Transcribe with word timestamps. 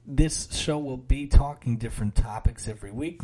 this 0.06 0.48
show 0.52 0.78
will 0.78 0.96
be 0.96 1.26
talking 1.26 1.76
different 1.76 2.14
topics 2.14 2.68
every 2.68 2.92
week 2.92 3.20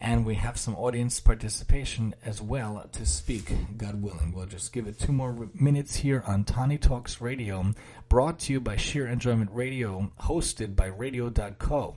and 0.00 0.24
we 0.24 0.36
have 0.36 0.56
some 0.56 0.76
audience 0.76 1.18
participation 1.20 2.14
as 2.24 2.40
well 2.40 2.88
to 2.92 3.04
speak, 3.04 3.52
God 3.76 4.00
willing. 4.00 4.32
We'll 4.32 4.46
just 4.46 4.72
give 4.72 4.86
it 4.86 4.98
two 4.98 5.12
more 5.12 5.48
minutes 5.54 5.96
here 5.96 6.22
on 6.26 6.44
Tawny 6.44 6.78
Talks 6.78 7.20
Radio, 7.20 7.74
brought 8.08 8.38
to 8.40 8.52
you 8.52 8.60
by 8.60 8.76
Shiur 8.76 9.10
Enjoyment 9.10 9.50
Radio, 9.52 10.12
hosted 10.20 10.76
by 10.76 10.86
Radio.co. 10.86 11.96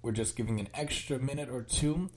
We're 0.00 0.12
just 0.12 0.36
giving 0.36 0.60
an 0.60 0.68
extra 0.74 1.18
minute 1.18 1.48
or 1.50 1.62
two 1.62 2.10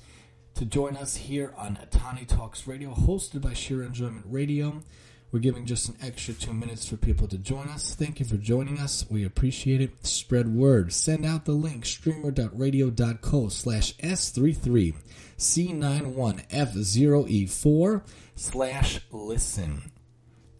to 0.56 0.66
join 0.66 0.98
us 0.98 1.16
here 1.16 1.54
on 1.58 1.78
Tawny 1.92 2.26
Talks 2.26 2.68
Radio, 2.68 2.94
hosted 2.94 3.42
by 3.42 3.52
Shiur 3.52 3.86
Enjoyment 3.86 4.26
Radio. 4.28 4.82
We're 5.32 5.40
giving 5.40 5.66
just 5.66 5.90
an 5.90 5.96
extra 6.02 6.34
two 6.34 6.54
minutes 6.54 6.88
for 6.88 6.96
people 6.96 7.28
to 7.28 7.38
join 7.38 7.68
us. 7.68 7.94
Thank 7.94 8.22
you 8.22 8.26
for 8.26 8.38
joining 8.38 8.80
us. 8.80 9.06
We 9.10 9.26
appreciate 9.26 9.82
it. 9.82 10.06
Spread 10.06 10.56
word. 10.56 10.94
Send 10.94 11.26
out 11.26 11.44
the 11.44 11.52
link 11.52 11.86
streamer.radio.co 11.86 13.50
slash 13.50 13.94
S33 13.98 14.96
C91F0E4 15.38 18.02
slash 18.36 19.02
listen. 19.12 19.92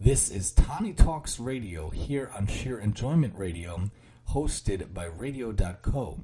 This 0.00 0.30
is 0.30 0.52
Tawny 0.52 0.92
Talks 0.92 1.40
Radio 1.40 1.88
here 1.88 2.30
on 2.36 2.46
Shiur 2.46 2.82
Enjoyment 2.82 3.34
Radio, 3.36 3.90
hosted 4.30 4.92
by 4.92 5.06
Radio.co. 5.06 6.22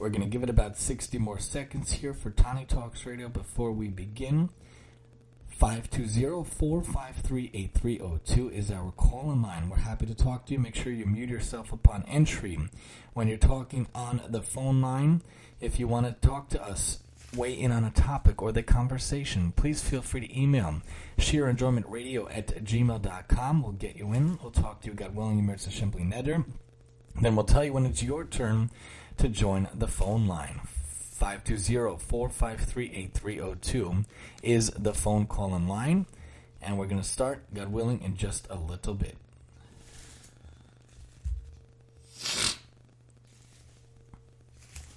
We're 0.00 0.08
going 0.08 0.22
to 0.22 0.28
give 0.28 0.42
it 0.42 0.48
about 0.48 0.78
60 0.78 1.18
more 1.18 1.38
seconds 1.38 1.92
here 1.92 2.14
for 2.14 2.30
Tawny 2.30 2.64
Talks 2.64 3.04
Radio 3.04 3.28
before 3.28 3.70
we 3.70 3.88
begin. 3.88 4.48
520-453-8302 5.60 8.50
is 8.50 8.70
our 8.70 8.92
call 8.92 9.30
in 9.30 9.42
line. 9.42 9.68
We're 9.68 9.76
happy 9.76 10.06
to 10.06 10.14
talk 10.14 10.46
to 10.46 10.54
you. 10.54 10.58
Make 10.58 10.74
sure 10.74 10.90
you 10.90 11.04
mute 11.04 11.28
yourself 11.28 11.70
upon 11.70 12.06
entry. 12.08 12.58
When 13.12 13.28
you're 13.28 13.36
talking 13.36 13.88
on 13.94 14.22
the 14.26 14.40
phone 14.40 14.80
line, 14.80 15.20
if 15.60 15.78
you 15.78 15.86
want 15.86 16.06
to 16.06 16.12
talk 16.26 16.48
to 16.48 16.62
us, 16.62 17.00
weigh 17.36 17.52
in 17.52 17.70
on 17.70 17.84
a 17.84 17.90
topic 17.90 18.40
or 18.40 18.52
the 18.52 18.62
conversation, 18.62 19.52
please 19.52 19.82
feel 19.82 20.00
free 20.00 20.26
to 20.26 20.40
email 20.40 20.80
shiurenjoymentradio 21.18 22.34
at 22.34 22.64
gmail.com. 22.64 23.62
We'll 23.62 23.72
get 23.72 23.96
you 23.96 24.14
in. 24.14 24.38
We'll 24.40 24.50
talk 24.50 24.80
to 24.80 24.88
you, 24.88 24.94
God 24.94 25.14
willing, 25.14 25.42
Emertz 25.42 25.70
Simply 25.70 26.04
Neder. 26.04 26.46
Then 27.20 27.36
we'll 27.36 27.44
tell 27.44 27.64
you 27.64 27.74
when 27.74 27.84
it's 27.84 28.02
your 28.02 28.24
turn 28.24 28.70
to 29.20 29.28
join 29.28 29.68
the 29.74 29.86
phone 29.86 30.26
line. 30.26 30.62
520-453-8302 31.20 34.06
is 34.42 34.70
the 34.70 34.94
phone 34.94 35.26
call 35.26 35.54
in 35.54 35.68
line. 35.68 36.06
And 36.62 36.78
we're 36.78 36.86
going 36.86 37.02
to 37.02 37.06
start, 37.06 37.44
God 37.52 37.68
willing, 37.68 38.00
in 38.00 38.16
just 38.16 38.46
a 38.48 38.56
little 38.56 38.94
bit. 38.94 39.18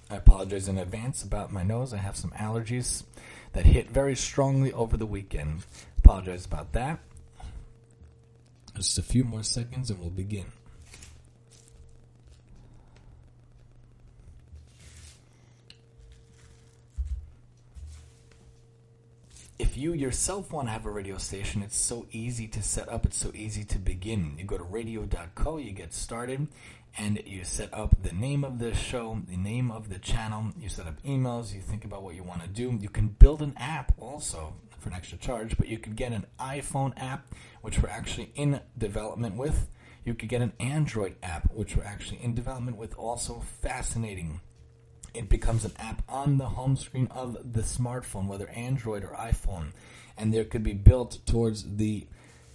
I 0.10 0.16
apologize 0.16 0.70
in 0.70 0.78
advance 0.78 1.24
about 1.24 1.52
my 1.52 1.64
nose. 1.64 1.94
I 1.94 1.98
have 1.98 2.16
some 2.16 2.32
allergies 2.32 3.04
that 3.52 3.66
hit 3.66 3.90
very 3.90 4.16
strongly 4.16 4.72
over 4.72 4.96
the 4.96 5.06
weekend. 5.06 5.66
Apologize 5.98 6.46
about 6.46 6.72
that. 6.72 7.00
Just 8.74 8.98
a 8.98 9.04
few 9.04 9.26
more 9.26 9.44
seconds 9.44 9.90
and 9.90 10.00
we'll 10.00 10.10
begin. 10.10 10.46
If 19.64 19.78
you 19.78 19.94
yourself 19.94 20.52
want 20.52 20.68
to 20.68 20.74
have 20.74 20.86
a 20.86 20.92
radio 20.92 21.18
station, 21.18 21.64
it's 21.64 21.78
so 21.78 22.06
easy 22.12 22.50
to 22.50 22.62
set 22.62 22.90
up. 22.90 23.06
It's 23.06 23.16
so 23.16 23.32
easy 23.34 23.64
to 23.64 23.80
begin. 23.80 24.36
You 24.38 24.44
go 24.44 24.58
to 24.58 24.64
radio.co, 24.64 25.56
you 25.56 25.72
get 25.72 25.94
started, 25.94 26.50
and 26.98 27.24
you 27.26 27.46
set 27.46 27.74
up 27.74 27.96
the 28.04 28.12
name 28.12 28.44
of 28.44 28.60
the 28.60 28.74
show, 28.74 29.22
the 29.26 29.38
name 29.38 29.72
of 29.72 29.88
the 29.88 30.00
channel. 30.00 30.52
You 30.60 30.68
set 30.68 30.86
up 30.86 31.02
emails. 31.04 31.56
You 31.56 31.62
think 31.62 31.86
about 31.86 32.04
what 32.04 32.14
you 32.14 32.24
want 32.24 32.42
to 32.42 32.50
do. 32.50 32.78
You 32.82 32.90
can 32.90 33.08
build 33.08 33.42
an 33.42 33.54
app 33.56 33.94
also 33.98 34.54
for 34.80 34.90
an 34.90 34.96
extra 34.96 35.18
charge, 35.18 35.56
but 35.56 35.70
you 35.70 35.80
could 35.80 35.96
get 35.96 36.12
an 36.12 36.26
iPhone 36.38 36.92
app, 36.98 37.34
which 37.62 37.82
we're 37.82 37.88
actually 37.88 38.34
in 38.36 38.60
development 38.78 39.38
with. 39.38 39.70
You 40.04 40.14
could 40.14 40.28
get 40.28 40.42
an 40.42 40.52
Android 40.60 41.16
app, 41.24 41.54
which 41.54 41.78
we're 41.78 41.86
actually 41.86 42.22
in 42.22 42.36
development 42.36 42.76
with. 42.76 42.98
Also 42.98 43.42
fascinating 43.62 44.42
it 45.14 45.30
becomes 45.30 45.66
an 45.66 45.74
app 45.78 46.02
on 46.10 46.38
the 46.38 46.50
home 46.50 46.76
screen 46.76 47.08
of 47.12 47.54
the 47.54 47.62
smartphone, 47.62 48.28
whether 48.28 48.50
Android 48.50 49.04
or 49.04 49.16
iPhone, 49.16 49.72
and 50.18 50.34
there 50.34 50.44
could 50.44 50.64
be 50.64 50.74
built 50.74 51.20
towards 51.26 51.76
the 51.78 52.08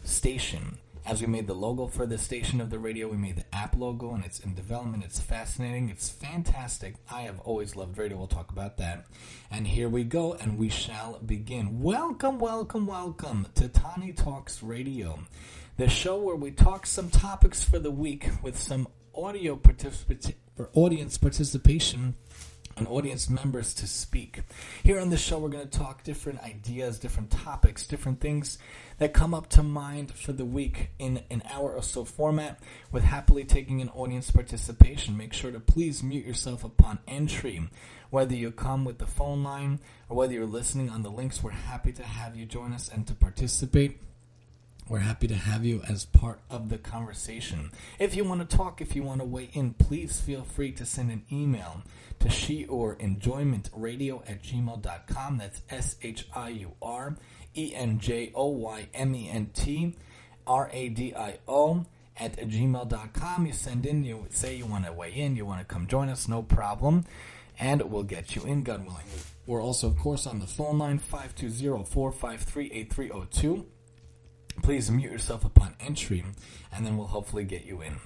station. 0.03 0.79
As 1.07 1.23
we 1.23 1.27
made 1.27 1.47
the 1.47 1.55
logo 1.55 1.87
for 1.87 2.05
the 2.05 2.19
station 2.19 2.61
of 2.61 2.69
the 2.69 2.79
radio, 2.79 3.09
we 3.09 3.17
made 3.17 3.37
the 3.37 3.55
app 3.55 3.75
logo, 3.77 4.13
and 4.13 4.25
it's 4.25 4.41
in 4.41 4.55
development. 4.55 5.05
It's 5.05 5.21
fascinating. 5.21 5.89
It's 5.89 6.11
fantastic. 6.11 6.97
I 7.11 7.23
have 7.23 7.41
always 7.41 7.77
loved 7.77 7.97
radio. 7.97 8.19
We'll 8.19 8.27
talk 8.27 8.51
about 8.51 8.77
that. 8.77 9.07
And 9.51 9.67
here 9.67 9.89
we 9.89 10.05
go, 10.05 10.35
and 10.35 10.59
we 10.59 10.69
shall 10.69 11.19
begin. 11.25 11.81
Welcome, 11.81 12.39
welcome, 12.39 12.87
welcome 12.87 13.47
to 13.55 13.69
Tawny 13.69 14.13
Talks 14.13 14.63
Radio, 14.63 15.21
the 15.79 15.89
show 15.89 16.21
where 16.21 16.37
we 16.37 16.51
talk 16.51 16.85
some 16.85 17.09
topics 17.09 17.65
for 17.65 17.79
the 17.79 17.91
week 17.91 18.29
with 18.43 18.59
some 18.59 18.87
audio 19.15 19.57
particip- 19.57 20.35
or 20.59 20.71
audience 20.75 21.17
participation 21.17 22.15
and 22.79 22.87
audience 22.89 23.29
members 23.29 23.75
to 23.75 23.87
speak. 23.87 24.43
Here 24.83 25.01
on 25.01 25.11
this 25.11 25.21
show, 25.21 25.39
we're 25.39 25.49
going 25.49 25.69
to 25.69 25.79
talk 25.79 26.05
different 26.05 26.41
ideas, 26.41 26.99
different 26.99 27.31
topics, 27.31 27.87
different 27.87 28.21
things 28.21 28.59
that 28.99 29.13
come 29.13 29.35
up 29.35 29.49
to 29.51 29.63
mind 29.63 30.13
for 30.13 30.33
the 30.33 30.45
week 30.45 30.91
in 30.99 31.23
an 31.31 31.43
hour 31.53 31.73
or 31.73 31.83
so 31.83 32.05
format 32.05 32.61
with 32.93 33.05
happily 33.05 33.45
taking 33.45 33.81
an 33.81 33.89
audience 33.91 34.31
participation. 34.31 35.17
Make 35.17 35.33
sure 35.33 35.51
to 35.51 35.61
please 35.61 36.03
mute 36.03 36.27
yourself 36.27 36.65
upon 36.65 37.01
entry. 37.09 37.69
Whether 38.11 38.37
you 38.37 38.51
come 38.53 38.85
with 38.85 38.99
the 38.99 39.07
phone 39.07 39.43
line 39.43 39.81
or 40.09 40.17
whether 40.17 40.33
you're 40.33 40.47
listening 40.47 40.89
on 40.89 41.03
the 41.03 41.11
links, 41.11 41.43
we're 41.43 41.51
happy 41.51 41.93
to 41.93 42.03
have 42.03 42.37
you 42.37 42.47
join 42.47 42.73
us 42.73 42.89
and 42.89 43.07
to 43.07 43.15
participate. 43.15 44.01
We're 44.89 45.01
happy 45.01 45.29
to 45.29 45.35
have 45.35 45.67
you 45.67 45.83
as 45.87 46.07
part 46.07 46.41
of 46.49 46.71
the 46.71 46.79
conversation. 46.79 47.73
If 47.99 48.17
you 48.17 48.25
want 48.25 48.49
to 48.49 48.57
talk, 48.57 48.81
if 48.81 48.97
you 48.97 49.03
want 49.03 49.21
to 49.21 49.27
weigh 49.27 49.51
in, 49.53 49.75
please 49.75 50.19
feel 50.19 50.45
free 50.45 50.73
to 50.73 50.87
send 50.87 51.11
an 51.11 51.27
email 51.31 51.83
to 52.21 52.29
shiur 52.29 52.99
enjoyment 52.99 53.69
radio 53.75 54.23
at 54.27 54.43
gmail.com. 54.43 55.37
That's 55.37 55.61
S 55.69 55.97
H 56.01 56.27
I 56.35 56.49
U 56.49 56.73
R 56.81 57.19
E 57.55 57.75
N 57.75 57.99
J 57.99 58.33
O 58.35 58.47
Y 58.49 58.89
M 58.95 59.15
E 59.15 59.29
N 59.29 59.51
T 59.53 59.95
R 60.47 60.71
A 60.73 60.89
D 60.89 61.15
I 61.15 61.39
O 61.47 61.85
at 62.17 62.39
gmail.com. 62.39 63.45
You 63.45 63.53
send 63.53 63.85
in, 63.85 64.05
you 64.05 64.25
say 64.31 64.57
you 64.57 64.65
want 64.65 64.87
to 64.87 64.93
weigh 64.95 65.13
in, 65.13 65.37
you 65.37 65.45
want 65.45 65.61
to 65.61 65.67
come 65.67 65.87
join 65.87 66.09
us, 66.09 66.29
no 66.29 66.43
problem. 66.43 67.05
And 67.61 67.83
we'll 67.83 68.05
get 68.05 68.35
you 68.35 68.45
in, 68.45 68.63
God 68.63 68.87
willing. 68.87 69.05
We're 69.47 69.63
also, 69.63 69.89
of 69.89 69.99
course, 69.99 70.27
on 70.27 70.39
the 70.39 70.47
phone 70.47 70.79
line 70.79 70.99
520 70.99 71.85
453 71.85 72.73
8302 72.73 73.67
please 74.63 74.91
mute 74.91 75.13
yourself 75.13 75.45
upon 75.45 75.75
entry, 75.81 76.25
and 76.73 76.87
then 76.87 76.97
we'll 76.97 77.07
hopefully 77.07 77.45
get 77.45 77.65
you 77.65 77.83
in. 77.83 77.97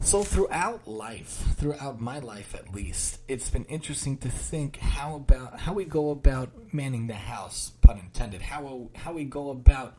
So 0.00 0.22
throughout 0.22 0.86
life, 0.86 1.54
throughout 1.56 2.00
my 2.00 2.18
life 2.18 2.54
at 2.54 2.74
least, 2.74 3.20
it's 3.26 3.48
been 3.48 3.64
interesting 3.64 4.18
to 4.18 4.28
think 4.28 4.76
how 4.76 5.16
about 5.16 5.60
how 5.60 5.72
we 5.72 5.86
go 5.86 6.10
about 6.10 6.50
manning 6.74 7.06
the 7.06 7.14
house, 7.14 7.72
pun 7.80 7.98
intended. 7.98 8.42
How 8.42 8.90
how 8.94 9.12
we 9.12 9.24
go 9.24 9.50
about 9.50 9.96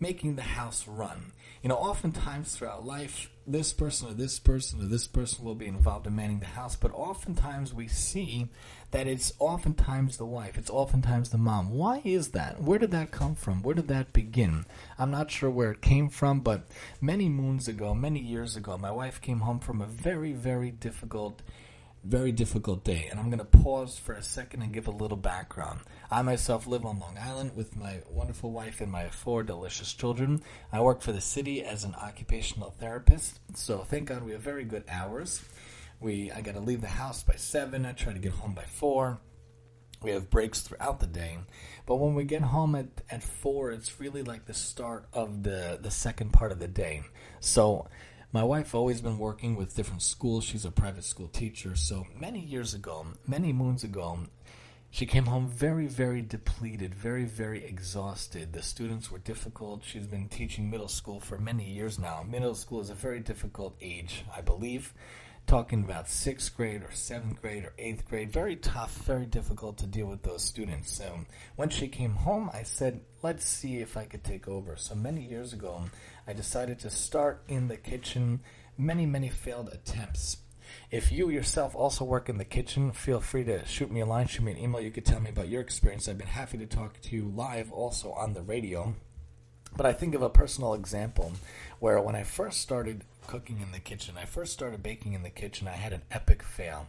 making 0.00 0.36
the 0.36 0.42
house 0.42 0.86
run. 0.88 1.32
You 1.62 1.68
know, 1.68 1.76
oftentimes 1.76 2.54
throughout 2.54 2.86
life, 2.86 3.30
this 3.46 3.72
person 3.72 4.08
or 4.08 4.14
this 4.14 4.38
person 4.38 4.80
or 4.80 4.86
this 4.86 5.06
person 5.06 5.44
will 5.44 5.54
be 5.54 5.66
involved 5.66 6.06
in 6.06 6.16
manning 6.16 6.40
the 6.40 6.46
house, 6.46 6.74
but 6.74 6.92
oftentimes 6.92 7.74
we 7.74 7.86
see 7.86 8.48
that 8.90 9.06
it's 9.06 9.32
oftentimes 9.38 10.16
the 10.16 10.26
wife, 10.26 10.58
it's 10.58 10.70
oftentimes 10.70 11.30
the 11.30 11.38
mom. 11.38 11.70
Why 11.70 12.02
is 12.04 12.30
that? 12.30 12.60
Where 12.60 12.78
did 12.78 12.90
that 12.90 13.10
come 13.10 13.34
from? 13.34 13.62
Where 13.62 13.74
did 13.74 13.88
that 13.88 14.12
begin? 14.12 14.66
I'm 14.98 15.10
not 15.10 15.30
sure 15.30 15.50
where 15.50 15.70
it 15.70 15.80
came 15.80 16.08
from, 16.08 16.40
but 16.40 16.66
many 17.00 17.28
moons 17.28 17.68
ago, 17.68 17.94
many 17.94 18.20
years 18.20 18.56
ago, 18.56 18.76
my 18.76 18.90
wife 18.90 19.20
came 19.20 19.40
home 19.40 19.60
from 19.60 19.80
a 19.80 19.86
very, 19.86 20.32
very 20.32 20.70
difficult 20.70 21.42
very 22.04 22.32
difficult 22.32 22.84
day. 22.84 23.08
And 23.10 23.20
I'm 23.20 23.26
going 23.26 23.38
to 23.40 23.44
pause 23.44 23.98
for 23.98 24.14
a 24.14 24.22
second 24.22 24.62
and 24.62 24.72
give 24.72 24.86
a 24.86 24.90
little 24.90 25.16
background. 25.16 25.80
I 26.10 26.22
myself 26.22 26.66
live 26.66 26.84
on 26.86 26.98
Long 26.98 27.18
Island 27.20 27.54
with 27.54 27.76
my 27.76 28.00
wonderful 28.08 28.50
wife 28.50 28.80
and 28.80 28.90
my 28.90 29.08
four 29.08 29.42
delicious 29.42 29.92
children. 29.92 30.42
I 30.72 30.80
work 30.80 31.02
for 31.02 31.12
the 31.12 31.20
city 31.20 31.62
as 31.62 31.84
an 31.84 31.94
occupational 31.94 32.70
therapist, 32.70 33.38
so 33.54 33.78
thank 33.78 34.08
God 34.08 34.22
we 34.22 34.32
have 34.32 34.40
very 34.40 34.64
good 34.64 34.84
hours. 34.88 35.42
We 36.00 36.32
I 36.32 36.40
got 36.40 36.54
to 36.54 36.60
leave 36.60 36.80
the 36.80 36.88
house 36.88 37.22
by 37.22 37.36
7, 37.36 37.84
I 37.84 37.92
try 37.92 38.12
to 38.12 38.18
get 38.18 38.32
home 38.32 38.54
by 38.54 38.64
4. 38.64 39.20
We 40.02 40.12
have 40.12 40.30
breaks 40.30 40.62
throughout 40.62 41.00
the 41.00 41.06
day, 41.06 41.36
but 41.84 41.96
when 41.96 42.14
we 42.14 42.24
get 42.24 42.40
home 42.40 42.74
at, 42.74 42.86
at 43.10 43.22
4, 43.22 43.72
it's 43.72 44.00
really 44.00 44.22
like 44.22 44.46
the 44.46 44.54
start 44.54 45.06
of 45.12 45.42
the 45.42 45.78
the 45.80 45.90
second 45.90 46.32
part 46.32 46.52
of 46.52 46.58
the 46.58 46.68
day. 46.68 47.02
So 47.40 47.86
my 48.32 48.44
wife 48.44 48.74
always 48.74 49.00
been 49.00 49.18
working 49.18 49.56
with 49.56 49.74
different 49.74 50.02
schools. 50.02 50.44
She's 50.44 50.64
a 50.64 50.70
private 50.70 51.04
school 51.04 51.28
teacher. 51.28 51.74
So 51.76 52.06
many 52.18 52.40
years 52.40 52.74
ago, 52.74 53.06
many 53.26 53.52
moons 53.52 53.82
ago, 53.82 54.20
she 54.92 55.04
came 55.04 55.26
home 55.26 55.48
very, 55.48 55.86
very 55.86 56.22
depleted, 56.22 56.94
very, 56.94 57.24
very 57.24 57.64
exhausted. 57.64 58.52
The 58.52 58.62
students 58.62 59.10
were 59.10 59.18
difficult. 59.18 59.84
She's 59.84 60.06
been 60.06 60.28
teaching 60.28 60.70
middle 60.70 60.88
school 60.88 61.20
for 61.20 61.38
many 61.38 61.64
years 61.64 61.98
now. 61.98 62.24
Middle 62.28 62.54
school 62.54 62.80
is 62.80 62.90
a 62.90 62.94
very 62.94 63.20
difficult 63.20 63.76
age, 63.80 64.24
I 64.34 64.40
believe. 64.40 64.94
Talking 65.46 65.82
about 65.82 66.08
sixth 66.08 66.56
grade 66.56 66.82
or 66.82 66.92
seventh 66.92 67.42
grade 67.42 67.64
or 67.64 67.72
eighth 67.76 68.08
grade, 68.08 68.32
very 68.32 68.54
tough, 68.54 68.96
very 68.98 69.26
difficult 69.26 69.78
to 69.78 69.86
deal 69.86 70.06
with 70.06 70.22
those 70.22 70.44
students. 70.44 70.92
So 70.92 71.20
when 71.56 71.70
she 71.70 71.88
came 71.88 72.14
home, 72.14 72.50
I 72.54 72.62
said, 72.62 73.00
let's 73.22 73.44
see 73.44 73.78
if 73.78 73.96
I 73.96 74.04
could 74.04 74.22
take 74.22 74.46
over. 74.46 74.76
So 74.76 74.94
many 74.94 75.22
years 75.22 75.52
ago, 75.52 75.86
I 76.26 76.34
decided 76.34 76.78
to 76.80 76.90
start 76.90 77.42
in 77.48 77.66
the 77.66 77.76
kitchen. 77.76 78.40
Many, 78.78 79.06
many 79.06 79.28
failed 79.28 79.70
attempts. 79.72 80.36
If 80.92 81.10
you 81.10 81.30
yourself 81.30 81.74
also 81.74 82.04
work 82.04 82.28
in 82.28 82.38
the 82.38 82.44
kitchen, 82.44 82.92
feel 82.92 83.20
free 83.20 83.42
to 83.44 83.64
shoot 83.66 83.90
me 83.90 84.00
a 84.00 84.06
line, 84.06 84.28
shoot 84.28 84.44
me 84.44 84.52
an 84.52 84.58
email. 84.58 84.80
You 84.80 84.92
could 84.92 85.04
tell 85.04 85.20
me 85.20 85.30
about 85.30 85.48
your 85.48 85.60
experience. 85.60 86.08
I've 86.08 86.16
been 86.16 86.28
happy 86.28 86.58
to 86.58 86.66
talk 86.66 87.00
to 87.00 87.16
you 87.16 87.24
live 87.24 87.72
also 87.72 88.12
on 88.12 88.34
the 88.34 88.42
radio. 88.42 88.94
But 89.76 89.86
I 89.86 89.92
think 89.92 90.14
of 90.14 90.22
a 90.22 90.30
personal 90.30 90.74
example 90.74 91.32
where 91.78 92.00
when 92.00 92.16
I 92.16 92.24
first 92.24 92.60
started 92.60 93.04
cooking 93.30 93.60
in 93.60 93.70
the 93.70 93.78
kitchen, 93.78 94.16
I 94.18 94.24
first 94.24 94.52
started 94.52 94.82
baking 94.82 95.12
in 95.12 95.22
the 95.22 95.30
kitchen, 95.30 95.68
I 95.68 95.76
had 95.76 95.92
an 95.92 96.02
epic 96.10 96.42
fail. 96.42 96.88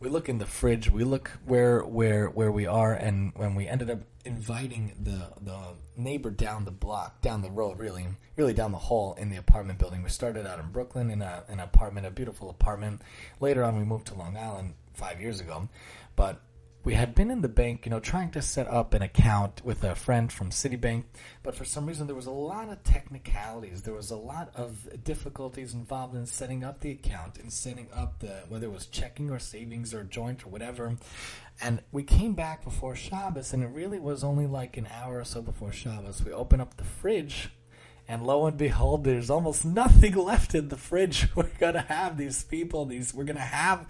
We 0.00 0.08
look 0.08 0.26
in 0.30 0.38
the 0.38 0.46
fridge, 0.46 0.90
we 0.90 1.04
look 1.04 1.32
where 1.44 1.80
where 1.82 2.28
where 2.28 2.50
we 2.50 2.66
are, 2.66 2.94
and 2.94 3.32
when 3.36 3.54
we 3.54 3.68
ended 3.68 3.90
up 3.90 3.98
inviting 4.24 4.94
the 4.98 5.28
the 5.42 5.58
neighbor 5.98 6.30
down 6.30 6.64
the 6.64 6.70
block, 6.70 7.20
down 7.20 7.42
the 7.42 7.50
road, 7.50 7.78
really, 7.78 8.06
really 8.36 8.54
down 8.54 8.72
the 8.72 8.78
hall 8.78 9.12
in 9.18 9.28
the 9.28 9.36
apartment 9.36 9.78
building. 9.78 10.02
We 10.02 10.08
started 10.08 10.46
out 10.46 10.60
in 10.60 10.70
Brooklyn 10.70 11.10
in 11.10 11.20
a, 11.20 11.44
an 11.48 11.60
apartment, 11.60 12.06
a 12.06 12.10
beautiful 12.10 12.48
apartment. 12.48 13.02
Later 13.38 13.62
on, 13.62 13.76
we 13.76 13.84
moved 13.84 14.06
to 14.06 14.14
Long 14.14 14.38
Island 14.38 14.72
five 14.94 15.20
years 15.20 15.40
ago, 15.42 15.68
but 16.16 16.40
we 16.82 16.94
had 16.94 17.14
been 17.14 17.30
in 17.30 17.42
the 17.42 17.48
bank, 17.48 17.84
you 17.84 17.90
know, 17.90 18.00
trying 18.00 18.30
to 18.30 18.40
set 18.40 18.66
up 18.66 18.94
an 18.94 19.02
account 19.02 19.62
with 19.64 19.84
a 19.84 19.94
friend 19.94 20.32
from 20.32 20.50
Citibank, 20.50 21.04
but 21.42 21.54
for 21.54 21.64
some 21.64 21.86
reason 21.86 22.06
there 22.06 22.16
was 22.16 22.26
a 22.26 22.30
lot 22.30 22.70
of 22.70 22.82
technicalities. 22.82 23.82
There 23.82 23.94
was 23.94 24.10
a 24.10 24.16
lot 24.16 24.50
of 24.54 24.88
difficulties 25.04 25.74
involved 25.74 26.14
in 26.14 26.24
setting 26.24 26.64
up 26.64 26.80
the 26.80 26.90
account 26.92 27.38
and 27.38 27.52
setting 27.52 27.88
up 27.94 28.20
the 28.20 28.44
whether 28.48 28.66
it 28.66 28.72
was 28.72 28.86
checking 28.86 29.30
or 29.30 29.38
savings 29.38 29.92
or 29.92 30.04
joint 30.04 30.44
or 30.44 30.48
whatever. 30.48 30.96
And 31.62 31.82
we 31.92 32.02
came 32.02 32.32
back 32.32 32.64
before 32.64 32.96
Shabbos, 32.96 33.52
and 33.52 33.62
it 33.62 33.68
really 33.68 34.00
was 34.00 34.24
only 34.24 34.46
like 34.46 34.78
an 34.78 34.88
hour 34.90 35.18
or 35.20 35.24
so 35.24 35.42
before 35.42 35.72
Shabbos. 35.72 36.24
We 36.24 36.32
opened 36.32 36.62
up 36.62 36.78
the 36.78 36.84
fridge 36.84 37.50
and 38.10 38.26
lo 38.26 38.44
and 38.46 38.58
behold, 38.58 39.04
there's 39.04 39.30
almost 39.30 39.64
nothing 39.64 40.14
left 40.16 40.52
in 40.56 40.68
the 40.68 40.76
fridge. 40.76 41.28
We're 41.36 41.48
gonna 41.60 41.82
have 41.82 42.16
these 42.16 42.42
people, 42.42 42.84
these 42.84 43.14
we're 43.14 43.22
gonna 43.24 43.40
have 43.40 43.86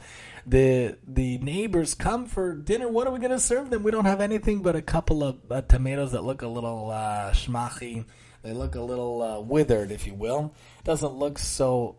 the 0.46 0.98
the 1.06 1.38
neighbors 1.38 1.94
come 1.94 2.26
for 2.26 2.54
dinner. 2.54 2.86
What 2.86 3.06
are 3.06 3.12
we 3.14 3.18
gonna 3.18 3.40
serve 3.40 3.70
them? 3.70 3.82
We 3.82 3.90
don't 3.90 4.04
have 4.04 4.20
anything 4.20 4.60
but 4.60 4.76
a 4.76 4.82
couple 4.82 5.24
of 5.24 5.38
uh, 5.50 5.62
tomatoes 5.62 6.12
that 6.12 6.22
look 6.22 6.42
a 6.42 6.48
little 6.48 6.90
uh, 6.90 7.30
schmachi. 7.32 8.04
They 8.42 8.52
look 8.52 8.74
a 8.74 8.82
little 8.82 9.22
uh, 9.22 9.40
withered, 9.40 9.90
if 9.90 10.06
you 10.06 10.12
will. 10.12 10.54
Doesn't 10.84 11.14
look 11.14 11.38
so 11.38 11.96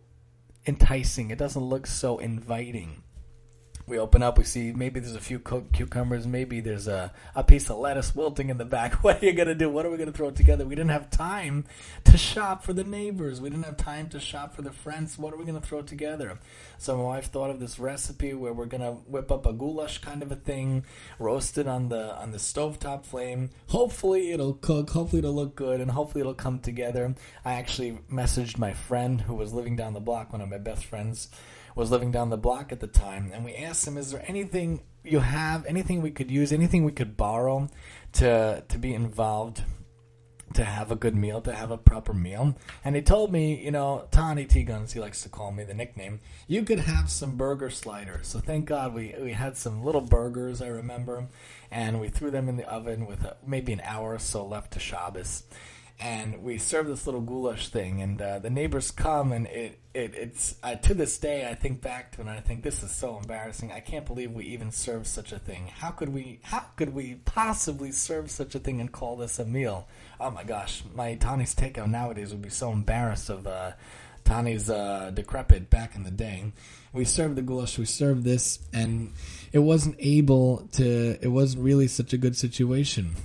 enticing. 0.68 1.32
It 1.32 1.40
doesn't 1.40 1.64
look 1.64 1.88
so 1.88 2.20
inviting 2.20 3.02
we 3.88 3.98
open 3.98 4.24
up, 4.24 4.38
we 4.38 4.44
see 4.44 4.72
maybe 4.72 5.00
there's 5.00 5.16
a 5.16 5.20
few 5.20 5.40
cucumbers, 5.40 6.28
maybe 6.28 6.60
there's 6.60 6.88
a, 6.88 7.12
a 7.36 7.44
piece 7.44 7.70
of 7.70 7.78
lettuce 7.78 8.16
wilting 8.16 8.50
in 8.50 8.58
the 8.58 8.66
back. 8.66 9.04
What 9.12 9.22
are 9.22 9.26
you 9.26 9.34
going 9.34 9.48
to 9.48 9.56
do? 9.56 9.70
What 9.70 9.86
are 9.86 9.90
we 9.90 9.98
going 9.98 10.12
to 10.12 10.18
throw 10.18 10.32
together? 10.32 10.64
We 10.66 10.76
didn't 10.76 10.92
have 10.92 11.10
time 11.10 11.66
to 12.04 12.18
shop 12.18 12.64
for 12.64 12.72
the 12.72 12.84
neighbors. 12.84 13.42
We 13.42 13.50
didn't 13.50 13.66
have 13.66 13.78
time 13.78 14.10
to 14.10 14.20
shop 14.20 14.56
for 14.56 14.62
the 14.62 14.72
friends. 14.72 15.18
What 15.18 15.34
are 15.34 15.38
we 15.38 15.44
going 15.44 15.60
to 15.60 15.66
throw 15.66 15.82
together? 15.82 16.38
So 16.78 16.98
my 16.98 17.04
wife 17.04 17.32
thought 17.32 17.50
of 17.50 17.60
this 17.60 17.80
recipe 17.80 18.34
where 18.34 18.54
we're 18.54 18.68
going 18.68 18.82
to 18.82 18.92
whip 18.92 19.32
up 19.32 19.46
a 19.46 19.54
goulash 19.54 19.98
kind 20.00 20.22
of 20.22 20.32
a 20.32 20.36
thing, 20.36 20.86
roast 21.20 21.58
it 21.58 21.68
on 21.68 21.90
the 21.90 22.16
on 22.16 22.32
the 22.32 22.38
stovetop 22.38 23.06
flame. 23.06 23.50
Hopefully 23.68 24.32
it'll 24.32 24.54
cook, 24.54 24.92
hopefully 24.92 25.20
it'll 25.20 25.34
look 25.34 25.56
good, 25.56 25.82
and 25.82 25.92
hopefully 25.92 26.22
it'll 26.22 26.34
come 26.34 26.60
together. 26.60 27.16
I 27.44 27.54
actually 27.54 28.00
messaged 28.12 28.58
my 28.58 28.74
friend 28.74 29.22
who 29.22 29.34
was 29.34 29.52
living 29.52 29.76
down 29.76 29.94
the 29.94 30.00
block, 30.00 30.32
one 30.32 30.42
of 30.42 30.50
my 30.50 30.58
best 30.60 30.86
friends 30.86 31.30
was 31.76 31.92
living 31.92 32.12
down 32.12 32.30
the 32.30 32.38
block 32.38 32.72
at 32.72 32.80
the 32.80 32.88
time, 32.88 33.32
and 33.34 33.46
we 33.46 33.56
asked 33.56 33.88
him, 33.88 33.98
"Is 33.98 34.12
there 34.12 34.24
anything 34.28 34.82
you 35.04 35.20
have? 35.20 35.66
Anything 35.66 36.02
we 36.02 36.12
could 36.12 36.32
use? 36.32 36.52
Anything 36.52 36.84
we 36.84 36.92
could 36.92 37.18
borrow 37.18 37.70
to 38.14 38.64
to 38.68 38.78
be 38.78 38.94
involved?" 38.94 39.64
To 40.56 40.66
have 40.66 40.92
a 40.92 40.98
good 40.98 41.16
meal, 41.16 41.40
to 41.44 41.54
have 41.54 41.72
a 41.72 41.78
proper 41.78 42.14
meal. 42.14 42.58
And 42.84 42.94
he 42.94 43.02
told 43.02 43.32
me, 43.32 43.64
you 43.64 43.72
know, 43.72 44.10
Tani 44.12 44.44
T 44.44 44.64
Guns, 44.64 44.92
he 44.92 45.00
likes 45.00 45.24
to 45.24 45.30
call 45.30 45.54
me 45.54 45.64
the 45.64 45.74
nickname, 45.74 46.20
you 46.46 46.64
could 46.64 46.80
have 46.80 47.10
some 47.10 47.38
burger 47.38 47.70
sliders. 47.70 48.28
So 48.28 48.40
thank 48.40 48.66
God 48.66 48.94
we, 48.94 49.16
we 49.18 49.32
had 49.32 49.56
some 49.56 49.82
little 49.82 50.02
burgers, 50.02 50.62
I 50.62 50.68
remember, 50.68 51.30
and 51.72 52.02
we 52.02 52.10
threw 52.10 52.32
them 52.32 52.50
in 52.50 52.58
the 52.58 52.70
oven 52.70 53.06
with 53.06 53.24
a, 53.24 53.38
maybe 53.48 53.72
an 53.72 53.80
hour 53.86 54.14
or 54.16 54.20
so 54.20 54.46
left 54.46 54.74
to 54.74 54.80
Shabbos 54.82 55.44
and 56.02 56.42
we 56.42 56.58
serve 56.58 56.88
this 56.88 57.06
little 57.06 57.22
goulash 57.22 57.70
thing, 57.70 58.02
and 58.02 58.20
uh, 58.20 58.40
the 58.40 58.50
neighbors 58.50 58.90
come, 58.90 59.32
and 59.32 59.46
it, 59.46 59.80
it 59.94 60.16
it's 60.16 60.56
uh, 60.64 60.74
to 60.76 60.96
this 60.96 61.20
day 61.20 61.48
I 61.48 61.54
think 61.54 61.80
back 61.80 62.12
to 62.14 62.22
it, 62.22 62.22
and 62.22 62.30
I 62.32 62.40
think 62.40 62.64
this 62.64 62.82
is 62.82 62.90
so 62.90 63.18
embarrassing. 63.18 63.72
I 63.72 63.82
can't 63.82 64.06
believe 64.06 64.32
we 64.32 64.46
even 64.46 64.72
serve 64.72 65.06
such 65.06 65.32
a 65.32 65.38
thing. 65.38 65.68
How 65.68 65.92
could 65.92 66.10
we? 66.10 66.40
How 66.42 66.66
could 66.76 66.96
we 66.96 67.16
possibly 67.26 67.92
serve 67.92 68.32
such 68.32 68.56
a 68.56 68.60
thing 68.60 68.82
and 68.82 68.92
call 68.92 69.16
this 69.16 69.38
a 69.38 69.46
meal? 69.46 69.88
Oh 70.20 70.32
my 70.32 70.44
gosh, 70.44 70.84
my 70.92 71.16
Tani's 71.16 71.54
takeout 71.54 71.92
nowadays 71.92 72.32
would 72.32 72.42
be 72.42 72.50
so 72.50 72.72
embarrassed 72.72 73.30
of 73.30 73.46
uh, 73.46 73.74
Tani's 74.26 74.72
uh, 74.72 75.12
decrepit 75.14 75.70
back 75.70 75.96
in 75.96 76.02
the 76.02 76.12
day. 76.12 76.52
We 76.94 77.06
served 77.06 77.36
the 77.36 77.44
goulash, 77.44 77.78
we 77.78 77.86
served 77.86 78.24
this, 78.24 78.58
and 78.74 79.14
it 79.52 79.60
wasn't 79.60 79.98
able 80.00 80.68
to. 80.74 81.20
It 81.22 81.30
wasn't 81.30 81.64
really 81.64 81.88
such 81.88 82.12
a 82.12 82.18
good 82.18 82.36
situation. 82.36 83.16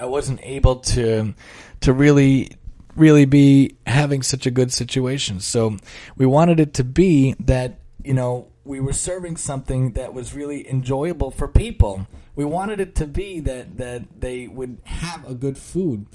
I 0.00 0.04
wasn't 0.04 0.40
able 0.44 0.76
to 0.76 1.34
to 1.80 1.92
really 1.92 2.50
really 2.98 3.24
be 3.24 3.76
having 3.86 4.22
such 4.22 4.44
a 4.44 4.50
good 4.50 4.72
situation. 4.72 5.40
So 5.40 5.76
we 6.16 6.26
wanted 6.26 6.58
it 6.60 6.74
to 6.74 6.84
be 6.84 7.34
that, 7.38 7.78
you 8.02 8.12
know, 8.12 8.48
we 8.64 8.80
were 8.80 8.92
serving 8.92 9.36
something 9.36 9.92
that 9.92 10.12
was 10.12 10.34
really 10.34 10.68
enjoyable 10.68 11.30
for 11.30 11.48
people. 11.48 12.06
We 12.34 12.44
wanted 12.44 12.80
it 12.80 12.94
to 12.96 13.06
be 13.06 13.40
that 13.40 13.78
that 13.78 14.20
they 14.20 14.46
would 14.46 14.78
have 14.84 15.28
a 15.28 15.34
good 15.34 15.56
food. 15.56 16.06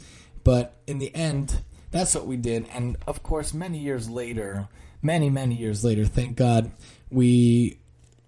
But 0.44 0.76
in 0.86 1.00
the 1.00 1.14
end, 1.16 1.62
that's 1.90 2.14
what 2.14 2.28
we 2.28 2.38
did. 2.38 2.68
And 2.72 2.98
of 3.08 3.24
course, 3.24 3.54
many 3.54 3.80
years 3.80 4.10
later, 4.10 4.68
many 5.02 5.30
many 5.30 5.56
years 5.56 5.84
later, 5.84 6.06
thank 6.06 6.36
God, 6.36 6.72
we 7.10 7.80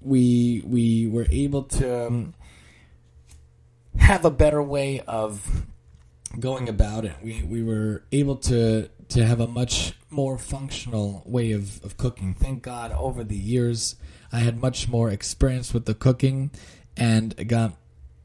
we 0.01 0.63
we 0.65 1.07
were 1.07 1.27
able 1.29 1.63
to 1.63 2.07
um, 2.07 2.33
have 3.97 4.25
a 4.25 4.31
better 4.31 4.61
way 4.61 5.01
of 5.01 5.65
going 6.39 6.69
about 6.69 7.05
it. 7.05 7.13
We 7.23 7.43
we 7.43 7.63
were 7.63 8.03
able 8.11 8.35
to 8.37 8.89
to 9.09 9.25
have 9.25 9.39
a 9.39 9.47
much 9.47 9.93
more 10.09 10.37
functional 10.37 11.21
way 11.25 11.51
of, 11.51 11.83
of 11.83 11.97
cooking. 11.97 12.33
Thank 12.33 12.63
God 12.63 12.91
over 12.91 13.23
the 13.23 13.37
years 13.37 13.95
I 14.31 14.39
had 14.39 14.59
much 14.59 14.87
more 14.87 15.09
experience 15.09 15.73
with 15.73 15.85
the 15.85 15.93
cooking 15.93 16.51
and 16.97 17.47
got 17.47 17.73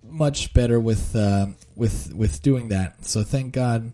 much 0.03 0.53
better 0.55 0.81
with 0.81 1.15
uh, 1.15 1.49
with 1.77 2.13
with 2.15 2.43
doing 2.43 2.69
that. 2.69 3.05
So 3.05 3.23
thank 3.23 3.53
God 3.53 3.93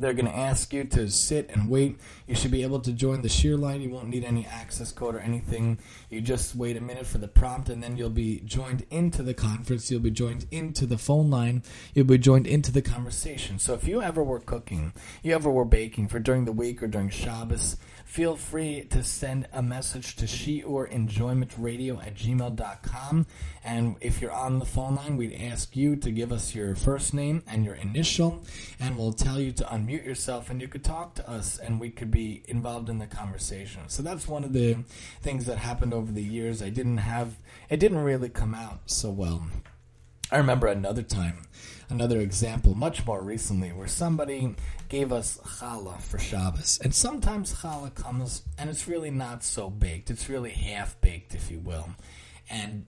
they're 0.00 0.14
going 0.14 0.26
to 0.26 0.36
ask 0.36 0.72
you 0.72 0.84
to 0.84 1.10
sit 1.10 1.50
and 1.50 1.68
wait. 1.68 1.98
You 2.26 2.34
should 2.34 2.50
be 2.50 2.62
able 2.62 2.80
to 2.80 2.92
join 2.92 3.20
the 3.20 3.28
sheer 3.28 3.56
line. 3.56 3.82
You 3.82 3.90
won't 3.90 4.08
need 4.08 4.24
any 4.24 4.46
access 4.46 4.90
code 4.92 5.14
or 5.14 5.20
anything. 5.20 5.78
You 6.08 6.20
just 6.20 6.56
wait 6.56 6.76
a 6.76 6.80
minute 6.80 7.06
for 7.06 7.18
the 7.18 7.28
prompt, 7.28 7.68
and 7.68 7.82
then 7.82 7.96
you'll 7.96 8.10
be 8.10 8.40
joined 8.40 8.86
into 8.90 9.22
the 9.22 9.34
conference. 9.34 9.90
You'll 9.90 10.00
be 10.00 10.10
joined 10.10 10.46
into 10.50 10.86
the 10.86 10.98
phone 10.98 11.30
line. 11.30 11.62
You'll 11.94 12.06
be 12.06 12.18
joined 12.18 12.46
into 12.46 12.72
the 12.72 12.82
conversation. 12.82 13.58
So 13.58 13.74
if 13.74 13.86
you 13.86 14.00
ever 14.00 14.22
were 14.24 14.40
cooking, 14.40 14.94
you 15.22 15.34
ever 15.34 15.50
were 15.50 15.66
baking 15.66 16.08
for 16.08 16.18
during 16.18 16.46
the 16.46 16.52
week 16.52 16.82
or 16.82 16.86
during 16.86 17.10
Shabbos, 17.10 17.76
feel 18.10 18.34
free 18.34 18.82
to 18.90 19.04
send 19.04 19.46
a 19.52 19.62
message 19.62 20.16
to 20.16 20.24
shiurenjoymentradio 20.24 22.04
at 22.04 22.16
gmail.com. 22.16 23.24
And 23.62 23.94
if 24.00 24.20
you're 24.20 24.32
on 24.32 24.58
the 24.58 24.64
phone 24.64 24.96
line, 24.96 25.16
we'd 25.16 25.40
ask 25.40 25.76
you 25.76 25.94
to 25.94 26.10
give 26.10 26.32
us 26.32 26.52
your 26.52 26.74
first 26.74 27.14
name 27.14 27.44
and 27.46 27.64
your 27.64 27.76
initial, 27.76 28.42
and 28.80 28.98
we'll 28.98 29.12
tell 29.12 29.38
you 29.38 29.52
to 29.52 29.64
unmute 29.64 30.04
yourself 30.04 30.50
and 30.50 30.60
you 30.60 30.66
could 30.66 30.82
talk 30.82 31.14
to 31.14 31.30
us 31.30 31.58
and 31.58 31.78
we 31.78 31.88
could 31.88 32.10
be 32.10 32.42
involved 32.48 32.88
in 32.88 32.98
the 32.98 33.06
conversation. 33.06 33.82
So 33.86 34.02
that's 34.02 34.26
one 34.26 34.42
of 34.42 34.52
the 34.52 34.78
things 35.22 35.46
that 35.46 35.58
happened 35.58 35.94
over 35.94 36.10
the 36.10 36.24
years. 36.24 36.62
I 36.62 36.70
didn't 36.70 36.98
have, 36.98 37.36
it 37.68 37.78
didn't 37.78 37.98
really 37.98 38.28
come 38.28 38.56
out 38.56 38.80
so 38.86 39.10
well. 39.10 39.46
I 40.32 40.36
remember 40.38 40.68
another 40.68 41.02
time, 41.02 41.46
another 41.88 42.20
example, 42.20 42.74
much 42.74 43.04
more 43.04 43.22
recently, 43.22 43.72
where 43.72 43.88
somebody 43.88 44.54
gave 44.88 45.12
us 45.12 45.38
challah 45.38 46.00
for 46.00 46.18
Shabbos. 46.18 46.78
And 46.82 46.94
sometimes 46.94 47.54
challah 47.54 47.94
comes 47.94 48.42
and 48.58 48.70
it's 48.70 48.86
really 48.86 49.10
not 49.10 49.42
so 49.42 49.70
baked. 49.70 50.10
It's 50.10 50.28
really 50.28 50.50
half 50.50 51.00
baked, 51.00 51.34
if 51.34 51.50
you 51.50 51.58
will. 51.58 51.88
And 52.48 52.86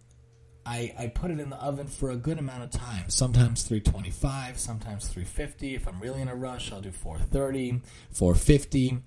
I, 0.65 0.95
I 0.97 1.07
put 1.09 1.33
it 1.33 1.41
in 1.41 1.51
the 1.51 1.57
oven 1.57 1.89
for 1.89 2.11
a 2.11 2.17
good 2.17 2.39
amount 2.39 2.63
of 2.63 2.71
time. 2.71 3.09
Sometimes 3.09 3.65
325, 3.65 4.59
sometimes 4.59 5.09
350. 5.09 5.75
If 5.75 5.89
I'm 5.89 5.99
really 6.01 6.21
in 6.21 6.29
a 6.29 6.37
rush, 6.37 6.71
I'll 6.71 6.81
do 6.81 6.93
430, 6.93 7.83
450. 8.13 8.99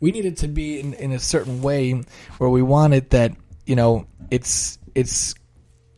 We 0.00 0.10
need 0.10 0.24
it 0.24 0.38
to 0.38 0.48
be 0.48 0.80
in, 0.80 0.94
in 0.94 1.12
a 1.12 1.18
certain 1.18 1.60
way 1.60 2.02
where 2.38 2.48
we 2.48 2.62
want 2.62 2.94
it 2.94 3.10
that, 3.10 3.32
you 3.66 3.76
know, 3.76 4.06
it's 4.30 4.78
it's 4.94 5.34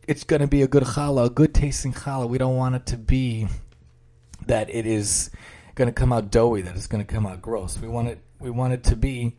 it's 0.07 0.23
going 0.23 0.41
to 0.41 0.47
be 0.47 0.61
a 0.61 0.67
good 0.67 0.83
challah, 0.83 1.27
a 1.27 1.29
good 1.29 1.53
tasting 1.53 1.93
challah. 1.93 2.29
We 2.29 2.37
don't 2.37 2.55
want 2.55 2.75
it 2.75 2.85
to 2.87 2.97
be 2.97 3.47
that 4.47 4.69
it 4.69 4.85
is 4.85 5.31
going 5.75 5.87
to 5.87 5.93
come 5.93 6.13
out 6.13 6.31
doughy, 6.31 6.61
that 6.61 6.75
it's 6.75 6.87
going 6.87 7.05
to 7.05 7.13
come 7.13 7.25
out 7.25 7.41
gross. 7.41 7.79
We 7.79 7.87
want 7.87 8.09
it 8.09 8.19
we 8.39 8.49
want 8.49 8.73
it 8.73 8.83
to 8.85 8.95
be 8.95 9.35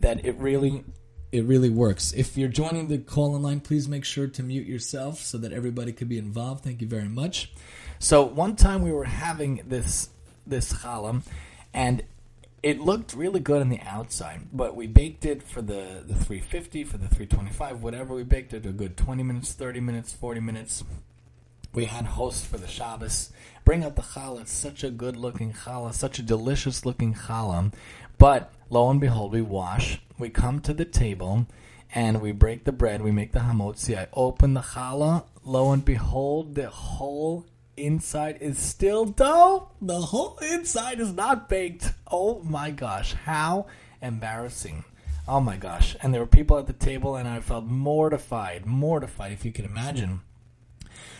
that 0.00 0.24
it 0.24 0.36
really 0.38 0.84
it 1.32 1.44
really 1.44 1.70
works. 1.70 2.12
If 2.12 2.36
you're 2.36 2.48
joining 2.48 2.88
the 2.88 2.98
call 2.98 3.36
in 3.36 3.42
line, 3.42 3.60
please 3.60 3.88
make 3.88 4.04
sure 4.04 4.26
to 4.26 4.42
mute 4.42 4.66
yourself 4.66 5.20
so 5.20 5.38
that 5.38 5.52
everybody 5.52 5.92
could 5.92 6.08
be 6.08 6.18
involved. 6.18 6.64
Thank 6.64 6.80
you 6.80 6.88
very 6.88 7.08
much. 7.08 7.52
So 8.00 8.24
one 8.24 8.56
time 8.56 8.82
we 8.82 8.92
were 8.92 9.04
having 9.04 9.62
this 9.66 10.10
this 10.46 10.72
challah, 10.72 11.22
and 11.72 12.02
it 12.62 12.80
looked 12.80 13.14
really 13.14 13.40
good 13.40 13.62
on 13.62 13.70
the 13.70 13.80
outside, 13.80 14.42
but 14.52 14.76
we 14.76 14.86
baked 14.86 15.24
it 15.24 15.42
for 15.42 15.62
the, 15.62 16.04
the 16.06 16.14
350, 16.14 16.84
for 16.84 16.98
the 16.98 17.08
325, 17.08 17.82
whatever. 17.82 18.14
We 18.14 18.22
baked 18.22 18.52
it 18.52 18.66
a 18.66 18.72
good 18.72 18.96
20 18.96 19.22
minutes, 19.22 19.52
30 19.52 19.80
minutes, 19.80 20.12
40 20.12 20.40
minutes. 20.40 20.84
We 21.72 21.86
had 21.86 22.04
hosts 22.04 22.44
for 22.44 22.58
the 22.58 22.66
Shabbos. 22.66 23.30
Bring 23.64 23.84
out 23.84 23.96
the 23.96 24.02
challah. 24.02 24.42
It's 24.42 24.52
such 24.52 24.82
a 24.82 24.90
good 24.90 25.16
looking 25.16 25.52
challah, 25.52 25.94
such 25.94 26.18
a 26.18 26.22
delicious 26.22 26.84
looking 26.84 27.14
challah. 27.14 27.72
But 28.18 28.52
lo 28.68 28.90
and 28.90 29.00
behold, 29.00 29.32
we 29.32 29.42
wash, 29.42 30.00
we 30.18 30.28
come 30.28 30.60
to 30.60 30.74
the 30.74 30.84
table, 30.84 31.46
and 31.94 32.20
we 32.20 32.32
break 32.32 32.64
the 32.64 32.72
bread, 32.72 33.00
we 33.00 33.12
make 33.12 33.32
the 33.32 33.40
hamotzi. 33.40 33.96
I 33.96 34.08
open 34.12 34.54
the 34.54 34.60
challah, 34.60 35.24
lo 35.44 35.72
and 35.72 35.84
behold, 35.84 36.56
the 36.56 36.68
whole 36.68 37.46
inside 37.84 38.38
is 38.40 38.58
still 38.58 39.04
dough. 39.04 39.70
The 39.80 40.00
whole 40.00 40.38
inside 40.38 41.00
is 41.00 41.12
not 41.12 41.48
baked. 41.48 41.92
Oh 42.10 42.42
my 42.42 42.70
gosh, 42.70 43.14
how 43.14 43.66
embarrassing. 44.00 44.84
Oh 45.26 45.40
my 45.40 45.56
gosh. 45.56 45.96
And 46.02 46.12
there 46.12 46.20
were 46.20 46.26
people 46.26 46.58
at 46.58 46.66
the 46.66 46.72
table, 46.72 47.16
and 47.16 47.28
I 47.28 47.40
felt 47.40 47.64
mortified, 47.64 48.66
mortified, 48.66 49.32
if 49.32 49.44
you 49.44 49.52
can 49.52 49.64
imagine. 49.64 50.20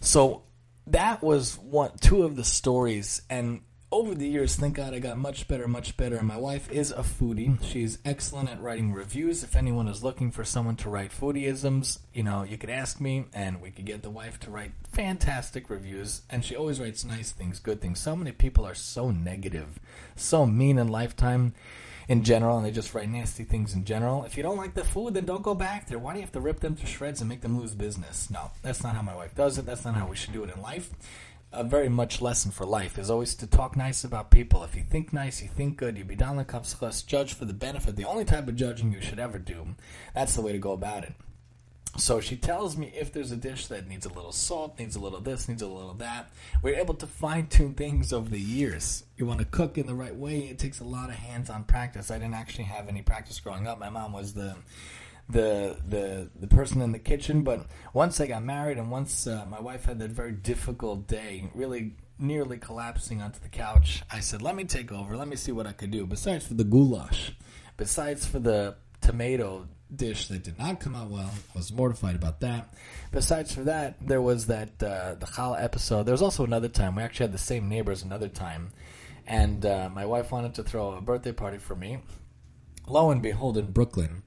So 0.00 0.42
that 0.86 1.22
was 1.22 1.58
one, 1.58 1.92
two 2.00 2.24
of 2.24 2.36
the 2.36 2.44
stories, 2.44 3.22
and 3.30 3.62
over 3.94 4.12
the 4.12 4.26
years, 4.26 4.56
thank 4.56 4.74
God 4.74 4.92
I 4.92 4.98
got 4.98 5.18
much 5.18 5.46
better, 5.46 5.68
much 5.68 5.96
better. 5.96 6.16
And 6.16 6.26
my 6.26 6.36
wife 6.36 6.68
is 6.72 6.90
a 6.90 7.04
foodie. 7.04 7.62
She's 7.62 7.98
excellent 8.04 8.50
at 8.50 8.60
writing 8.60 8.92
reviews. 8.92 9.44
If 9.44 9.54
anyone 9.54 9.86
is 9.86 10.02
looking 10.02 10.32
for 10.32 10.42
someone 10.42 10.74
to 10.78 10.90
write 10.90 11.12
foodieisms, 11.12 12.00
you 12.12 12.24
know, 12.24 12.42
you 12.42 12.58
could 12.58 12.70
ask 12.70 13.00
me 13.00 13.26
and 13.32 13.62
we 13.62 13.70
could 13.70 13.84
get 13.84 14.02
the 14.02 14.10
wife 14.10 14.40
to 14.40 14.50
write 14.50 14.72
fantastic 14.92 15.70
reviews. 15.70 16.22
And 16.28 16.44
she 16.44 16.56
always 16.56 16.80
writes 16.80 17.04
nice 17.04 17.30
things, 17.30 17.60
good 17.60 17.80
things. 17.80 18.00
So 18.00 18.16
many 18.16 18.32
people 18.32 18.66
are 18.66 18.74
so 18.74 19.12
negative, 19.12 19.78
so 20.16 20.44
mean 20.44 20.76
in 20.76 20.88
lifetime 20.88 21.54
in 22.08 22.24
general, 22.24 22.58
and 22.58 22.66
they 22.66 22.72
just 22.72 22.94
write 22.94 23.08
nasty 23.08 23.44
things 23.44 23.74
in 23.74 23.84
general. 23.84 24.24
If 24.24 24.36
you 24.36 24.42
don't 24.42 24.58
like 24.58 24.74
the 24.74 24.84
food, 24.84 25.14
then 25.14 25.24
don't 25.24 25.42
go 25.42 25.54
back 25.54 25.86
there. 25.86 25.98
Why 26.00 26.12
do 26.12 26.18
you 26.18 26.22
have 26.22 26.32
to 26.32 26.40
rip 26.40 26.60
them 26.60 26.74
to 26.76 26.84
shreds 26.84 27.20
and 27.20 27.30
make 27.30 27.40
them 27.40 27.58
lose 27.58 27.74
business? 27.74 28.28
No, 28.28 28.50
that's 28.60 28.82
not 28.82 28.96
how 28.96 29.02
my 29.02 29.14
wife 29.14 29.34
does 29.36 29.56
it. 29.56 29.64
That's 29.64 29.84
not 29.84 29.94
how 29.94 30.08
we 30.08 30.16
should 30.16 30.34
do 30.34 30.42
it 30.42 30.54
in 30.54 30.60
life 30.60 30.90
a 31.54 31.64
very 31.64 31.88
much 31.88 32.20
lesson 32.20 32.50
for 32.50 32.66
life 32.66 32.98
is 32.98 33.10
always 33.10 33.34
to 33.36 33.46
talk 33.46 33.76
nice 33.76 34.04
about 34.04 34.30
people. 34.30 34.64
If 34.64 34.74
you 34.74 34.82
think 34.82 35.12
nice, 35.12 35.40
you 35.42 35.48
think 35.48 35.76
good, 35.76 35.96
you 35.96 36.04
be 36.04 36.16
down 36.16 36.36
the 36.36 36.44
cups, 36.44 36.74
judge 37.02 37.34
for 37.34 37.44
the 37.44 37.52
benefit. 37.52 37.96
The 37.96 38.04
only 38.04 38.24
type 38.24 38.48
of 38.48 38.56
judging 38.56 38.92
you 38.92 39.00
should 39.00 39.18
ever 39.18 39.38
do. 39.38 39.68
That's 40.14 40.34
the 40.34 40.42
way 40.42 40.52
to 40.52 40.58
go 40.58 40.72
about 40.72 41.04
it. 41.04 41.12
So 41.96 42.20
she 42.20 42.36
tells 42.36 42.76
me 42.76 42.92
if 42.94 43.12
there's 43.12 43.30
a 43.30 43.36
dish 43.36 43.68
that 43.68 43.86
needs 43.86 44.04
a 44.04 44.12
little 44.12 44.32
salt, 44.32 44.80
needs 44.80 44.96
a 44.96 45.00
little 45.00 45.20
this, 45.20 45.48
needs 45.48 45.62
a 45.62 45.68
little 45.68 45.94
that. 45.94 46.28
We're 46.60 46.74
able 46.74 46.94
to 46.94 47.06
fine 47.06 47.46
tune 47.46 47.74
things 47.74 48.12
over 48.12 48.28
the 48.28 48.40
years. 48.40 49.04
You 49.16 49.26
want 49.26 49.38
to 49.38 49.46
cook 49.46 49.78
in 49.78 49.86
the 49.86 49.94
right 49.94 50.14
way, 50.14 50.40
it 50.40 50.58
takes 50.58 50.80
a 50.80 50.84
lot 50.84 51.08
of 51.08 51.14
hands 51.14 51.50
on 51.50 51.62
practice. 51.62 52.10
I 52.10 52.18
didn't 52.18 52.34
actually 52.34 52.64
have 52.64 52.88
any 52.88 53.02
practice 53.02 53.38
growing 53.38 53.68
up. 53.68 53.78
My 53.78 53.90
mom 53.90 54.12
was 54.12 54.34
the 54.34 54.56
the 55.28 55.76
the 55.86 56.30
the 56.38 56.46
person 56.46 56.80
in 56.80 56.92
the 56.92 56.98
kitchen. 56.98 57.42
But 57.42 57.66
once 57.92 58.20
I 58.20 58.26
got 58.26 58.42
married, 58.42 58.78
and 58.78 58.90
once 58.90 59.26
uh, 59.26 59.44
my 59.48 59.60
wife 59.60 59.84
had 59.86 59.98
that 60.00 60.10
very 60.10 60.32
difficult 60.32 61.06
day, 61.06 61.50
really 61.54 61.96
nearly 62.18 62.58
collapsing 62.58 63.20
onto 63.20 63.40
the 63.40 63.48
couch, 63.48 64.02
I 64.10 64.20
said, 64.20 64.42
"Let 64.42 64.56
me 64.56 64.64
take 64.64 64.92
over. 64.92 65.16
Let 65.16 65.28
me 65.28 65.36
see 65.36 65.52
what 65.52 65.66
I 65.66 65.72
could 65.72 65.90
do." 65.90 66.06
Besides 66.06 66.46
for 66.46 66.54
the 66.54 66.64
goulash, 66.64 67.32
besides 67.76 68.26
for 68.26 68.38
the 68.38 68.76
tomato 69.00 69.68
dish 69.94 70.28
that 70.28 70.42
did 70.42 70.58
not 70.58 70.80
come 70.80 70.94
out 70.94 71.10
well. 71.10 71.30
I 71.54 71.58
was 71.58 71.72
mortified 71.72 72.16
about 72.16 72.40
that. 72.40 72.74
Besides 73.12 73.54
for 73.54 73.64
that, 73.64 73.96
there 74.00 74.22
was 74.22 74.46
that 74.46 74.82
uh, 74.82 75.14
the 75.14 75.26
challah 75.26 75.62
episode. 75.62 76.04
There 76.04 76.12
was 76.12 76.22
also 76.22 76.44
another 76.44 76.68
time 76.68 76.96
we 76.96 77.02
actually 77.02 77.24
had 77.24 77.32
the 77.32 77.38
same 77.38 77.68
neighbors 77.68 78.02
another 78.02 78.28
time, 78.28 78.72
and 79.26 79.64
uh, 79.64 79.88
my 79.92 80.06
wife 80.06 80.32
wanted 80.32 80.54
to 80.54 80.62
throw 80.62 80.92
a 80.92 81.00
birthday 81.00 81.32
party 81.32 81.58
for 81.58 81.76
me. 81.76 81.98
Lo 82.86 83.10
and 83.10 83.22
behold, 83.22 83.56
in 83.56 83.72
Brooklyn, 83.72 84.22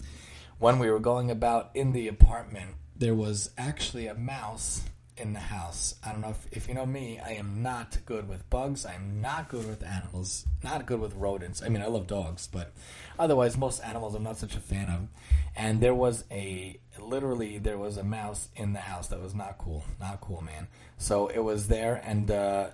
when 0.59 0.79
we 0.79 0.89
were 0.89 0.99
going 0.99 1.29
about 1.29 1.71
in 1.73 1.91
the 1.91 2.07
apartment, 2.07 2.71
there 2.95 3.15
was 3.15 3.51
actually 3.57 4.07
a 4.07 4.15
mouse 4.15 4.81
in 5.17 5.33
the 5.33 5.39
house. 5.39 5.95
I 6.03 6.11
don't 6.11 6.21
know 6.21 6.29
if, 6.29 6.47
if 6.51 6.67
you 6.67 6.73
know 6.73 6.85
me, 6.85 7.19
I 7.19 7.31
am 7.31 7.61
not 7.61 7.97
good 8.05 8.29
with 8.29 8.47
bugs. 8.49 8.85
I 8.85 8.93
am 8.93 9.19
not 9.19 9.49
good 9.49 9.67
with 9.67 9.83
animals. 9.83 10.45
Not 10.63 10.85
good 10.85 10.99
with 10.99 11.15
rodents. 11.15 11.61
I 11.61 11.69
mean, 11.69 11.81
I 11.81 11.87
love 11.87 12.07
dogs, 12.07 12.47
but 12.47 12.73
otherwise, 13.17 13.57
most 13.57 13.81
animals 13.83 14.15
I'm 14.15 14.23
not 14.23 14.37
such 14.37 14.55
a 14.55 14.59
fan 14.59 14.89
of. 14.89 15.07
And 15.55 15.81
there 15.81 15.95
was 15.95 16.23
a 16.31 16.79
literally 16.99 17.57
there 17.57 17.77
was 17.77 17.97
a 17.97 18.03
mouse 18.03 18.49
in 18.55 18.73
the 18.73 18.79
house 18.79 19.07
that 19.07 19.21
was 19.21 19.33
not 19.33 19.57
cool. 19.57 19.83
Not 19.99 20.21
cool, 20.21 20.41
man. 20.41 20.67
So 20.97 21.27
it 21.27 21.39
was 21.39 21.67
there, 21.67 22.01
and 22.05 22.29
uh, 22.29 22.69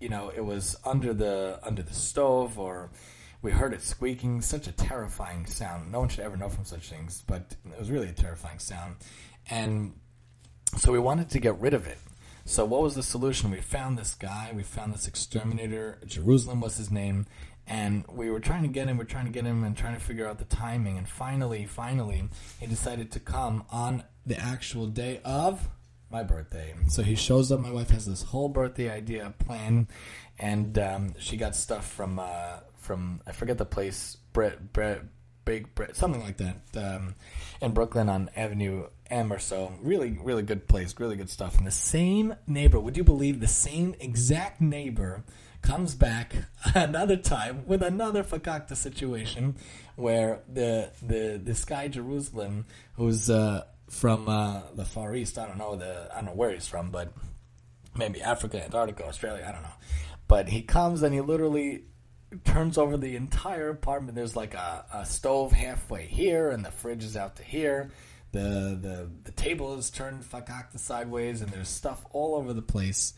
you 0.00 0.08
know, 0.08 0.30
it 0.34 0.44
was 0.44 0.76
under 0.84 1.12
the 1.12 1.58
under 1.62 1.82
the 1.82 1.94
stove, 1.94 2.58
or 2.58 2.90
we 3.44 3.52
heard 3.52 3.74
it 3.74 3.82
squeaking. 3.82 4.40
Such 4.40 4.66
a 4.66 4.72
terrifying 4.72 5.44
sound. 5.44 5.92
No 5.92 6.00
one 6.00 6.08
should 6.08 6.24
ever 6.24 6.36
know 6.36 6.48
from 6.48 6.64
such 6.64 6.88
things, 6.88 7.22
but 7.26 7.54
it 7.70 7.78
was 7.78 7.90
really 7.90 8.08
a 8.08 8.12
terrifying 8.12 8.58
sound. 8.58 8.96
And 9.50 9.92
so 10.78 10.90
we 10.90 10.98
wanted 10.98 11.28
to 11.28 11.38
get 11.38 11.60
rid 11.60 11.74
of 11.74 11.86
it. 11.86 11.98
So 12.46 12.64
what 12.64 12.80
was 12.80 12.94
the 12.94 13.02
solution? 13.02 13.50
We 13.50 13.60
found 13.60 13.98
this 13.98 14.14
guy. 14.14 14.50
We 14.54 14.62
found 14.62 14.94
this 14.94 15.06
exterminator. 15.06 15.98
Jerusalem 16.06 16.62
was 16.62 16.78
his 16.78 16.90
name, 16.90 17.26
and 17.66 18.06
we 18.10 18.30
were 18.30 18.40
trying 18.40 18.62
to 18.62 18.68
get 18.68 18.88
him. 18.88 18.96
We're 18.96 19.04
trying 19.04 19.26
to 19.26 19.30
get 19.30 19.44
him 19.44 19.62
and 19.62 19.76
trying 19.76 19.94
to 19.94 20.00
figure 20.00 20.26
out 20.26 20.38
the 20.38 20.46
timing. 20.46 20.96
And 20.96 21.06
finally, 21.06 21.66
finally, 21.66 22.24
he 22.58 22.66
decided 22.66 23.12
to 23.12 23.20
come 23.20 23.64
on 23.70 24.04
the 24.24 24.38
actual 24.38 24.86
day 24.86 25.20
of 25.22 25.68
my 26.10 26.22
birthday. 26.22 26.74
So 26.88 27.02
he 27.02 27.14
shows 27.14 27.52
up. 27.52 27.60
My 27.60 27.72
wife 27.72 27.90
has 27.90 28.06
this 28.06 28.22
whole 28.22 28.48
birthday 28.48 28.90
idea 28.90 29.34
plan, 29.38 29.88
and 30.38 30.78
um, 30.78 31.14
she 31.18 31.36
got 31.36 31.56
stuff 31.56 31.90
from 31.90 32.18
uh, 32.18 32.60
from 32.84 33.20
I 33.26 33.32
forget 33.32 33.58
the 33.58 33.64
place. 33.64 34.16
Brett 34.32 34.72
Brett 34.72 35.02
Big 35.44 35.74
Brett 35.74 35.96
something 35.96 36.22
like 36.22 36.38
that 36.38 36.56
um, 36.76 37.14
in 37.60 37.72
Brooklyn 37.72 38.08
on 38.08 38.30
Avenue 38.36 38.86
M 39.10 39.32
or 39.32 39.38
so. 39.38 39.72
Really, 39.82 40.18
really 40.22 40.42
good 40.42 40.68
place. 40.68 40.94
Really 40.98 41.16
good 41.16 41.30
stuff. 41.30 41.58
And 41.58 41.66
the 41.66 41.72
same 41.72 42.34
neighbor, 42.46 42.80
would 42.80 42.96
you 42.96 43.04
believe 43.04 43.40
the 43.40 43.48
same 43.48 43.94
exact 44.00 44.60
neighbor 44.60 45.24
comes 45.62 45.94
back 45.94 46.34
another 46.74 47.16
time 47.16 47.64
with 47.66 47.82
another 47.82 48.22
fakakta 48.22 48.76
situation 48.76 49.56
where 49.96 50.40
the 50.52 50.90
the 51.02 51.40
this 51.42 51.64
guy 51.64 51.88
Jerusalem 51.88 52.66
who's 52.94 53.30
uh, 53.30 53.64
from 53.88 54.28
uh, 54.28 54.62
the 54.74 54.84
Far 54.84 55.14
East, 55.14 55.38
I 55.38 55.46
don't 55.46 55.58
know 55.58 55.76
the 55.76 56.08
I 56.12 56.16
don't 56.16 56.26
know 56.26 56.34
where 56.34 56.50
he's 56.50 56.66
from, 56.66 56.90
but 56.90 57.12
maybe 57.96 58.22
Africa, 58.22 58.62
Antarctica, 58.62 59.06
Australia, 59.06 59.44
I 59.46 59.52
don't 59.52 59.62
know. 59.62 59.68
But 60.26 60.48
he 60.48 60.62
comes 60.62 61.02
and 61.02 61.14
he 61.14 61.20
literally 61.20 61.84
turns 62.44 62.78
over 62.78 62.96
the 62.96 63.16
entire 63.16 63.70
apartment. 63.70 64.16
There's 64.16 64.36
like 64.36 64.54
a, 64.54 64.84
a 64.92 65.06
stove 65.06 65.52
halfway 65.52 66.06
here, 66.06 66.50
and 66.50 66.64
the 66.64 66.70
fridge 66.70 67.04
is 67.04 67.16
out 67.16 67.36
to 67.36 67.42
here 67.42 67.90
the 68.34 68.76
the 68.80 69.10
the 69.22 69.30
table 69.32 69.78
is 69.78 69.90
turned 69.90 70.24
fakakta 70.24 70.78
sideways, 70.78 71.40
and 71.40 71.50
there's 71.50 71.68
stuff 71.68 72.04
all 72.12 72.34
over 72.34 72.52
the 72.52 72.62
place. 72.62 73.14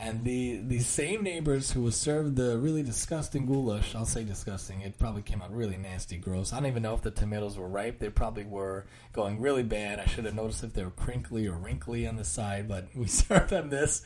And 0.00 0.24
the 0.24 0.62
the 0.66 0.78
same 0.78 1.22
neighbors 1.22 1.72
who 1.72 1.90
served 1.90 2.36
the 2.36 2.56
really 2.56 2.82
disgusting 2.82 3.44
goulash, 3.44 3.94
I'll 3.94 4.06
say 4.06 4.24
disgusting. 4.24 4.80
It 4.80 4.98
probably 4.98 5.20
came 5.20 5.42
out 5.42 5.54
really 5.54 5.76
nasty, 5.76 6.16
gross. 6.16 6.54
I 6.54 6.56
don't 6.56 6.68
even 6.68 6.82
know 6.82 6.94
if 6.94 7.02
the 7.02 7.10
tomatoes 7.10 7.58
were 7.58 7.68
ripe. 7.68 7.98
They 7.98 8.08
probably 8.08 8.44
were 8.44 8.86
going 9.12 9.42
really 9.42 9.62
bad. 9.62 9.98
I 9.98 10.06
should 10.06 10.24
have 10.24 10.34
noticed 10.34 10.64
if 10.64 10.72
they 10.72 10.84
were 10.84 10.90
crinkly 10.90 11.46
or 11.46 11.52
wrinkly 11.52 12.06
on 12.06 12.16
the 12.16 12.24
side. 12.24 12.66
But 12.66 12.86
we 12.94 13.08
served 13.08 13.50
them 13.50 13.68
this, 13.68 14.02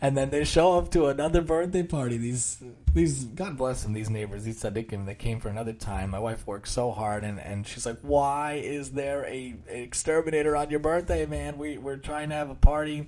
and 0.00 0.16
then 0.16 0.30
they 0.30 0.42
show 0.42 0.78
up 0.78 0.90
to 0.90 1.06
another 1.06 1.42
birthday 1.42 1.84
party. 1.84 2.16
These 2.16 2.64
these 2.92 3.26
God 3.26 3.56
bless 3.56 3.84
them, 3.84 3.92
these 3.92 4.10
neighbors, 4.10 4.42
these 4.42 4.60
tzaddikim, 4.60 5.06
they 5.06 5.14
came 5.14 5.38
for 5.38 5.48
another 5.48 5.74
time. 5.74 6.10
My 6.10 6.18
wife 6.18 6.44
worked 6.44 6.66
so 6.66 6.90
hard, 6.90 7.22
and, 7.22 7.38
and 7.38 7.64
she's 7.64 7.86
like, 7.86 8.00
"Why 8.02 8.54
is 8.54 8.90
there 8.90 9.24
a, 9.26 9.54
a 9.70 9.82
exterminator 9.82 10.56
on 10.56 10.70
your 10.70 10.80
birthday, 10.80 11.24
man? 11.24 11.56
We 11.56 11.78
we're 11.78 11.98
trying 11.98 12.30
to 12.30 12.34
have 12.34 12.50
a 12.50 12.56
party." 12.56 13.06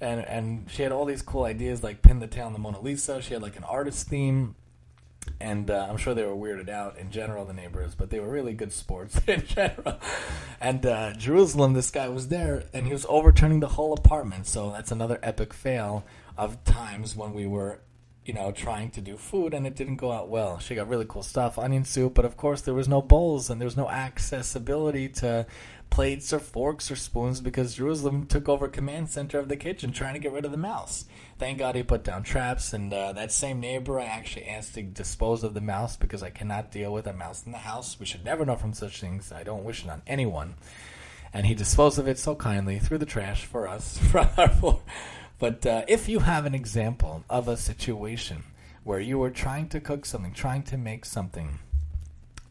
And 0.00 0.20
and 0.20 0.70
she 0.70 0.82
had 0.82 0.92
all 0.92 1.04
these 1.04 1.22
cool 1.22 1.44
ideas 1.44 1.82
like 1.82 2.02
pin 2.02 2.20
the 2.20 2.26
tail 2.26 2.46
on 2.46 2.52
the 2.52 2.58
Mona 2.58 2.80
Lisa. 2.80 3.22
She 3.22 3.34
had 3.34 3.42
like 3.42 3.56
an 3.56 3.64
artist 3.64 4.08
theme, 4.08 4.54
and 5.40 5.70
uh, 5.70 5.86
I'm 5.88 5.96
sure 5.96 6.14
they 6.14 6.24
were 6.24 6.34
weirded 6.34 6.68
out 6.68 6.98
in 6.98 7.10
general, 7.10 7.44
the 7.44 7.52
neighbors, 7.52 7.94
but 7.94 8.10
they 8.10 8.20
were 8.20 8.28
really 8.28 8.54
good 8.54 8.72
sports 8.72 9.20
in 9.26 9.46
general. 9.46 9.98
And 10.60 10.84
uh, 10.84 11.12
Jerusalem, 11.14 11.72
this 11.72 11.90
guy 11.90 12.08
was 12.08 12.28
there, 12.28 12.64
and 12.72 12.86
he 12.86 12.92
was 12.92 13.06
overturning 13.08 13.60
the 13.60 13.68
whole 13.68 13.92
apartment. 13.92 14.46
So 14.46 14.70
that's 14.70 14.90
another 14.90 15.18
epic 15.22 15.52
fail 15.52 16.04
of 16.36 16.62
times 16.64 17.16
when 17.16 17.32
we 17.32 17.46
were 17.46 17.80
you 18.24 18.32
know, 18.32 18.50
trying 18.52 18.90
to 18.90 19.00
do 19.00 19.16
food 19.16 19.52
and 19.52 19.66
it 19.66 19.76
didn't 19.76 19.96
go 19.96 20.10
out 20.10 20.28
well. 20.28 20.58
She 20.58 20.74
got 20.74 20.88
really 20.88 21.04
cool 21.06 21.22
stuff, 21.22 21.58
onion 21.58 21.84
soup, 21.84 22.14
but 22.14 22.24
of 22.24 22.36
course 22.36 22.62
there 22.62 22.72
was 22.72 22.88
no 22.88 23.02
bowls 23.02 23.50
and 23.50 23.60
there 23.60 23.66
was 23.66 23.76
no 23.76 23.88
accessibility 23.88 25.08
to 25.10 25.46
plates 25.94 26.32
or 26.32 26.40
forks 26.40 26.90
or 26.90 26.96
spoons 26.96 27.40
because 27.40 27.76
Jerusalem 27.76 28.26
took 28.26 28.48
over 28.48 28.66
command 28.66 29.08
center 29.10 29.38
of 29.38 29.48
the 29.48 29.56
kitchen 29.56 29.92
trying 29.92 30.14
to 30.14 30.18
get 30.18 30.32
rid 30.32 30.44
of 30.44 30.50
the 30.50 30.56
mouse. 30.56 31.04
Thank 31.38 31.58
God 31.58 31.76
he 31.76 31.84
put 31.84 32.02
down 32.02 32.24
traps 32.24 32.72
and 32.72 32.92
uh, 32.92 33.12
that 33.12 33.30
same 33.30 33.60
neighbor 33.60 34.00
I 34.00 34.06
actually 34.06 34.46
asked 34.46 34.74
to 34.74 34.82
dispose 34.82 35.44
of 35.44 35.54
the 35.54 35.60
mouse 35.60 35.96
because 35.96 36.20
I 36.20 36.30
cannot 36.30 36.72
deal 36.72 36.92
with 36.92 37.06
a 37.06 37.12
mouse 37.12 37.46
in 37.46 37.52
the 37.52 37.58
house. 37.58 38.00
We 38.00 38.06
should 38.06 38.24
never 38.24 38.44
know 38.44 38.56
from 38.56 38.72
such 38.72 39.00
things. 39.00 39.30
I 39.30 39.44
don't 39.44 39.62
wish 39.62 39.84
it 39.84 39.88
on 39.88 40.02
anyone. 40.04 40.56
And 41.32 41.46
he 41.46 41.54
disposed 41.54 42.00
of 42.00 42.08
it 42.08 42.18
so 42.18 42.34
kindly 42.34 42.80
through 42.80 42.98
the 42.98 43.06
trash 43.06 43.44
for 43.44 43.68
us 43.68 43.96
from 44.10 44.28
our. 44.36 44.80
But 45.38 45.64
uh, 45.64 45.84
if 45.86 46.08
you 46.08 46.18
have 46.18 46.44
an 46.44 46.56
example 46.56 47.24
of 47.30 47.46
a 47.46 47.56
situation 47.56 48.42
where 48.82 48.98
you 48.98 49.16
were 49.16 49.30
trying 49.30 49.68
to 49.68 49.80
cook 49.80 50.06
something, 50.06 50.32
trying 50.32 50.64
to 50.64 50.76
make 50.76 51.04
something, 51.04 51.60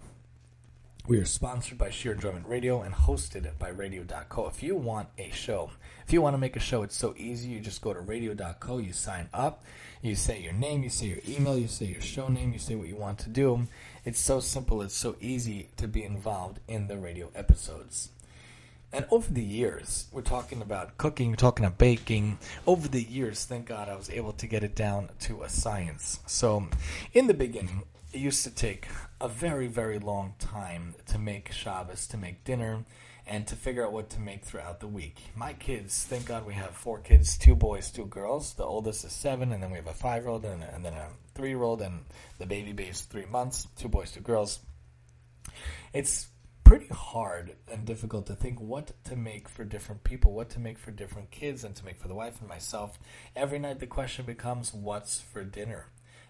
We 1.06 1.18
are 1.18 1.24
sponsored 1.24 1.78
by 1.78 1.90
Shiur 1.90 2.12
Enjoyment 2.14 2.46
Radio 2.46 2.80
and 2.82 2.94
hosted 2.94 3.58
by 3.58 3.68
radio.co. 3.68 4.46
If 4.46 4.62
you 4.62 4.74
want 4.74 5.08
a 5.18 5.30
show, 5.30 5.70
if 6.06 6.12
you 6.12 6.22
want 6.22 6.34
to 6.34 6.38
make 6.38 6.56
a 6.56 6.60
show, 6.60 6.82
it's 6.82 6.96
so 6.96 7.14
easy. 7.18 7.50
You 7.50 7.60
just 7.60 7.82
go 7.82 7.92
to 7.92 8.00
radio.co, 8.00 8.78
you 8.78 8.92
sign 8.92 9.28
up, 9.34 9.64
you 10.00 10.14
say 10.14 10.40
your 10.40 10.52
name, 10.52 10.82
you 10.82 10.90
say 10.90 11.06
your 11.06 11.18
email, 11.28 11.58
you 11.58 11.68
say 11.68 11.86
your 11.86 12.00
show 12.00 12.28
name, 12.28 12.52
you 12.52 12.58
say 12.58 12.74
what 12.74 12.88
you 12.88 12.96
want 12.96 13.18
to 13.20 13.28
do. 13.28 13.66
It's 14.04 14.20
so 14.20 14.40
simple, 14.40 14.80
it's 14.80 14.96
so 14.96 15.16
easy 15.20 15.68
to 15.76 15.86
be 15.86 16.04
involved 16.04 16.60
in 16.68 16.86
the 16.86 16.96
radio 16.96 17.30
episodes. 17.34 18.10
And 18.92 19.06
over 19.10 19.32
the 19.32 19.42
years, 19.42 20.06
we're 20.12 20.20
talking 20.20 20.60
about 20.60 20.98
cooking, 20.98 21.30
we're 21.30 21.36
talking 21.36 21.64
about 21.64 21.78
baking. 21.78 22.38
Over 22.66 22.88
the 22.88 23.02
years, 23.02 23.46
thank 23.46 23.66
God 23.66 23.88
I 23.88 23.96
was 23.96 24.10
able 24.10 24.32
to 24.34 24.46
get 24.46 24.62
it 24.62 24.74
down 24.74 25.08
to 25.20 25.42
a 25.42 25.48
science. 25.48 26.20
So, 26.26 26.68
in 27.14 27.26
the 27.26 27.34
beginning, 27.34 27.84
it 28.12 28.18
used 28.18 28.44
to 28.44 28.50
take 28.50 28.88
a 29.18 29.28
very, 29.28 29.66
very 29.66 29.98
long 29.98 30.34
time 30.38 30.94
to 31.06 31.18
make 31.18 31.52
Shabbos, 31.52 32.06
to 32.08 32.18
make 32.18 32.44
dinner, 32.44 32.84
and 33.26 33.46
to 33.46 33.56
figure 33.56 33.86
out 33.86 33.92
what 33.92 34.10
to 34.10 34.20
make 34.20 34.44
throughout 34.44 34.80
the 34.80 34.88
week. 34.88 35.16
My 35.34 35.54
kids, 35.54 36.04
thank 36.04 36.26
God 36.26 36.44
we 36.44 36.54
have 36.54 36.70
four 36.70 36.98
kids 36.98 37.38
two 37.38 37.54
boys, 37.54 37.90
two 37.90 38.06
girls. 38.06 38.52
The 38.54 38.64
oldest 38.64 39.06
is 39.06 39.12
seven, 39.12 39.52
and 39.52 39.62
then 39.62 39.70
we 39.70 39.78
have 39.78 39.86
a 39.86 39.94
five 39.94 40.24
year 40.24 40.30
old, 40.30 40.44
and, 40.44 40.62
and 40.62 40.84
then 40.84 40.92
a 40.92 41.06
three 41.34 41.48
year 41.48 41.62
old, 41.62 41.80
and 41.80 42.04
the 42.38 42.46
baby 42.46 42.72
baby's 42.72 43.00
three 43.02 43.26
months, 43.26 43.68
two 43.78 43.88
boys, 43.88 44.12
two 44.12 44.20
girls. 44.20 44.58
It's 45.94 46.26
pretty 46.64 46.88
hard 46.88 47.56
and 47.70 47.84
difficult 47.84 48.26
to 48.26 48.34
think 48.34 48.60
what 48.60 48.92
to 49.04 49.16
make 49.16 49.48
for 49.48 49.64
different 49.64 50.04
people, 50.04 50.32
what 50.32 50.50
to 50.50 50.60
make 50.60 50.78
for 50.78 50.90
different 50.90 51.30
kids, 51.30 51.64
and 51.64 51.74
to 51.76 51.84
make 51.84 52.00
for 52.00 52.08
the 52.08 52.14
wife 52.14 52.40
and 52.40 52.48
myself. 52.48 52.98
Every 53.36 53.58
night 53.58 53.80
the 53.80 53.86
question 53.86 54.24
becomes, 54.24 54.72
what's 54.72 55.20
for 55.20 55.44
dinner? 55.44 55.86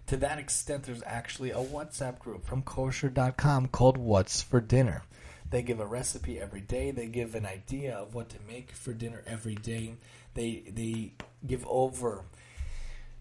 To 0.09 0.17
that 0.17 0.39
extent, 0.39 0.85
there's 0.85 1.03
actually 1.07 1.51
a 1.51 1.57
WhatsApp 1.57 2.19
group 2.19 2.45
from 2.45 2.63
kosher.com 2.63 3.69
called 3.69 3.97
What's 3.97 4.43
for 4.43 4.61
Dinner. 4.61 5.03
They 5.49 5.63
give 5.63 5.81
a 5.81 5.87
recipe 5.87 6.41
every 6.41 6.63
day. 6.63 6.91
They 6.91 7.07
give 7.07 7.35
an 7.35 7.47
idea 7.47 7.95
of 7.95 8.15
what 8.15 8.31
to 8.31 8.39
make 8.49 8.73
for 8.73 8.93
dinner 8.95 9.23
every 9.27 9.55
day. 9.55 9.97
They 10.35 10.65
they 10.67 11.13
give 11.47 11.65
over 11.67 12.25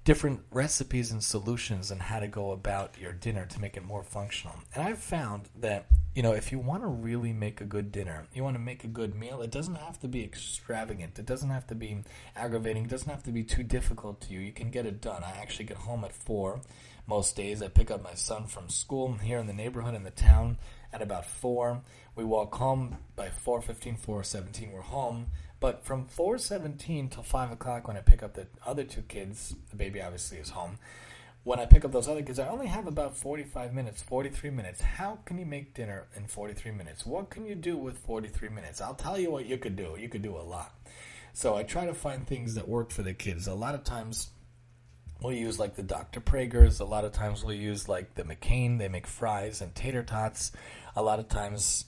different 0.04 0.42
recipes 0.50 1.12
and 1.12 1.24
solutions 1.24 1.92
and 1.92 2.02
how 2.02 2.20
to 2.20 2.28
go 2.28 2.52
about 2.52 2.98
your 3.00 3.14
dinner 3.14 3.46
to 3.46 3.62
make 3.62 3.78
it 3.78 3.86
more 3.86 4.04
functional. 4.04 4.56
And 4.74 4.84
I've 4.84 4.98
found 4.98 5.50
that, 5.60 5.86
you 6.16 6.24
know, 6.24 6.34
if 6.34 6.52
you 6.52 6.58
want 6.58 6.82
to 6.82 6.88
really 6.88 7.34
make 7.34 7.62
a 7.62 7.66
good 7.66 7.92
dinner, 7.92 8.26
you 8.34 8.44
want 8.44 8.56
to 8.56 8.62
make 8.62 8.84
a 8.84 8.88
good 8.88 9.14
meal, 9.14 9.42
it 9.42 9.52
doesn't 9.52 9.76
have 9.76 10.00
to 10.00 10.08
be 10.08 10.24
extravagant. 10.24 11.20
It 11.20 11.28
doesn't 11.28 11.52
have 11.52 11.68
to 11.68 11.76
be 11.76 12.04
aggravating. 12.36 12.86
It 12.86 12.90
doesn't 12.90 13.10
have 13.10 13.24
to 13.24 13.32
be 13.32 13.44
too 13.44 13.64
difficult 13.64 14.22
to 14.22 14.34
you. 14.34 14.40
You 14.40 14.52
can 14.52 14.72
get 14.72 14.88
it 14.88 15.02
done. 15.02 15.24
I 15.24 15.38
actually 15.40 15.66
get 15.66 15.78
home 15.78 16.04
at 16.04 16.14
4 16.14 16.62
most 17.08 17.36
days. 17.36 17.62
I 17.62 17.68
pick 17.68 17.92
up 17.92 18.04
my 18.04 18.16
son 18.16 18.48
from 18.48 18.70
school 18.70 19.14
here 19.14 19.38
in 19.38 19.48
the 19.48 19.54
neighborhood 19.54 19.94
in 19.94 20.04
the 20.04 20.12
town 20.12 20.58
at 20.92 21.04
about 21.04 21.28
4. 21.28 21.82
We 22.16 22.24
walk 22.24 22.56
home 22.56 22.98
by 23.16 23.30
4.15, 23.30 24.00
4.17. 24.00 24.74
We're 24.74 24.82
home 24.82 25.28
but 25.62 25.86
from 25.86 26.08
4:17 26.08 27.10
till 27.10 27.24
5 27.24 27.52
o'clock, 27.52 27.88
when 27.88 27.96
I 27.96 28.02
pick 28.02 28.24
up 28.24 28.34
the 28.34 28.48
other 28.66 28.84
two 28.84 29.04
kids, 29.04 29.56
the 29.70 29.78
baby 29.78 30.02
obviously 30.02 30.40
is 30.40 30.50
home. 30.50 30.80
When 31.44 31.60
I 31.60 31.66
pick 31.66 31.86
up 31.86 31.92
those 31.92 32.08
other 32.08 32.24
kids, 32.24 32.40
I 32.40 32.50
only 32.50 32.68
have 32.68 32.88
about 32.88 33.16
45 33.16 33.74
minutes, 33.74 34.02
43 34.02 34.50
minutes. 34.50 34.82
How 34.82 35.20
can 35.24 35.38
you 35.38 35.46
make 35.46 35.74
dinner 35.74 36.08
in 36.16 36.28
43 36.28 36.72
minutes? 36.72 37.06
What 37.06 37.30
can 37.30 37.46
you 37.46 37.56
do 37.56 37.78
with 37.78 37.98
43 38.00 38.50
minutes? 38.50 38.82
I'll 38.82 38.96
tell 38.96 39.20
you 39.20 39.32
what 39.32 39.46
you 39.46 39.58
could 39.58 39.76
do. 39.76 39.96
You 39.98 40.10
could 40.10 40.22
do 40.24 40.36
a 40.36 40.42
lot. 40.42 40.74
So 41.34 41.56
I 41.56 41.64
try 41.64 41.86
to 41.86 41.94
find 41.94 42.28
things 42.28 42.56
that 42.56 42.68
work 42.68 42.92
for 42.92 43.04
the 43.04 43.14
kids. 43.14 43.48
A 43.48 43.54
lot 43.54 43.76
of 43.76 43.84
times 43.84 44.30
we'll 45.22 45.34
use 45.34 45.60
like 45.60 45.76
the 45.76 45.84
Dr. 45.84 46.22
Praeger's. 46.22 46.80
A 46.80 46.86
lot 46.86 47.06
of 47.06 47.12
times 47.12 47.44
we'll 47.44 47.56
use 47.56 47.88
like 47.88 48.16
the 48.16 48.24
McCain. 48.24 48.80
They 48.80 48.90
make 48.90 49.08
fries 49.08 49.62
and 49.62 49.74
tater 49.76 50.04
tots. 50.04 50.52
A 50.96 51.04
lot 51.04 51.20
of 51.20 51.28
times 51.28 51.86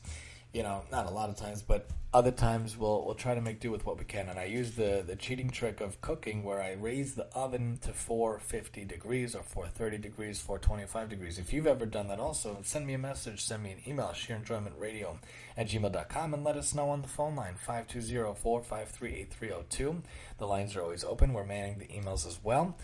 you 0.54 0.64
know, 0.64 0.84
not 0.92 1.08
a 1.08 1.10
lot 1.10 1.30
of 1.30 1.36
times, 1.36 1.64
but 1.64 1.90
other 2.14 2.30
times 2.30 2.78
we'll 2.78 3.04
we'll 3.04 3.16
try 3.16 3.34
to 3.34 3.42
make 3.42 3.60
do 3.60 3.72
with 3.72 3.88
what 3.88 3.98
we 3.98 4.06
can. 4.06 4.30
And 4.30 4.38
I 4.40 4.44
use 4.46 4.76
the 4.76 5.04
the 5.06 5.16
cheating 5.16 5.50
trick 5.50 5.82
of 5.82 6.00
cooking 6.00 6.44
where 6.44 6.62
I 6.62 6.74
raise 6.74 7.16
the 7.16 7.26
oven 7.34 7.80
to 7.82 7.92
450 7.92 8.86
degrees 8.86 9.36
or 9.36 9.42
430 9.42 9.98
degrees, 9.98 10.40
425 10.40 11.10
degrees. 11.10 11.40
If 11.40 11.52
you've 11.52 11.66
ever 11.66 11.88
done 11.88 12.08
that 12.10 12.20
also, 12.20 12.60
send 12.62 12.86
me 12.86 12.94
a 12.94 13.00
message, 13.00 13.44
send 13.44 13.64
me 13.64 13.72
an 13.72 13.80
email, 13.88 14.12
shiurenjoymentradio 14.14 15.18
at 15.58 15.70
gmail.com 15.70 16.36
and 16.36 16.44
let 16.44 16.56
us 16.56 16.76
know 16.76 16.90
on 16.90 17.02
the 17.02 17.08
phone 17.08 17.36
line, 17.36 17.56
520-453-8302. 17.68 20.04
The 20.38 20.46
lines 20.46 20.76
are 20.76 20.84
always 20.84 21.04
open. 21.04 21.34
We're 21.34 21.46
manning 21.46 21.80
the 21.80 21.88
emails 21.88 22.28
as 22.28 22.38
well. 22.44 22.78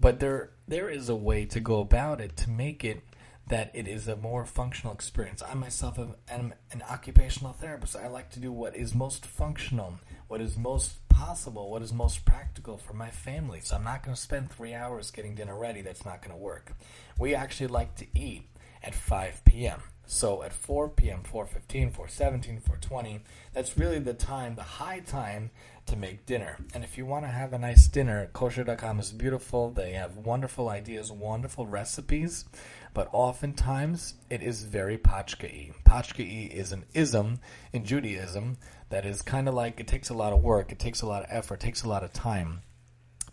But 0.00 0.18
there 0.18 0.50
there 0.66 0.90
is 0.90 1.08
a 1.08 1.16
way 1.16 1.44
to 1.46 1.60
go 1.60 1.80
about 1.80 2.20
it 2.20 2.36
to 2.38 2.50
make 2.50 2.84
it 2.84 3.04
that 3.48 3.70
it 3.74 3.88
is 3.88 4.08
a 4.08 4.16
more 4.16 4.44
functional 4.44 4.92
experience. 4.92 5.42
I 5.42 5.54
myself 5.54 5.98
am, 5.98 6.54
an 6.70 6.82
occupational 6.88 7.52
therapist. 7.52 7.96
I 7.96 8.08
like 8.08 8.30
to 8.30 8.40
do 8.40 8.52
what 8.52 8.76
is 8.76 8.94
most 8.94 9.24
functional, 9.26 10.00
what 10.28 10.40
is 10.40 10.56
most 10.56 11.08
possible, 11.08 11.70
what 11.70 11.82
is 11.82 11.92
most 11.92 12.24
practical 12.24 12.76
for 12.76 12.92
my 12.92 13.10
family. 13.10 13.60
So 13.60 13.76
I'm 13.76 13.84
not 13.84 14.02
going 14.02 14.14
to 14.14 14.20
spend 14.20 14.50
three 14.50 14.74
hours 14.74 15.10
getting 15.10 15.34
dinner 15.34 15.58
ready. 15.58 15.80
That's 15.80 16.04
not 16.04 16.22
going 16.22 16.36
to 16.36 16.42
work. 16.42 16.72
We 17.18 17.34
actually 17.34 17.68
like 17.68 17.96
to 17.96 18.06
eat 18.14 18.44
at 18.82 18.94
5 18.94 19.44
p.m. 19.44 19.82
So 20.06 20.42
at 20.42 20.54
4 20.54 20.88
p.m., 20.90 21.22
4.15, 21.22 21.94
4.17, 21.94 22.62
4.20, 22.62 23.20
that's 23.52 23.76
really 23.76 23.98
the 23.98 24.14
time, 24.14 24.54
the 24.54 24.62
high 24.62 25.00
time 25.00 25.50
to 25.84 25.96
make 25.96 26.24
dinner. 26.24 26.56
And 26.74 26.82
if 26.82 26.96
you 26.96 27.04
want 27.04 27.26
to 27.26 27.30
have 27.30 27.52
a 27.52 27.58
nice 27.58 27.88
dinner, 27.88 28.30
kosher.com 28.32 29.00
is 29.00 29.12
beautiful. 29.12 29.70
They 29.70 29.92
have 29.92 30.16
wonderful 30.16 30.70
ideas, 30.70 31.12
wonderful 31.12 31.66
recipes 31.66 32.46
but 32.94 33.08
oftentimes 33.12 34.14
it 34.30 34.42
is 34.42 34.64
very. 34.64 34.98
Pachkai 34.98 36.50
is 36.50 36.72
an 36.72 36.84
ism 36.94 37.40
in 37.72 37.84
Judaism 37.84 38.56
that 38.90 39.04
is 39.04 39.22
kind 39.22 39.48
of 39.48 39.54
like 39.54 39.80
it 39.80 39.86
takes 39.86 40.10
a 40.10 40.14
lot 40.14 40.32
of 40.32 40.42
work, 40.42 40.72
it 40.72 40.78
takes 40.78 41.02
a 41.02 41.06
lot 41.06 41.22
of 41.22 41.28
effort, 41.30 41.62
it 41.62 41.66
takes 41.66 41.82
a 41.82 41.88
lot 41.88 42.04
of 42.04 42.12
time. 42.12 42.60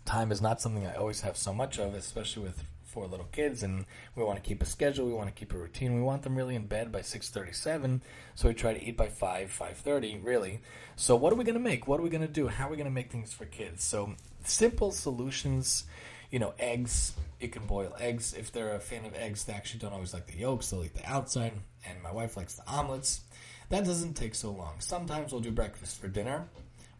Time 0.04 0.30
is 0.30 0.40
not 0.40 0.60
something 0.60 0.86
I 0.86 0.94
always 0.94 1.22
have 1.22 1.36
so 1.36 1.52
much 1.52 1.78
of, 1.78 1.94
especially 1.94 2.44
with 2.44 2.62
four 2.84 3.06
little 3.06 3.28
kids, 3.32 3.62
and 3.62 3.84
we 4.14 4.22
want 4.22 4.42
to 4.42 4.48
keep 4.48 4.62
a 4.62 4.66
schedule, 4.66 5.06
we 5.06 5.12
want 5.12 5.28
to 5.28 5.34
keep 5.34 5.52
a 5.52 5.58
routine, 5.58 5.94
we 5.94 6.00
want 6.00 6.22
them 6.22 6.36
really 6.36 6.54
in 6.54 6.66
bed 6.66 6.92
by 6.92 7.02
six 7.02 7.28
thirty-seven, 7.30 8.02
so 8.34 8.48
we 8.48 8.54
try 8.54 8.72
to 8.72 8.82
eat 8.82 8.96
by 8.96 9.08
five, 9.08 9.50
five 9.50 9.76
thirty, 9.76 10.18
really. 10.18 10.60
So 10.96 11.16
what 11.16 11.32
are 11.32 11.36
we 11.36 11.44
going 11.44 11.54
to 11.54 11.60
make? 11.60 11.86
What 11.86 12.00
are 12.00 12.02
we 12.02 12.10
going 12.10 12.26
to 12.26 12.28
do? 12.28 12.48
How 12.48 12.68
are 12.68 12.70
we 12.70 12.76
going 12.76 12.86
to 12.86 12.90
make 12.90 13.10
things 13.10 13.32
for 13.32 13.44
kids? 13.44 13.84
So 13.84 14.14
simple 14.44 14.92
solutions 14.92 15.84
you 16.30 16.38
know, 16.38 16.54
eggs. 16.58 17.12
You 17.40 17.48
can 17.48 17.66
boil 17.66 17.94
eggs. 18.00 18.34
If 18.34 18.52
they're 18.52 18.74
a 18.74 18.80
fan 18.80 19.04
of 19.04 19.14
eggs, 19.14 19.44
they 19.44 19.52
actually 19.52 19.80
don't 19.80 19.92
always 19.92 20.14
like 20.14 20.26
the 20.26 20.38
yolks. 20.38 20.70
They'll 20.70 20.84
eat 20.84 20.94
the 20.94 21.06
outside. 21.06 21.52
And 21.88 22.02
my 22.02 22.12
wife 22.12 22.36
likes 22.36 22.54
the 22.54 22.66
omelets. 22.66 23.20
That 23.68 23.84
doesn't 23.84 24.14
take 24.14 24.34
so 24.34 24.50
long. 24.50 24.76
Sometimes 24.78 25.32
we'll 25.32 25.40
do 25.40 25.50
breakfast 25.50 26.00
for 26.00 26.08
dinner, 26.08 26.48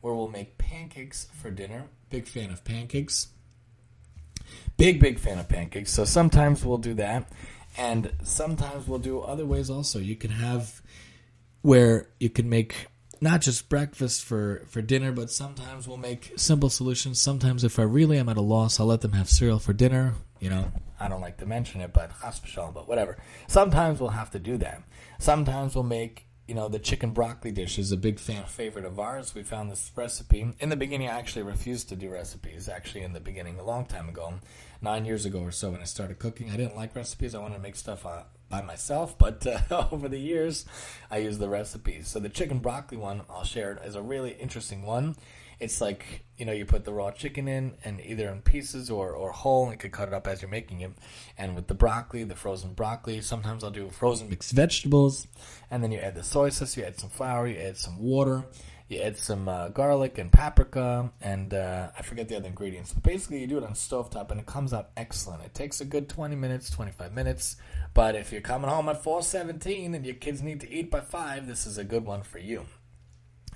where 0.01 0.15
we'll 0.15 0.29
make 0.29 0.59
pancakes 0.59 1.29
for 1.33 1.51
dinner. 1.51 1.85
Big 2.11 2.27
fan 2.27 2.51
of 2.51 2.65
pancakes. 2.65 3.29
Big, 4.77 5.01
big 5.01 5.19
fan 5.19 5.39
of 5.39 5.49
pancakes. 5.49 5.93
So 5.93 6.05
sometimes 6.05 6.65
we'll 6.65 6.79
do 6.79 6.95
that. 6.95 7.29
And 7.79 8.13
sometimes 8.23 8.87
we'll 8.87 8.99
do 8.99 9.21
other 9.21 9.47
ways 9.47 9.71
also. 9.71 9.99
You 9.99 10.17
can 10.17 10.31
have 10.31 10.83
where 11.63 12.09
you 12.21 12.31
can 12.31 12.49
make 12.49 12.89
not 13.21 13.41
just 13.41 13.69
breakfast 13.69 14.25
for, 14.25 14.63
for 14.69 14.83
dinner, 14.83 15.13
but 15.13 15.31
sometimes 15.31 15.89
we'll 15.89 15.97
make 15.97 16.33
simple 16.37 16.69
solutions. 16.69 17.21
Sometimes, 17.21 17.65
if 17.65 17.79
I 17.79 17.83
really 17.83 18.19
am 18.19 18.29
at 18.29 18.37
a 18.37 18.43
loss, 18.43 18.79
I'll 18.79 18.87
let 18.87 19.01
them 19.01 19.13
have 19.13 19.29
cereal 19.29 19.59
for 19.59 19.73
dinner. 19.73 20.15
You 20.41 20.51
know, 20.51 20.73
I 21.01 21.09
don't 21.09 21.21
like 21.21 21.39
to 21.39 21.47
mention 21.47 21.81
it, 21.81 21.93
but 21.93 22.11
hospital, 22.11 22.71
but 22.73 22.89
whatever. 22.89 23.17
Sometimes 23.47 24.01
we'll 24.01 24.11
have 24.11 24.31
to 24.33 24.39
do 24.39 24.57
that. 24.59 24.83
Sometimes 25.19 25.75
we'll 25.75 25.85
make, 25.85 26.27
you 26.47 26.55
know, 26.55 26.69
the 26.69 26.79
chicken 26.79 27.11
broccoli 27.11 27.51
dish 27.51 27.79
is 27.79 27.93
a 27.93 27.97
big 27.97 28.19
fan 28.19 28.45
favorite 28.45 28.85
of 28.85 28.99
ours. 28.99 29.35
We 29.35 29.43
found 29.43 29.71
this 29.71 29.91
recipe. 29.95 30.55
In 30.61 30.69
the 30.69 30.77
beginning, 30.77 31.09
I 31.09 31.19
actually 31.19 31.43
refused 31.43 31.89
to 31.89 31.97
do 31.97 32.11
recipes, 32.11 32.69
actually, 32.69 33.03
in 33.03 33.13
the 33.13 33.21
beginning, 33.21 33.59
a 33.59 33.65
long 33.65 33.87
time 33.87 34.09
ago, 34.09 34.35
nine 34.81 35.05
years 35.05 35.25
ago 35.25 35.41
or 35.41 35.53
so, 35.53 35.71
when 35.71 35.81
I 35.81 35.85
started 35.85 36.19
cooking. 36.19 36.51
I 36.51 36.57
didn't 36.57 36.77
like 36.77 36.95
recipes. 36.95 37.35
I 37.35 37.41
wanted 37.41 37.57
to 37.57 37.63
make 37.63 37.77
stuff 37.77 38.07
uh, 38.07 38.25
by 38.49 38.63
myself, 38.63 39.19
but 39.19 39.47
uh, 39.47 39.89
over 39.91 40.09
the 40.09 40.19
years, 40.19 40.65
I 41.11 41.19
use 41.19 41.39
the 41.39 41.49
recipes. 41.49 42.09
So 42.09 42.21
the 42.21 42.29
chicken 42.29 42.59
broccoli 42.59 42.99
one 42.99 43.23
I'll 43.29 43.45
share 43.45 43.79
is 43.85 43.95
a 43.95 44.03
really 44.03 44.33
interesting 44.33 44.83
one. 44.83 45.17
It's 45.59 45.81
like 45.81 46.25
you 46.37 46.45
know 46.45 46.53
you 46.53 46.67
put 46.67 46.85
the 46.85 46.93
raw 46.93 47.11
chicken 47.11 47.49
in, 47.49 47.75
and 47.85 48.01
either 48.01 48.29
in 48.29 48.43
pieces 48.43 48.91
or 48.91 49.13
or 49.13 49.33
whole. 49.33 49.65
And 49.65 49.73
you 49.73 49.79
could 49.79 49.93
cut 49.93 50.09
it 50.09 50.15
up 50.15 50.27
as 50.27 50.43
you're 50.43 50.51
making 50.51 50.81
it. 50.81 50.93
And 51.39 51.55
with 51.55 51.67
the 51.67 51.75
broccoli, 51.75 52.25
the 52.25 52.35
frozen 52.35 52.75
broccoli, 52.75 53.21
sometimes 53.21 53.65
I'll 53.65 53.71
do 53.71 53.89
frozen 53.91 54.29
mixed 54.29 54.53
vegetables, 54.53 55.27
and 55.71 55.83
then 55.83 55.93
you 55.93 55.99
add 55.99 56.15
the 56.15 56.23
soy 56.23 56.51
sauce, 56.51 56.77
you 56.77 56.85
add 56.85 56.99
some 56.99 57.11
flour, 57.11 57.47
you 57.47 57.59
add 57.59 57.77
some 57.77 57.99
water 57.99 58.45
you 58.89 59.01
add 59.01 59.19
some 59.19 59.49
uh, 59.49 59.69
garlic 59.69 60.19
and 60.19 60.31
paprika, 60.31 61.11
and 61.21 61.53
uh, 61.53 61.89
I 61.99 62.03
forget 62.03 62.29
the 62.29 62.37
other 62.37 62.47
ingredients. 62.47 62.93
But 62.93 63.03
basically, 63.03 63.41
you 63.41 63.49
do 63.49 63.59
it 63.59 63.65
on 63.65 63.73
stovetop, 63.73 64.31
and 64.31 64.39
it 64.39 64.47
comes 64.47 64.73
out 64.73 64.91
excellent. 64.97 65.43
It 65.43 65.55
takes 65.55 65.81
a 65.81 65.85
good 65.85 66.09
20 66.09 66.37
minutes, 66.37 66.71
25 66.71 67.13
minutes. 67.13 67.57
But 67.95 68.15
if 68.15 68.31
you're 68.31 68.41
coming 68.41 68.71
home 68.71 68.89
at 68.89 69.03
4:17 69.03 69.95
and 69.95 70.07
your 70.07 70.15
kids 70.15 70.43
need 70.43 70.61
to 70.61 70.71
eat 70.71 70.91
by 70.91 71.01
five, 71.01 71.47
this 71.47 71.67
is 71.67 71.79
a 71.79 71.85
good 71.85 72.05
one 72.05 72.23
for 72.23 72.39
you. 72.39 72.67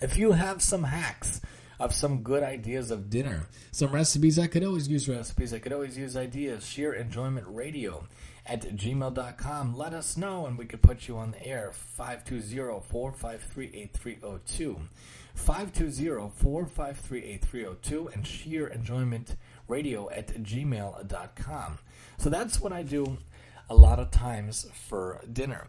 If 0.00 0.16
you 0.16 0.32
have 0.32 0.62
some 0.62 0.84
hacks 0.84 1.40
of 1.80 1.92
some 1.92 2.22
good 2.22 2.44
ideas 2.44 2.92
of 2.92 3.10
dinner, 3.10 3.48
some 3.72 3.90
recipes, 3.90 4.38
I 4.38 4.46
could 4.46 4.62
always 4.62 4.86
use 4.86 5.08
recipes. 5.08 5.52
I 5.52 5.58
could 5.58 5.72
always 5.72 5.98
use 5.98 6.16
ideas. 6.16 6.64
Shiur 6.64 6.96
Enjoyment 6.96 7.46
Radio 7.48 8.06
at 8.46 8.62
gmail.com. 8.62 9.76
Let 9.76 9.94
us 9.94 10.16
know, 10.16 10.46
and 10.46 10.56
we 10.56 10.66
could 10.66 10.82
put 10.82 11.08
you 11.08 11.16
on 11.16 11.32
the 11.32 11.44
air. 11.44 11.72
520 11.72 12.86
453 12.86 13.72
8302. 13.74 14.80
520-453-8302 15.36 18.12
and 18.12 18.24
shiur 18.24 18.74
enjoyment 18.74 19.36
radio 19.68 20.10
at 20.10 20.42
gmail.com. 20.42 21.78
So 22.18 22.28
that's 22.28 22.60
what 22.60 22.72
I 22.72 22.82
do 22.82 23.18
a 23.68 23.74
lot 23.74 23.98
of 23.98 24.10
times 24.10 24.66
for 24.88 25.20
dinner. 25.32 25.68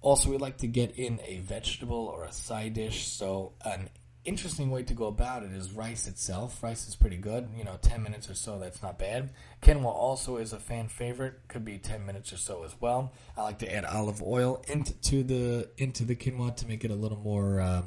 Also, 0.00 0.30
we 0.30 0.36
like 0.36 0.58
to 0.58 0.66
get 0.66 0.98
in 0.98 1.20
a 1.24 1.38
vegetable 1.38 2.06
or 2.06 2.24
a 2.24 2.32
side 2.32 2.74
dish. 2.74 3.06
So 3.06 3.52
an 3.64 3.88
interesting 4.24 4.70
way 4.70 4.82
to 4.84 4.94
go 4.94 5.06
about 5.06 5.42
it 5.42 5.52
is 5.52 5.72
rice 5.72 6.06
itself. 6.06 6.62
Rice 6.62 6.88
is 6.88 6.94
pretty 6.94 7.16
good. 7.16 7.48
You 7.56 7.64
know, 7.64 7.78
10 7.80 8.02
minutes 8.02 8.30
or 8.30 8.34
so, 8.34 8.58
that's 8.58 8.82
not 8.82 8.98
bad. 8.98 9.30
Quinoa 9.62 9.86
also 9.86 10.36
is 10.36 10.52
a 10.52 10.58
fan 10.58 10.88
favorite. 10.88 11.34
Could 11.48 11.64
be 11.64 11.78
10 11.78 12.06
minutes 12.06 12.32
or 12.32 12.36
so 12.36 12.64
as 12.64 12.74
well. 12.80 13.12
I 13.36 13.42
like 13.42 13.58
to 13.58 13.74
add 13.74 13.84
olive 13.84 14.22
oil 14.22 14.62
into 14.68 15.22
the 15.22 15.68
into 15.76 16.04
the 16.04 16.14
quinoa 16.14 16.56
to 16.56 16.66
make 16.66 16.84
it 16.84 16.90
a 16.90 16.94
little 16.94 17.18
more 17.18 17.60
uh, 17.60 17.82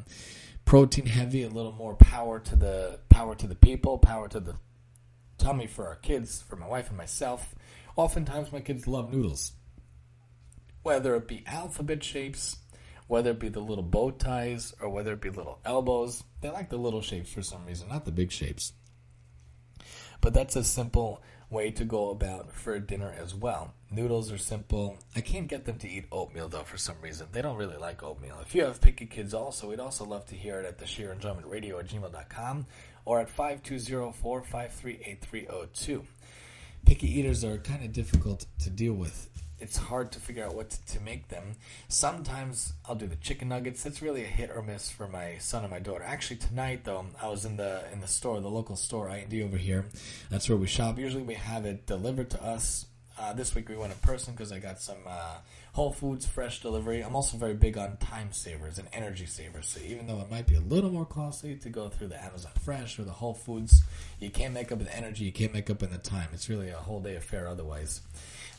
protein 0.65 1.05
heavy, 1.05 1.43
a 1.43 1.49
little 1.49 1.71
more 1.71 1.95
power 1.95 2.39
to 2.39 2.55
the 2.55 2.99
power 3.09 3.35
to 3.35 3.47
the 3.47 3.55
people, 3.55 3.97
power 3.97 4.27
to 4.27 4.39
the 4.39 4.55
tummy 5.37 5.67
for 5.67 5.87
our 5.87 5.95
kids, 5.95 6.41
for 6.41 6.55
my 6.55 6.67
wife 6.67 6.89
and 6.89 6.97
myself. 6.97 7.55
Oftentimes, 7.95 8.51
my 8.51 8.59
kids 8.59 8.87
love 8.87 9.13
noodles, 9.13 9.53
whether 10.83 11.15
it 11.15 11.29
be 11.29 11.43
alphabet 11.47 12.03
shapes, 12.03 12.57
whether 13.07 13.31
it 13.31 13.39
be 13.39 13.49
the 13.49 13.59
little 13.59 13.83
bow 13.83 14.11
ties, 14.11 14.73
or 14.81 14.89
whether 14.89 15.13
it 15.13 15.21
be 15.21 15.29
little 15.29 15.59
elbows. 15.65 16.23
They 16.41 16.49
like 16.49 16.69
the 16.69 16.77
little 16.77 17.01
shapes 17.01 17.31
for 17.31 17.41
some 17.41 17.65
reason, 17.65 17.89
not 17.89 18.05
the 18.05 18.11
big 18.11 18.31
shapes. 18.31 18.73
But 20.21 20.33
that's 20.33 20.55
a 20.55 20.63
simple 20.63 21.21
way 21.49 21.71
to 21.71 21.83
go 21.85 22.09
about 22.09 22.51
for 22.51 22.77
dinner 22.79 23.13
as 23.19 23.33
well. 23.35 23.73
Noodles 23.91 24.31
are 24.31 24.37
simple. 24.37 24.97
I 25.15 25.21
can't 25.21 25.47
get 25.47 25.65
them 25.65 25.77
to 25.77 25.89
eat 25.89 26.05
oatmeal 26.11 26.49
though 26.49 26.63
for 26.63 26.77
some 26.77 26.95
reason. 27.01 27.27
They 27.31 27.41
don't 27.41 27.57
really 27.57 27.77
like 27.77 28.03
oatmeal. 28.03 28.39
If 28.41 28.53
you 28.55 28.65
have 28.65 28.81
picky 28.81 29.05
kids 29.05 29.33
also, 29.33 29.69
we'd 29.69 29.79
also 29.79 30.03
love 30.03 30.25
to 30.27 30.35
hear 30.35 30.59
it 30.59 30.65
at 30.65 30.79
the 30.79 30.85
shiur 30.85 31.13
enjoyment 31.13 31.47
radio 31.47 31.79
at 31.79 31.87
gmail.com 31.87 32.65
or 33.05 33.21
at 33.21 33.33
520-453-8302. 33.35 36.03
picky 36.85 37.19
eaters 37.19 37.43
are 37.43 37.57
kind 37.59 37.85
of 37.85 37.93
difficult 37.93 38.45
to 38.59 38.69
deal 38.69 38.93
with. 38.93 39.29
It's 39.59 39.77
hard 39.77 40.11
to 40.11 40.19
figure 40.19 40.43
out 40.43 40.53
what 40.53 40.69
to, 40.71 40.85
to 40.93 40.99
make 40.99 41.29
them. 41.29 41.55
Sometimes 41.87 42.73
I'll 42.87 42.95
do 42.95 43.07
the 43.07 43.15
chicken 43.15 43.49
nuggets. 43.49 43.85
It's 43.85 44.01
really 44.01 44.23
a 44.23 44.27
hit 44.27 44.51
or 44.53 44.61
miss 44.61 44.89
for 44.89 45.07
my 45.07 45.37
son 45.39 45.63
and 45.63 45.71
my 45.71 45.79
daughter. 45.79 46.03
Actually, 46.03 46.37
tonight 46.37 46.83
though, 46.83 47.05
I 47.21 47.29
was 47.29 47.45
in 47.45 47.57
the 47.57 47.83
in 47.93 48.01
the 48.01 48.07
store, 48.07 48.41
the 48.41 48.49
local 48.49 48.75
store 48.75 49.09
I 49.09 49.23
D 49.23 49.41
over 49.43 49.57
here. 49.57 49.85
That's 50.29 50.49
where 50.49 50.57
we 50.57 50.67
shop. 50.67 50.99
Usually, 50.99 51.23
we 51.23 51.35
have 51.35 51.65
it 51.65 51.85
delivered 51.85 52.29
to 52.31 52.43
us. 52.43 52.87
Uh, 53.17 53.31
this 53.31 53.55
week 53.55 53.69
we 53.69 53.77
went 53.77 53.93
in 53.93 53.99
person 53.99 54.33
because 54.33 54.51
I 54.51 54.59
got 54.59 54.81
some 54.81 54.97
uh, 55.07 55.35
Whole 55.71 55.93
Foods 55.93 56.25
fresh 56.25 56.61
delivery. 56.61 56.99
I'm 56.99 57.15
also 57.15 57.37
very 57.37 57.53
big 57.53 57.77
on 57.77 57.95
time 57.95 58.33
savers 58.33 58.77
and 58.77 58.89
energy 58.91 59.25
savers. 59.25 59.69
So 59.69 59.79
even 59.79 60.05
though 60.05 60.19
it 60.19 60.29
might 60.29 60.47
be 60.47 60.55
a 60.55 60.59
little 60.59 60.89
more 60.89 61.05
costly 61.05 61.55
to 61.55 61.69
go 61.69 61.87
through 61.87 62.09
the 62.09 62.21
Amazon 62.21 62.51
Fresh 62.61 62.99
or 62.99 63.03
the 63.03 63.11
Whole 63.11 63.33
Foods, 63.33 63.83
you 64.19 64.29
can't 64.29 64.53
make 64.53 64.69
up 64.69 64.79
the 64.79 64.93
energy, 64.93 65.23
you 65.23 65.31
can't 65.31 65.53
make 65.53 65.69
up 65.69 65.81
in 65.81 65.91
the 65.91 65.97
time. 65.97 66.27
It's 66.33 66.49
really 66.49 66.71
a 66.71 66.75
whole 66.75 66.99
day 66.99 67.15
affair 67.15 67.47
otherwise. 67.47 68.01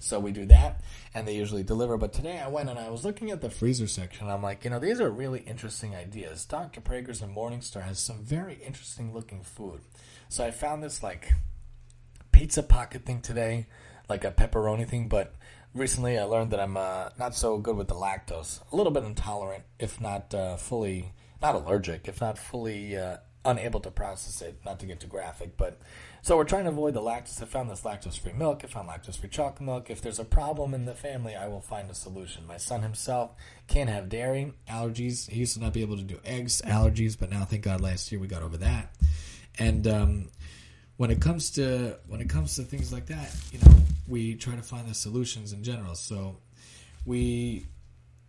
So 0.01 0.21
we 0.21 0.33
do 0.33 0.47
that, 0.47 0.81
and 1.15 1.27
they 1.27 1.37
usually 1.37 1.63
deliver. 1.63 1.97
But 1.97 2.13
today 2.13 2.39
I 2.39 2.49
went 2.49 2.69
and 2.69 2.79
I 2.79 2.91
was 2.91 3.05
looking 3.05 3.31
at 3.31 3.41
the 3.41 3.51
freezer 3.51 3.87
section. 3.87 4.29
I'm 4.29 4.43
like, 4.43 4.65
you 4.65 4.71
know, 4.71 4.79
these 4.79 5.01
are 5.01 5.11
really 5.11 5.41
interesting 5.41 5.95
ideas. 5.95 6.45
Dr. 6.45 6.81
Praeger's 6.81 7.23
and 7.23 7.35
Morningstar 7.35 7.83
has 7.83 7.99
some 7.99 8.23
very 8.23 8.59
interesting 8.65 9.13
looking 9.13 9.43
food. 9.43 9.81
So 10.29 10.45
I 10.45 10.51
found 10.51 10.83
this 10.83 11.03
like 11.03 11.33
pizza 12.33 12.63
pocket 12.63 13.05
thing 13.05 13.21
today, 13.21 13.67
like 14.09 14.25
a 14.25 14.31
pepperoni 14.31 14.87
thing, 14.87 15.09
but 15.09 15.35
recently 15.75 16.19
I 16.19 16.25
learned 16.25 16.51
that 16.51 16.61
I'm 16.61 16.77
uh, 16.77 17.11
not 17.19 17.35
so 17.35 17.59
good 17.59 17.77
with 17.77 17.89
the 17.89 17.95
lactose. 17.95 18.61
A 18.73 18.77
little 18.77 18.93
bit 18.93 19.05
intolerant, 19.05 19.65
if 19.79 20.01
not 20.01 20.35
uh, 20.35 20.57
fully, 20.57 21.13
not 21.41 21.55
allergic, 21.55 22.09
if 22.09 22.21
not 22.21 22.39
fully 22.39 22.97
uh, 22.97 23.19
unable 23.45 23.81
to 23.81 23.91
process 23.91 24.43
it. 24.43 24.61
Not 24.65 24.81
to 24.81 24.87
get 24.87 25.01
too 25.01 25.07
graphic, 25.07 25.57
but 25.57 25.81
so 26.27 26.37
we're 26.37 26.43
trying 26.43 26.65
to 26.65 26.71
avoid 26.71 26.93
the 26.93 27.01
lactose. 27.01 27.41
I 27.41 27.45
found 27.45 27.71
this 27.71 27.83
lactose-free 27.83 28.33
milk. 28.33 28.63
I 28.65 28.67
found 28.67 28.89
lactose-free 28.89 29.29
chocolate 29.29 29.61
milk. 29.61 29.91
If 29.91 30.03
there's 30.03 30.19
a 30.19 30.25
problem 30.25 30.75
in 30.75 30.85
the 30.85 30.93
family, 30.93 31.37
I 31.37 31.47
will 31.47 31.61
find 31.61 31.89
a 31.89 31.95
solution. 31.95 32.49
My 32.49 32.57
son 32.57 32.83
himself 32.83 33.31
can't 33.69 33.89
have 33.89 34.09
dairy 34.09 34.53
allergies. 34.69 35.31
He 35.31 35.39
used 35.39 35.55
to 35.55 35.61
not 35.61 35.73
be 35.73 35.83
able 35.83 35.97
to 35.97 36.03
do 36.03 36.19
eggs 36.25 36.61
allergies, 36.63 37.17
but 37.17 37.31
now 37.31 37.45
thank 37.45 37.63
God 37.63 37.81
last 37.81 38.11
year 38.11 38.21
we 38.21 38.27
got 38.27 38.43
over 38.43 38.57
that. 38.57 38.93
And 39.61 39.87
um, 39.87 40.29
when 40.97 41.13
it 41.13 41.21
comes 41.21 41.53
to 41.53 41.97
when 42.09 42.21
it 42.21 42.29
comes 42.29 42.57
to 42.57 42.63
things 42.63 42.93
like 42.93 43.07
that, 43.07 43.33
you 43.53 43.61
know, 43.61 43.77
we 44.09 44.35
try 44.35 44.57
to 44.57 44.63
find 44.63 44.89
the 44.89 44.95
solutions 44.95 45.53
in 45.53 45.63
general. 45.63 45.95
So 45.95 46.39
we 47.05 47.67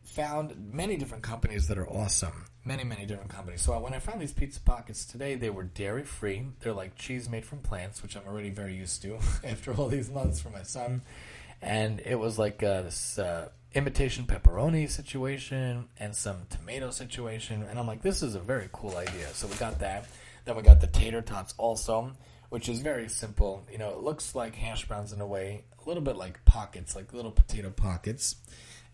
found 0.03 0.71
many 0.71 0.97
different 0.97 1.23
companies 1.23 1.67
that 1.69 1.79
are 1.79 1.89
awesome. 1.89 2.45
Many, 2.67 2.84
many 2.84 3.06
different 3.06 3.30
companies. 3.30 3.62
So 3.62 3.80
when 3.80 3.93
I 3.93 3.99
found 3.99 4.19
these 4.19 4.34
pizza 4.34 4.60
pockets 4.60 5.06
today, 5.06 5.36
they 5.36 5.49
were 5.49 5.63
dairy 5.63 6.03
free. 6.03 6.47
They're 6.60 6.73
like 6.73 6.97
cheese 6.97 7.30
made 7.30 7.45
from 7.45 7.60
plants, 7.60 8.03
which 8.03 8.17
I'm 8.17 8.27
already 8.27 8.49
very 8.49 8.75
used 8.75 9.01
to 9.03 9.19
after 9.45 9.73
all 9.73 9.88
these 9.88 10.10
months 10.10 10.41
for 10.41 10.49
my 10.49 10.63
son. 10.63 11.01
And 11.62 12.01
it 12.01 12.15
was 12.15 12.38
like 12.38 12.62
uh, 12.62 12.82
this 12.82 13.17
uh, 13.17 13.47
imitation 13.73 14.25
pepperoni 14.25 14.89
situation 14.89 15.88
and 15.97 16.13
some 16.13 16.45
tomato 16.49 16.91
situation. 16.91 17.63
And 17.63 17.80
I'm 17.80 17.88
like, 17.88 18.01
this 18.01 18.21
is 18.21 18.36
a 18.36 18.39
very 18.41 18.67
cool 18.73 18.97
idea. 18.97 19.30
So 19.30 19.47
we 19.47 19.56
got 19.56 19.80
that. 19.80 20.06
Then 20.43 20.58
we 20.58 20.62
got 20.62 20.82
the 20.82 20.88
tater 20.88 21.21
tots 21.21 21.53
also 21.58 22.12
which 22.49 22.69
is 22.69 22.80
very 22.80 23.10
simple. 23.10 23.65
You 23.69 23.77
know, 23.77 23.89
it 23.89 23.99
looks 23.99 24.34
like 24.34 24.56
hash 24.56 24.88
browns 24.88 25.12
in 25.12 25.19
a 25.19 25.27
way, 25.27 25.63
a 25.84 25.88
little 25.88 26.03
bit 26.03 26.15
like 26.15 26.43
pockets, 26.45 26.95
like 26.95 27.13
little 27.13 27.32
potato 27.32 27.69
pockets. 27.69 28.38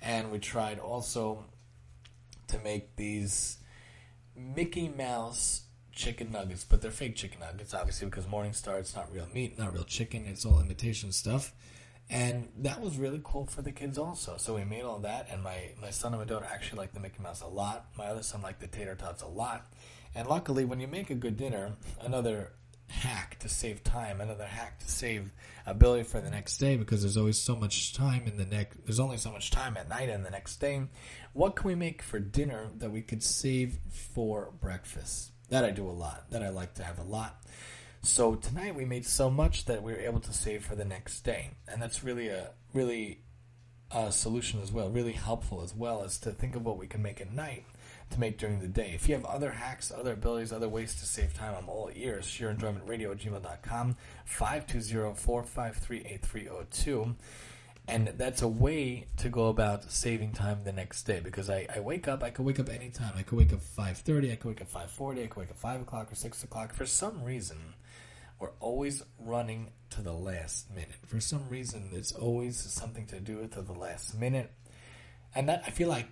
And 0.01 0.31
we 0.31 0.39
tried 0.39 0.79
also 0.79 1.45
to 2.47 2.59
make 2.59 2.95
these 2.95 3.57
Mickey 4.35 4.89
Mouse 4.89 5.63
chicken 5.91 6.31
nuggets, 6.31 6.63
but 6.63 6.81
they're 6.81 6.91
fake 6.91 7.15
chicken 7.15 7.39
nuggets, 7.39 7.73
obviously, 7.73 8.07
because 8.07 8.25
Morningstar, 8.25 8.79
it's 8.79 8.95
not 8.95 9.11
real 9.13 9.27
meat, 9.33 9.57
not 9.57 9.73
real 9.73 9.83
chicken, 9.83 10.25
it's 10.25 10.45
all 10.45 10.59
imitation 10.59 11.11
stuff. 11.11 11.53
And 12.09 12.49
that 12.59 12.81
was 12.81 12.97
really 12.97 13.21
cool 13.23 13.45
for 13.45 13.61
the 13.61 13.71
kids 13.71 13.97
also. 13.97 14.35
So 14.37 14.55
we 14.55 14.65
made 14.65 14.83
all 14.83 14.99
that, 14.99 15.27
and 15.31 15.41
my, 15.41 15.69
my 15.81 15.89
son 15.89 16.13
and 16.13 16.21
my 16.21 16.25
daughter 16.25 16.47
actually 16.51 16.79
like 16.79 16.93
the 16.93 16.99
Mickey 16.99 17.21
Mouse 17.21 17.41
a 17.41 17.47
lot. 17.47 17.87
My 17.97 18.05
other 18.05 18.23
son 18.23 18.41
liked 18.41 18.59
the 18.59 18.67
tater 18.67 18.95
tots 18.95 19.21
a 19.21 19.27
lot. 19.27 19.71
And 20.15 20.27
luckily, 20.27 20.65
when 20.65 20.79
you 20.79 20.87
make 20.87 21.09
a 21.09 21.15
good 21.15 21.37
dinner, 21.37 21.73
another 22.01 22.51
hack 22.93 23.37
to 23.39 23.49
save 23.49 23.83
time, 23.83 24.21
another 24.21 24.45
hack 24.45 24.79
to 24.79 24.89
save 24.89 25.31
ability 25.65 26.03
for 26.03 26.21
the 26.21 26.29
next 26.29 26.57
day 26.57 26.75
because 26.75 27.01
there's 27.01 27.17
always 27.17 27.39
so 27.39 27.55
much 27.55 27.93
time 27.93 28.23
in 28.27 28.37
the 28.37 28.45
next 28.45 28.77
there's 28.85 28.99
only 28.99 29.17
so 29.17 29.31
much 29.31 29.49
time 29.49 29.77
at 29.77 29.89
night 29.89 30.09
and 30.09 30.25
the 30.25 30.29
next 30.29 30.57
day. 30.57 30.81
What 31.33 31.55
can 31.55 31.67
we 31.67 31.75
make 31.75 32.01
for 32.01 32.19
dinner 32.19 32.69
that 32.77 32.91
we 32.91 33.01
could 33.01 33.23
save 33.23 33.79
for 33.91 34.51
breakfast? 34.61 35.31
That 35.49 35.65
I 35.65 35.71
do 35.71 35.89
a 35.89 35.91
lot. 35.91 36.29
That 36.29 36.43
I 36.43 36.49
like 36.49 36.75
to 36.75 36.83
have 36.83 36.99
a 36.99 37.03
lot. 37.03 37.43
So 38.03 38.35
tonight 38.35 38.75
we 38.75 38.85
made 38.85 39.05
so 39.05 39.29
much 39.29 39.65
that 39.65 39.81
we 39.81 39.93
were 39.93 39.99
able 39.99 40.19
to 40.21 40.33
save 40.33 40.65
for 40.65 40.75
the 40.75 40.85
next 40.85 41.21
day. 41.21 41.51
And 41.67 41.81
that's 41.81 42.03
really 42.03 42.27
a 42.27 42.51
really 42.73 43.21
a 43.89 44.11
solution 44.11 44.61
as 44.61 44.71
well, 44.71 44.89
really 44.89 45.13
helpful 45.13 45.63
as 45.63 45.73
well 45.73 46.03
as 46.03 46.17
to 46.19 46.31
think 46.31 46.55
of 46.55 46.65
what 46.65 46.77
we 46.77 46.87
can 46.87 47.01
make 47.01 47.21
at 47.21 47.31
night 47.31 47.63
to 48.11 48.19
make 48.19 48.37
during 48.37 48.59
the 48.59 48.67
day. 48.67 48.91
If 48.93 49.07
you 49.07 49.15
have 49.15 49.23
other 49.25 49.51
hacks, 49.51 49.91
other 49.91 50.13
abilities, 50.13 50.51
other 50.51 50.69
ways 50.69 50.95
to 50.95 51.05
save 51.05 51.33
time, 51.33 51.55
I'm 51.57 51.69
all 51.69 51.89
ears. 51.95 52.25
ShiurEnjoymentRadio 52.25 53.11
at 53.11 53.19
gmail.com, 53.19 53.95
520-453-8302. 54.29 57.15
And 57.87 58.13
that's 58.17 58.41
a 58.41 58.47
way 58.47 59.07
to 59.17 59.29
go 59.29 59.49
about 59.49 59.91
saving 59.91 60.31
time 60.31 60.63
the 60.63 60.71
next 60.71 61.03
day 61.03 61.19
because 61.19 61.49
I, 61.49 61.67
I 61.73 61.81
wake 61.81 62.07
up, 62.07 62.23
I 62.23 62.29
could 62.29 62.45
wake 62.45 62.59
up 62.59 62.69
anytime. 62.69 63.13
I 63.17 63.23
could 63.23 63.37
wake 63.37 63.51
up 63.51 63.59
5.30, 63.59 64.31
I 64.31 64.35
could 64.35 64.47
wake 64.47 64.61
up 64.61 64.71
5.40, 64.71 65.23
I 65.23 65.27
could 65.27 65.37
wake 65.37 65.51
up 65.51 65.57
5 65.57 65.81
o'clock 65.81 66.11
or 66.11 66.15
6 66.15 66.43
o'clock. 66.43 66.73
For 66.73 66.85
some 66.85 67.23
reason, 67.23 67.73
we're 68.39 68.51
always 68.61 69.03
running 69.19 69.71
to 69.91 70.01
the 70.01 70.13
last 70.13 70.69
minute. 70.71 70.95
For 71.05 71.19
some 71.19 71.49
reason, 71.49 71.89
it's 71.91 72.13
always 72.13 72.57
something 72.57 73.05
to 73.07 73.19
do 73.19 73.37
with 73.37 73.51
the 73.51 73.73
last 73.73 74.17
minute. 74.17 74.51
And 75.35 75.49
that 75.49 75.63
I 75.67 75.71
feel 75.71 75.89
like 75.89 76.07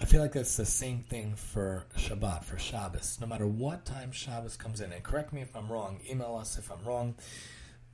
I 0.00 0.04
feel 0.04 0.20
like 0.20 0.32
that's 0.32 0.56
the 0.56 0.66
same 0.66 1.00
thing 1.00 1.36
for 1.36 1.84
Shabbat, 1.96 2.44
for 2.44 2.58
Shabbos. 2.58 3.18
No 3.20 3.26
matter 3.26 3.46
what 3.46 3.84
time 3.84 4.10
Shabbos 4.10 4.56
comes 4.56 4.80
in, 4.80 4.92
and 4.92 5.02
correct 5.02 5.32
me 5.32 5.42
if 5.42 5.54
I'm 5.54 5.70
wrong, 5.70 6.00
email 6.10 6.36
us 6.36 6.58
if 6.58 6.72
I'm 6.72 6.84
wrong, 6.84 7.14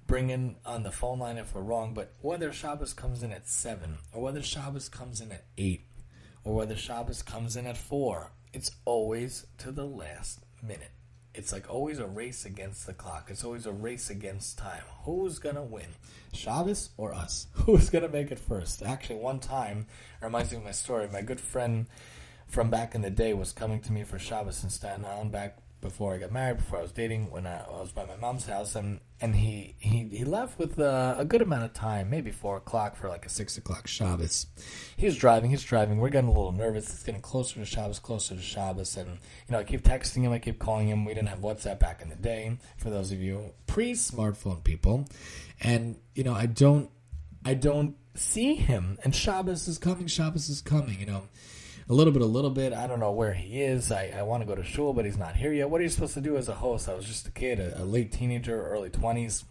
bring 0.08 0.30
in 0.30 0.56
on 0.64 0.82
the 0.82 0.90
phone 0.90 1.20
line 1.20 1.36
if 1.36 1.54
we're 1.54 1.60
wrong, 1.60 1.94
but 1.94 2.14
whether 2.22 2.50
Shabbos 2.50 2.94
comes 2.94 3.22
in 3.22 3.30
at 3.30 3.46
7, 3.46 3.98
or 4.12 4.22
whether 4.22 4.42
Shabbos 4.42 4.88
comes 4.88 5.20
in 5.20 5.30
at 5.30 5.44
8, 5.56 5.84
or 6.42 6.54
whether 6.54 6.74
Shabbos 6.74 7.22
comes 7.22 7.56
in 7.56 7.66
at 7.66 7.76
4, 7.76 8.32
it's 8.54 8.70
always 8.86 9.46
to 9.58 9.70
the 9.70 9.84
last 9.84 10.40
minute. 10.62 10.92
It's 11.34 11.52
like 11.52 11.70
always 11.70 11.98
a 11.98 12.06
race 12.06 12.46
against 12.46 12.86
the 12.86 12.94
clock. 12.94 13.28
It's 13.30 13.44
always 13.44 13.66
a 13.66 13.72
race 13.72 14.08
against 14.08 14.58
time. 14.58 14.82
Who's 15.04 15.38
gonna 15.38 15.62
win, 15.62 15.88
Shabbos 16.32 16.90
or 16.96 17.12
us? 17.12 17.46
Who's 17.52 17.90
gonna 17.90 18.08
make 18.08 18.32
it 18.32 18.38
first? 18.38 18.82
Actually, 18.82 19.20
one 19.20 19.38
time 19.38 19.86
reminds 20.22 20.50
me 20.50 20.56
of 20.56 20.64
my 20.64 20.72
story. 20.72 21.06
My 21.12 21.22
good 21.22 21.40
friend 21.40 21.86
from 22.48 22.70
back 22.70 22.94
in 22.94 23.02
the 23.02 23.10
day 23.10 23.34
was 23.34 23.52
coming 23.52 23.80
to 23.82 23.92
me 23.92 24.04
for 24.04 24.18
Shabbos 24.18 24.64
in 24.64 24.70
Staten 24.70 25.04
Island 25.04 25.30
back 25.30 25.58
before 25.80 26.14
I 26.14 26.18
got 26.18 26.32
married, 26.32 26.56
before 26.56 26.80
I 26.80 26.82
was 26.82 26.92
dating, 26.92 27.30
when 27.30 27.46
I, 27.46 27.60
I 27.60 27.80
was 27.80 27.92
by 27.92 28.04
my 28.04 28.16
mom's 28.16 28.46
house, 28.46 28.74
and 28.74 29.00
and 29.20 29.36
he 29.36 29.76
he, 29.78 30.08
he 30.08 30.24
left 30.24 30.58
with 30.58 30.78
uh, 30.78 31.14
a 31.18 31.24
good 31.24 31.40
amount 31.42 31.64
of 31.64 31.72
time, 31.72 32.10
maybe 32.10 32.30
four 32.30 32.56
o'clock 32.56 32.96
for 32.96 33.08
like 33.08 33.24
a 33.24 33.28
six 33.28 33.56
o'clock 33.56 33.86
Shabbos. 33.86 34.46
He 34.96 35.06
was 35.06 35.16
driving, 35.16 35.50
he's 35.50 35.62
driving. 35.62 35.98
We're 35.98 36.08
getting 36.08 36.30
a 36.30 36.32
little 36.32 36.52
nervous. 36.52 36.90
It's 36.90 37.02
getting 37.02 37.20
closer 37.20 37.56
to 37.56 37.64
Shabbos, 37.64 37.98
closer 37.98 38.34
to 38.34 38.40
Shabbos, 38.40 38.96
and 38.96 39.08
you 39.08 39.52
know 39.52 39.58
I 39.58 39.64
keep 39.64 39.82
texting 39.82 40.22
him, 40.22 40.32
I 40.32 40.38
keep 40.38 40.58
calling 40.58 40.88
him. 40.88 41.04
We 41.04 41.14
didn't 41.14 41.28
have 41.28 41.40
WhatsApp 41.40 41.78
back 41.78 42.02
in 42.02 42.08
the 42.08 42.16
day. 42.16 42.58
For 42.78 42.90
those 42.90 43.12
of 43.12 43.20
you 43.20 43.52
pre-smartphone 43.66 44.64
people, 44.64 45.06
and 45.60 45.96
you 46.14 46.24
know 46.24 46.34
I 46.34 46.46
don't 46.46 46.90
I 47.44 47.54
don't 47.54 47.96
see 48.16 48.54
him, 48.56 48.98
and 49.04 49.14
Shabbos 49.14 49.68
is 49.68 49.78
coming. 49.78 50.08
Shabbos 50.08 50.48
is 50.48 50.60
coming. 50.60 50.98
You 50.98 51.06
know 51.06 51.22
a 51.88 51.94
little 51.94 52.12
bit, 52.12 52.22
a 52.22 52.26
little 52.26 52.50
bit. 52.50 52.72
I 52.72 52.86
don't 52.86 53.00
know 53.00 53.12
where 53.12 53.32
he 53.32 53.62
is. 53.62 53.90
I, 53.90 54.12
I 54.16 54.22
want 54.22 54.42
to 54.42 54.46
go 54.46 54.54
to 54.54 54.62
shul, 54.62 54.92
but 54.92 55.04
he's 55.04 55.16
not 55.16 55.36
here 55.36 55.52
yet. 55.52 55.70
What 55.70 55.80
are 55.80 55.84
you 55.84 55.90
supposed 55.90 56.14
to 56.14 56.20
do 56.20 56.36
as 56.36 56.48
a 56.48 56.54
host? 56.54 56.88
I 56.88 56.94
was 56.94 57.06
just 57.06 57.26
a 57.26 57.30
kid, 57.30 57.60
a, 57.60 57.82
a 57.82 57.84
late 57.84 58.12
teenager, 58.12 58.66
early 58.66 58.90
20s. 58.90 59.44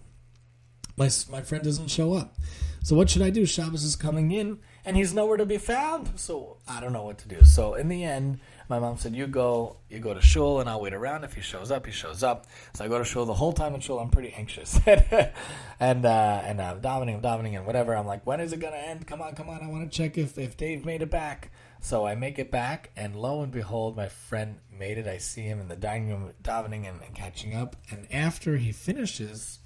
My, 0.97 1.09
my 1.31 1.41
friend 1.41 1.63
doesn't 1.63 1.89
show 1.89 2.13
up. 2.13 2.35
So 2.83 2.95
what 2.95 3.09
should 3.09 3.21
I 3.21 3.31
do? 3.31 3.45
Shabbos 3.45 3.83
is 3.83 3.95
coming 3.95 4.31
in, 4.31 4.59
and 4.85 4.95
he's 4.95 5.13
nowhere 5.13 5.37
to 5.37 5.45
be 5.45 5.57
found. 5.57 6.17
So 6.19 6.57
I 6.67 6.79
don't 6.79 6.93
know 6.93 7.03
what 7.03 7.17
to 7.19 7.27
do. 7.27 7.43
So 7.43 7.73
in 7.73 7.89
the 7.89 8.03
end, 8.03 8.39
my 8.69 8.79
mom 8.79 8.97
said, 8.97 9.13
"You 9.13 9.27
go, 9.27 9.77
you 9.89 9.99
go 9.99 10.13
to 10.13 10.21
shul, 10.21 10.61
and 10.61 10.69
I'll 10.69 10.79
wait 10.79 10.93
around. 10.93 11.23
If 11.23 11.33
he 11.33 11.41
shows 11.41 11.69
up, 11.69 11.85
he 11.85 11.91
shows 11.91 12.23
up." 12.23 12.47
So 12.73 12.85
I 12.85 12.87
go 12.87 12.97
to 12.97 13.03
shul. 13.03 13.25
The 13.25 13.33
whole 13.33 13.51
time 13.51 13.75
in 13.75 13.81
shul, 13.81 13.99
I'm 13.99 14.09
pretty 14.09 14.33
anxious, 14.33 14.79
and 15.79 16.05
uh, 16.05 16.41
and 16.45 16.61
I'm 16.61 16.79
davening, 16.79 17.15
I'm 17.15 17.21
davening, 17.21 17.57
and 17.57 17.65
whatever. 17.65 17.93
I'm 17.95 18.07
like, 18.07 18.25
"When 18.25 18.39
is 18.39 18.53
it 18.53 18.61
gonna 18.61 18.77
end? 18.77 19.05
Come 19.05 19.21
on, 19.21 19.35
come 19.35 19.49
on! 19.49 19.61
I 19.61 19.67
want 19.67 19.91
to 19.91 19.97
check 19.97 20.17
if 20.17 20.37
if 20.37 20.55
Dave 20.55 20.85
made 20.85 21.01
it 21.01 21.11
back." 21.11 21.51
So 21.79 22.05
I 22.05 22.15
make 22.15 22.39
it 22.39 22.51
back, 22.51 22.91
and 22.95 23.15
lo 23.15 23.41
and 23.41 23.51
behold, 23.51 23.95
my 23.95 24.09
friend 24.09 24.59
made 24.77 24.97
it. 24.97 25.07
I 25.07 25.17
see 25.17 25.43
him 25.43 25.59
in 25.59 25.67
the 25.67 25.75
dining 25.75 26.09
room 26.09 26.33
davening 26.43 26.87
and, 26.87 27.01
catching 27.13 27.55
up. 27.55 27.75
And 27.89 28.07
after 28.11 28.57
he 28.57 28.71
finishes, 28.71 29.59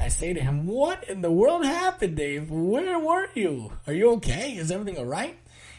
I 0.00 0.08
say 0.08 0.32
to 0.32 0.40
him, 0.40 0.66
What 0.66 1.08
in 1.08 1.20
the 1.20 1.30
world 1.30 1.64
happened, 1.64 2.16
Dave? 2.16 2.50
Where 2.50 2.98
were 2.98 3.28
you? 3.34 3.72
Are 3.86 3.92
you 3.92 4.10
okay? 4.12 4.56
Is 4.56 4.70
everything 4.70 4.98
all 4.98 5.04
right? 5.04 5.38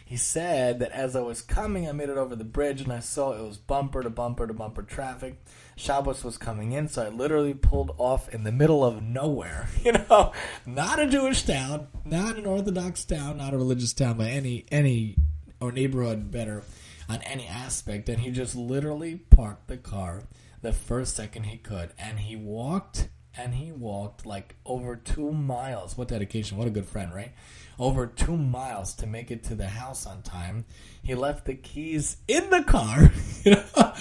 he 0.09 0.17
said 0.17 0.79
that 0.79 0.91
as 0.91 1.15
I 1.15 1.21
was 1.21 1.43
coming, 1.43 1.87
I 1.87 1.91
made 1.91 2.09
it 2.09 2.17
over 2.17 2.35
the 2.35 2.43
bridge 2.43 2.81
and 2.81 2.91
I 2.91 2.99
saw 2.99 3.33
it 3.33 3.47
was 3.47 3.59
bumper 3.59 4.01
to 4.01 4.09
bumper 4.09 4.47
to 4.47 4.53
bumper 4.55 4.81
traffic. 4.81 5.39
Shabbos 5.75 6.23
was 6.23 6.35
coming 6.35 6.71
in, 6.71 6.87
so 6.87 7.05
I 7.05 7.09
literally 7.09 7.53
pulled 7.53 7.93
off 7.99 8.27
in 8.29 8.43
the 8.43 8.51
middle 8.51 8.83
of 8.83 9.03
nowhere. 9.03 9.69
You 9.85 9.91
know, 9.91 10.33
not 10.65 10.99
a 10.99 11.05
Jewish 11.05 11.43
town, 11.43 11.89
not 12.05 12.37
an 12.37 12.47
Orthodox 12.47 13.05
town, 13.05 13.37
not 13.37 13.53
a 13.53 13.57
religious 13.57 13.93
town 13.93 14.17
by 14.17 14.29
any 14.29 14.65
any 14.71 15.15
or 15.59 15.71
neighborhood 15.71 16.31
better 16.31 16.63
on 17.07 17.21
any 17.23 17.47
aspect. 17.47 18.09
And 18.09 18.19
he 18.19 18.31
just 18.31 18.55
literally 18.55 19.15
parked 19.15 19.67
the 19.67 19.77
car 19.77 20.23
the 20.61 20.73
first 20.73 21.15
second 21.15 21.43
he 21.43 21.57
could, 21.57 21.91
and 21.97 22.19
he 22.19 22.35
walked 22.35 23.07
and 23.37 23.53
he 23.53 23.71
walked 23.71 24.25
like 24.25 24.55
over 24.65 24.95
two 24.95 25.31
miles. 25.31 25.97
What 25.97 26.09
dedication! 26.09 26.57
What 26.57 26.67
a 26.67 26.71
good 26.71 26.85
friend, 26.85 27.13
right? 27.13 27.31
Over 27.77 28.07
two 28.07 28.35
miles 28.35 28.93
to 28.95 29.07
make 29.07 29.31
it 29.31 29.43
to 29.45 29.55
the 29.55 29.67
house 29.67 30.05
on 30.05 30.21
time. 30.21 30.65
He 31.01 31.15
left 31.15 31.45
the 31.45 31.53
keys 31.53 32.17
in 32.27 32.49
the 32.49 32.63
car, 32.63 33.13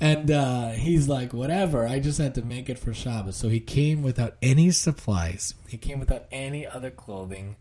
and 0.00 0.30
uh, 0.30 0.70
he's 0.70 1.08
like, 1.08 1.32
"Whatever." 1.32 1.86
I 1.86 1.98
just 1.98 2.18
had 2.18 2.34
to 2.34 2.42
make 2.42 2.68
it 2.68 2.78
for 2.78 2.92
Shabbos. 2.92 3.36
So 3.36 3.48
he 3.48 3.60
came 3.60 4.02
without 4.02 4.36
any 4.42 4.70
supplies. 4.70 5.54
He 5.68 5.78
came 5.78 5.98
without 5.98 6.26
any 6.30 6.66
other 6.66 6.90
clothing. 6.90 7.56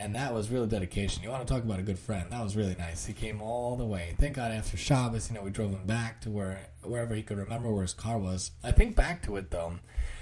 And 0.00 0.14
that 0.14 0.32
was 0.32 0.50
real 0.50 0.66
dedication. 0.66 1.22
You 1.22 1.28
want 1.28 1.46
to 1.46 1.52
talk 1.52 1.62
about 1.62 1.78
a 1.78 1.82
good 1.82 1.98
friend? 1.98 2.30
That 2.30 2.42
was 2.42 2.56
really 2.56 2.74
nice. 2.78 3.04
He 3.04 3.12
came 3.12 3.42
all 3.42 3.76
the 3.76 3.84
way. 3.84 4.14
Thank 4.18 4.36
God 4.36 4.50
after 4.50 4.78
Shabbos, 4.78 5.28
you 5.28 5.36
know, 5.36 5.42
we 5.42 5.50
drove 5.50 5.72
him 5.72 5.86
back 5.86 6.22
to 6.22 6.30
where 6.30 6.68
wherever 6.82 7.14
he 7.14 7.22
could 7.22 7.36
remember 7.36 7.70
where 7.70 7.82
his 7.82 7.92
car 7.92 8.18
was. 8.18 8.50
I 8.64 8.72
think 8.72 8.96
back 8.96 9.22
to 9.24 9.36
it 9.36 9.50
though 9.50 9.74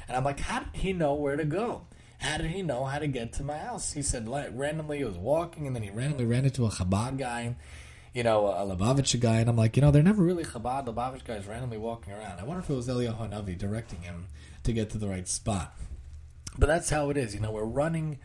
and 0.08 0.16
I'm 0.16 0.24
like, 0.24 0.40
how 0.40 0.60
did 0.60 0.80
he 0.80 0.92
know 0.92 1.14
where 1.14 1.36
to 1.36 1.44
go? 1.44 1.86
How 2.18 2.38
did 2.38 2.50
he 2.50 2.62
know 2.62 2.84
how 2.84 2.98
to 2.98 3.06
get 3.06 3.34
to 3.34 3.44
my 3.44 3.58
house? 3.58 3.92
He 3.92 4.02
said 4.02 4.26
like, 4.26 4.48
randomly 4.52 4.98
he 4.98 5.04
was 5.04 5.18
walking, 5.18 5.66
and 5.66 5.76
then 5.76 5.82
he 5.82 5.90
randomly 5.90 6.24
ran 6.24 6.44
into 6.44 6.66
a 6.66 6.70
Chabad 6.70 7.18
guy, 7.18 7.54
you 8.12 8.24
know, 8.24 8.46
a 8.46 8.64
Lubavitch 8.66 9.20
guy, 9.20 9.36
and 9.36 9.48
I'm 9.48 9.56
like, 9.56 9.76
you 9.76 9.82
know, 9.82 9.90
they're 9.90 10.02
never 10.02 10.22
really 10.22 10.44
Chabad 10.44 10.86
Lubavitch 10.86 11.24
guys 11.24 11.46
randomly 11.46 11.78
walking 11.78 12.14
around. 12.14 12.40
I 12.40 12.44
wonder 12.44 12.62
if 12.62 12.70
it 12.70 12.74
was 12.74 12.88
Eliyahu 12.88 13.18
Hanavi 13.18 13.56
directing 13.56 14.00
him 14.00 14.26
to 14.64 14.72
get 14.72 14.90
to 14.90 14.98
the 14.98 15.08
right 15.08 15.28
spot. 15.28 15.76
But 16.58 16.66
that's 16.66 16.90
how 16.90 17.10
it 17.10 17.16
is. 17.16 17.34
You 17.34 17.40
know, 17.40 17.52
we're 17.52 17.64
running 17.64 18.18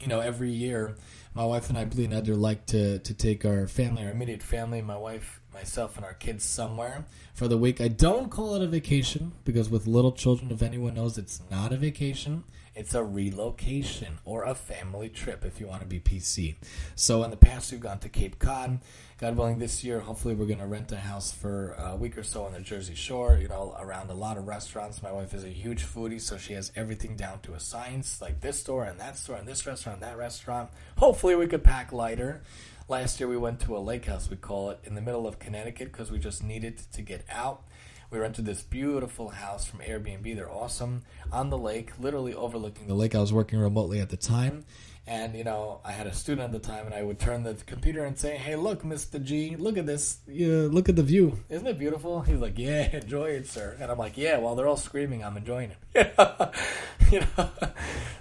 you 0.01 0.07
know, 0.07 0.19
every 0.19 0.49
year, 0.49 0.95
my 1.33 1.45
wife 1.45 1.69
and 1.69 1.77
I, 1.77 1.85
bli 1.85 2.07
neder, 2.07 2.37
like 2.37 2.65
to, 2.67 2.99
to 2.99 3.13
take 3.13 3.45
our 3.45 3.67
family, 3.67 4.03
our 4.03 4.11
immediate 4.11 4.43
family, 4.43 4.81
my 4.81 4.97
wife, 4.97 5.39
myself, 5.53 5.95
and 5.95 6.05
our 6.05 6.13
kids 6.13 6.43
somewhere 6.43 7.05
for 7.33 7.47
the 7.47 7.57
week. 7.57 7.79
I 7.79 7.87
don't 7.87 8.29
call 8.29 8.55
it 8.55 8.61
a 8.61 8.67
vacation 8.67 9.33
because 9.45 9.69
with 9.69 9.87
little 9.87 10.11
children, 10.11 10.51
if 10.51 10.57
mm-hmm. 10.57 10.65
anyone 10.65 10.93
knows, 10.95 11.17
it's 11.17 11.41
not 11.49 11.71
a 11.71 11.77
vacation. 11.77 12.43
It's 12.75 12.95
a 12.95 13.03
relocation 13.03 14.17
or 14.25 14.45
a 14.45 14.55
family 14.55 15.07
trip 15.07 15.45
if 15.45 15.59
you 15.59 15.67
want 15.67 15.81
to 15.81 15.87
be 15.87 15.99
PC. 15.99 16.55
So 16.95 17.23
in 17.23 17.29
the 17.29 17.37
past, 17.37 17.71
we've 17.71 17.79
gone 17.79 17.99
to 17.99 18.09
Cape 18.09 18.39
Cod. 18.39 18.79
God 19.19 19.37
willing, 19.37 19.59
this 19.59 19.83
year, 19.83 19.99
hopefully, 19.99 20.33
we're 20.33 20.47
going 20.47 20.59
to 20.59 20.65
rent 20.65 20.91
a 20.91 20.97
house 20.97 21.31
for 21.31 21.73
a 21.73 21.95
week 21.95 22.17
or 22.17 22.23
so 22.23 22.43
on 22.43 22.51
the 22.51 22.59
Jersey 22.59 22.95
Shore, 22.95 23.37
you 23.39 23.47
know, 23.47 23.75
around 23.79 24.09
a 24.09 24.13
lot 24.15 24.37
of 24.37 24.47
restaurants. 24.47 25.03
My 25.03 25.11
wife 25.11 25.33
is 25.35 25.43
a 25.43 25.49
huge 25.49 25.85
foodie, 25.85 26.19
so 26.19 26.37
she 26.37 26.53
has 26.53 26.71
everything 26.75 27.15
down 27.15 27.39
to 27.41 27.53
a 27.53 27.59
science, 27.59 28.21
like 28.21 28.41
this 28.41 28.59
store 28.59 28.83
and 28.83 28.99
that 28.99 29.17
store 29.17 29.37
and 29.37 29.47
this 29.47 29.65
restaurant 29.67 30.01
and 30.01 30.11
that 30.11 30.17
restaurant. 30.17 30.71
Hopefully, 30.97 31.35
we 31.35 31.47
could 31.47 31.63
pack 31.63 31.93
lighter. 31.93 32.41
Last 32.89 33.19
year, 33.19 33.29
we 33.29 33.37
went 33.37 33.61
to 33.61 33.77
a 33.77 33.79
lake 33.79 34.05
house, 34.05 34.29
we 34.29 34.35
call 34.35 34.69
it, 34.69 34.79
in 34.83 34.93
the 34.93 35.01
middle 35.01 35.25
of 35.25 35.39
Connecticut 35.39 35.91
because 35.91 36.11
we 36.11 36.19
just 36.19 36.43
needed 36.43 36.77
to 36.91 37.01
get 37.01 37.25
out. 37.31 37.63
We 38.11 38.19
rented 38.19 38.45
this 38.45 38.61
beautiful 38.61 39.29
house 39.29 39.65
from 39.65 39.79
Airbnb. 39.79 40.35
They're 40.35 40.51
awesome 40.51 41.03
on 41.31 41.49
the 41.49 41.57
lake, 41.57 41.91
literally 41.97 42.33
overlooking 42.33 42.87
the 42.87 42.93
lake. 42.93 43.15
I 43.15 43.21
was 43.21 43.31
working 43.31 43.57
remotely 43.57 44.01
at 44.01 44.09
the 44.09 44.17
time. 44.17 44.65
And 45.05 45.35
you 45.35 45.43
know, 45.43 45.81
I 45.83 45.91
had 45.91 46.07
a 46.07 46.13
student 46.13 46.45
at 46.45 46.51
the 46.53 46.65
time, 46.65 46.85
and 46.85 46.95
I 46.95 47.03
would 47.03 47.19
turn 47.19 47.43
the 47.43 47.55
computer 47.65 48.05
and 48.05 48.17
say, 48.17 48.37
"Hey, 48.37 48.55
look, 48.55 48.85
Mister 48.85 49.19
G, 49.19 49.55
look 49.57 49.77
at 49.77 49.85
this. 49.85 50.19
You 50.27 50.69
look 50.69 50.87
at 50.87 50.95
the 50.95 51.03
view. 51.03 51.39
Isn't 51.49 51.67
it 51.67 51.77
beautiful?" 51.77 52.21
He's 52.21 52.39
like, 52.39 52.57
"Yeah, 52.57 52.89
enjoy 52.95 53.31
it, 53.31 53.47
sir." 53.47 53.75
And 53.79 53.91
I'm 53.91 53.97
like, 53.97 54.17
"Yeah." 54.17 54.37
While 54.37 54.55
they're 54.55 54.67
all 54.67 54.77
screaming, 54.77 55.23
I'm 55.23 55.35
enjoying 55.35 55.71
it. 55.71 56.13
you 57.11 57.21
know. 57.37 57.49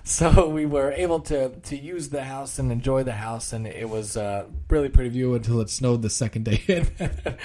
So 0.05 0.49
we 0.49 0.67
were 0.67 0.91
able 0.91 1.21
to 1.21 1.51
to 1.51 1.77
use 1.77 2.09
the 2.09 2.25
house 2.25 2.59
and 2.59 2.73
enjoy 2.73 3.05
the 3.05 3.13
house, 3.13 3.53
and 3.53 3.69
it 3.69 3.89
was 3.89 4.17
a 4.17 4.47
really 4.69 4.89
pretty 4.89 5.11
view 5.11 5.35
until 5.35 5.61
it 5.61 5.71
snowed 5.71 6.03
the 6.03 6.11
second 6.11 6.45
day 6.45 6.61
in, 6.67 6.89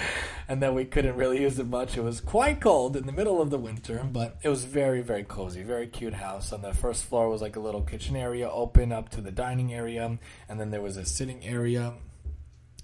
and 0.48 0.60
then 0.60 0.74
we 0.74 0.84
couldn't 0.84 1.14
really 1.14 1.40
use 1.40 1.60
it 1.60 1.68
much. 1.68 1.96
It 1.96 2.02
was 2.02 2.20
quite 2.20 2.60
cold 2.60 2.96
in 2.96 3.06
the 3.06 3.12
middle 3.12 3.40
of 3.40 3.50
the 3.50 3.58
winter, 3.58 4.04
but 4.12 4.38
it 4.42 4.48
was 4.48 4.64
very 4.64 5.02
very 5.02 5.22
cozy, 5.22 5.62
very 5.62 5.86
cute 5.86 6.14
house. 6.14 6.52
On 6.52 6.60
the 6.60 6.74
first 6.74 7.04
floor 7.04 7.30
was 7.30 7.40
like 7.40 7.54
a 7.54 7.60
little 7.60 7.82
kitchen 7.82 8.16
area, 8.16 8.50
open 8.50 8.90
up 8.90 9.08
to 9.10 9.20
the 9.20 9.27
the 9.28 9.32
dining 9.32 9.74
area, 9.74 10.18
and 10.48 10.58
then 10.58 10.70
there 10.70 10.80
was 10.80 10.96
a 10.96 11.04
sitting 11.04 11.44
area. 11.44 11.92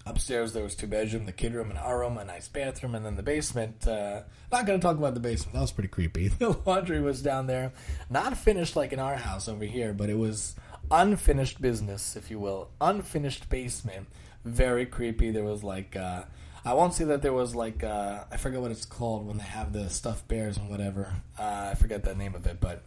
Upstairs 0.04 0.52
there 0.52 0.62
was 0.62 0.74
two 0.74 0.86
bedroom, 0.86 1.24
the 1.24 1.32
kid 1.32 1.54
room 1.54 1.70
and 1.70 1.78
our 1.78 2.00
room, 2.00 2.18
a 2.18 2.24
nice 2.24 2.48
bathroom, 2.48 2.94
and 2.94 3.06
then 3.06 3.16
the 3.16 3.22
basement. 3.22 3.88
Uh, 3.88 4.20
not 4.52 4.66
going 4.66 4.78
to 4.78 4.86
talk 4.86 4.98
about 4.98 5.14
the 5.14 5.20
basement. 5.20 5.54
That 5.54 5.62
was 5.62 5.72
pretty 5.72 5.88
creepy. 5.88 6.28
The 6.38 6.54
laundry 6.66 7.00
was 7.00 7.22
down 7.22 7.46
there, 7.46 7.72
not 8.10 8.36
finished 8.36 8.76
like 8.76 8.92
in 8.92 8.98
our 8.98 9.16
house 9.16 9.48
over 9.48 9.64
here, 9.64 9.94
but 9.94 10.10
it 10.10 10.18
was 10.18 10.54
unfinished 10.90 11.62
business, 11.62 12.14
if 12.14 12.30
you 12.30 12.38
will, 12.38 12.68
unfinished 12.78 13.48
basement. 13.48 14.06
Very 14.44 14.84
creepy. 14.84 15.30
There 15.30 15.44
was 15.44 15.64
like. 15.64 15.96
Uh, 15.96 16.24
I 16.66 16.72
won't 16.72 16.94
say 16.94 17.04
that 17.04 17.20
there 17.22 17.32
was 17.32 17.54
like 17.54 17.82
uh, 17.82 18.24
I 18.30 18.36
forget 18.36 18.60
what 18.60 18.70
it's 18.70 18.84
called 18.84 19.26
when 19.26 19.38
they 19.38 19.44
have 19.44 19.72
the 19.72 19.88
stuffed 19.88 20.28
bears 20.28 20.58
and 20.58 20.68
whatever. 20.68 21.14
Uh, 21.38 21.70
I 21.72 21.74
forget 21.74 22.04
the 22.04 22.14
name 22.14 22.34
of 22.34 22.46
it, 22.46 22.58
but 22.60 22.82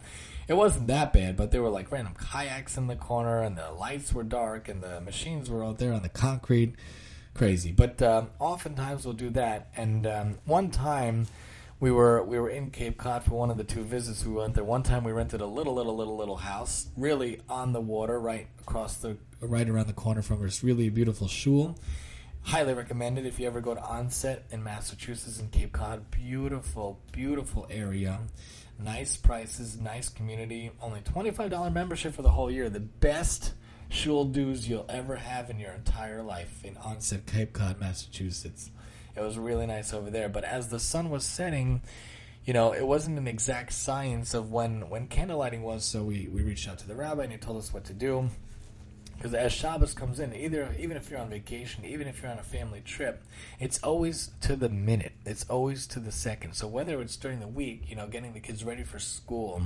it 0.48 0.54
wasn't 0.54 0.86
that 0.86 1.12
bad, 1.12 1.36
but 1.36 1.50
there 1.50 1.62
were 1.62 1.68
like 1.68 1.92
random 1.92 2.14
kayaks 2.14 2.78
in 2.78 2.86
the 2.86 2.96
corner, 2.96 3.42
and 3.42 3.56
the 3.56 3.70
lights 3.70 4.14
were 4.14 4.22
dark, 4.24 4.68
and 4.68 4.82
the 4.82 5.00
machines 5.02 5.50
were 5.50 5.62
out 5.62 5.78
there 5.78 5.92
on 5.92 6.02
the 6.02 6.08
concrete. 6.08 6.74
Crazy, 7.34 7.70
but 7.70 8.02
um, 8.02 8.30
oftentimes 8.40 9.04
we'll 9.04 9.14
do 9.14 9.30
that. 9.30 9.68
And 9.76 10.06
um, 10.06 10.38
one 10.44 10.70
time 10.70 11.26
we 11.78 11.90
were 11.90 12.22
we 12.24 12.38
were 12.38 12.48
in 12.48 12.70
Cape 12.70 12.96
Cod 12.96 13.24
for 13.24 13.32
one 13.32 13.50
of 13.50 13.58
the 13.58 13.64
two 13.64 13.84
visits 13.84 14.24
we 14.24 14.32
went 14.32 14.54
there. 14.54 14.64
One 14.64 14.82
time 14.82 15.04
we 15.04 15.12
rented 15.12 15.40
a 15.40 15.46
little 15.46 15.74
little 15.74 15.94
little 15.94 16.16
little 16.16 16.38
house, 16.38 16.88
really 16.96 17.40
on 17.48 17.72
the 17.72 17.80
water, 17.80 18.18
right 18.18 18.48
across 18.60 18.96
the 18.96 19.18
right 19.40 19.68
around 19.68 19.86
the 19.86 19.92
corner 19.92 20.22
from 20.22 20.44
us. 20.44 20.64
Really 20.64 20.88
a 20.88 20.90
beautiful 20.90 21.28
shul. 21.28 21.78
Highly 22.42 22.72
recommended 22.72 23.26
if 23.26 23.38
you 23.38 23.46
ever 23.46 23.60
go 23.60 23.74
to 23.74 23.82
Onset 23.82 24.44
in 24.50 24.64
Massachusetts 24.64 25.38
in 25.38 25.48
Cape 25.48 25.72
Cod. 25.72 26.10
Beautiful, 26.10 26.98
beautiful 27.12 27.66
area. 27.70 28.20
Nice 28.78 29.16
prices, 29.16 29.80
nice 29.80 30.08
community. 30.08 30.70
Only 30.80 31.00
$25 31.00 31.72
membership 31.72 32.14
for 32.14 32.22
the 32.22 32.30
whole 32.30 32.50
year. 32.50 32.70
The 32.70 32.78
best 32.78 33.54
shul 33.88 34.24
dues 34.24 34.68
you'll 34.68 34.86
ever 34.88 35.16
have 35.16 35.50
in 35.50 35.58
your 35.58 35.72
entire 35.72 36.22
life 36.22 36.64
in 36.64 36.76
Onset, 36.76 37.26
Cape 37.26 37.52
Cod, 37.52 37.80
Massachusetts. 37.80 38.70
It 39.16 39.20
was 39.20 39.36
really 39.36 39.66
nice 39.66 39.92
over 39.92 40.10
there. 40.10 40.28
But 40.28 40.44
as 40.44 40.68
the 40.68 40.78
sun 40.78 41.10
was 41.10 41.24
setting, 41.24 41.82
you 42.44 42.52
know, 42.52 42.72
it 42.72 42.86
wasn't 42.86 43.18
an 43.18 43.26
exact 43.26 43.72
science 43.72 44.32
of 44.32 44.52
when, 44.52 44.88
when 44.88 45.08
candlelighting 45.08 45.62
was, 45.62 45.84
so 45.84 46.04
we, 46.04 46.28
we 46.32 46.42
reached 46.42 46.68
out 46.68 46.78
to 46.78 46.86
the 46.86 46.94
rabbi 46.94 47.24
and 47.24 47.32
he 47.32 47.38
told 47.38 47.58
us 47.58 47.74
what 47.74 47.84
to 47.86 47.92
do. 47.92 48.30
Because 49.18 49.34
as 49.34 49.52
Shabbos 49.52 49.94
comes 49.94 50.20
in, 50.20 50.32
either 50.32 50.72
even 50.78 50.96
if 50.96 51.10
you're 51.10 51.18
on 51.18 51.28
vacation, 51.28 51.84
even 51.84 52.06
if 52.06 52.22
you're 52.22 52.30
on 52.30 52.38
a 52.38 52.44
family 52.44 52.80
trip, 52.84 53.24
it's 53.58 53.82
always 53.82 54.30
to 54.42 54.54
the 54.54 54.68
minute. 54.68 55.12
It's 55.26 55.44
always 55.50 55.88
to 55.88 55.98
the 55.98 56.12
second. 56.12 56.54
So 56.54 56.68
whether 56.68 57.02
it's 57.02 57.16
during 57.16 57.40
the 57.40 57.48
week, 57.48 57.90
you 57.90 57.96
know, 57.96 58.06
getting 58.06 58.32
the 58.32 58.38
kids 58.38 58.62
ready 58.62 58.84
for 58.84 59.00
school, 59.00 59.62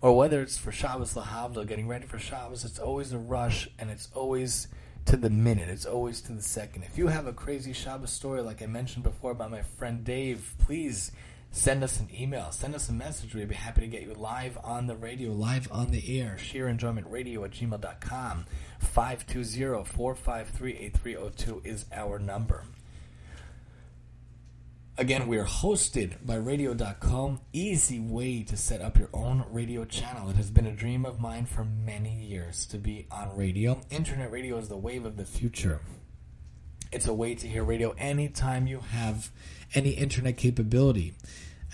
or 0.00 0.16
whether 0.16 0.42
it's 0.42 0.58
for 0.58 0.72
Shabbos 0.72 1.14
Lahavdil, 1.14 1.68
getting 1.68 1.86
ready 1.86 2.06
for 2.06 2.18
Shabbos, 2.18 2.64
it's 2.64 2.80
always 2.80 3.12
a 3.12 3.18
rush 3.18 3.68
and 3.78 3.88
it's 3.88 4.08
always 4.14 4.66
to 5.06 5.16
the 5.16 5.30
minute. 5.30 5.68
It's 5.68 5.86
always 5.86 6.20
to 6.22 6.32
the 6.32 6.42
second. 6.42 6.82
If 6.82 6.98
you 6.98 7.06
have 7.06 7.28
a 7.28 7.32
crazy 7.32 7.72
Shabbos 7.72 8.10
story, 8.10 8.42
like 8.42 8.62
I 8.62 8.66
mentioned 8.66 9.04
before 9.04 9.32
by 9.34 9.46
my 9.46 9.62
friend 9.62 10.02
Dave, 10.02 10.54
please 10.58 11.12
send 11.52 11.84
us 11.84 12.00
an 12.00 12.08
email, 12.18 12.50
send 12.50 12.74
us 12.74 12.88
a 12.88 12.92
message. 12.92 13.34
We'd 13.34 13.48
be 13.48 13.54
happy 13.54 13.82
to 13.82 13.86
get 13.86 14.02
you 14.02 14.14
live 14.14 14.58
on 14.64 14.86
the 14.86 14.96
radio, 14.96 15.30
live 15.30 15.68
on 15.70 15.90
the 15.90 16.18
air. 16.20 16.36
Shiur 16.38 16.68
Enjoyment 16.68 17.06
Radio 17.08 17.44
at 17.44 17.52
gmail.com. 17.52 18.46
520 18.82 19.84
453 19.84 20.72
8302 20.72 21.62
is 21.64 21.86
our 21.92 22.18
number. 22.18 22.64
Again, 24.98 25.26
we 25.26 25.38
are 25.38 25.46
hosted 25.46 26.16
by 26.24 26.34
radio.com. 26.34 27.40
Easy 27.54 27.98
way 27.98 28.42
to 28.42 28.56
set 28.58 28.82
up 28.82 28.98
your 28.98 29.08
own 29.14 29.44
radio 29.50 29.86
channel. 29.86 30.28
It 30.28 30.36
has 30.36 30.50
been 30.50 30.66
a 30.66 30.72
dream 30.72 31.06
of 31.06 31.18
mine 31.18 31.46
for 31.46 31.64
many 31.64 32.14
years 32.14 32.66
to 32.66 32.76
be 32.76 33.06
on 33.10 33.34
radio. 33.34 33.80
Internet 33.88 34.30
radio 34.30 34.58
is 34.58 34.68
the 34.68 34.76
wave 34.76 35.06
of 35.06 35.16
the 35.16 35.24
future. 35.24 35.80
It's 36.92 37.06
a 37.06 37.14
way 37.14 37.34
to 37.34 37.48
hear 37.48 37.64
radio 37.64 37.94
anytime 37.96 38.66
you 38.66 38.80
have 38.80 39.30
any 39.74 39.90
internet 39.92 40.36
capability. 40.36 41.14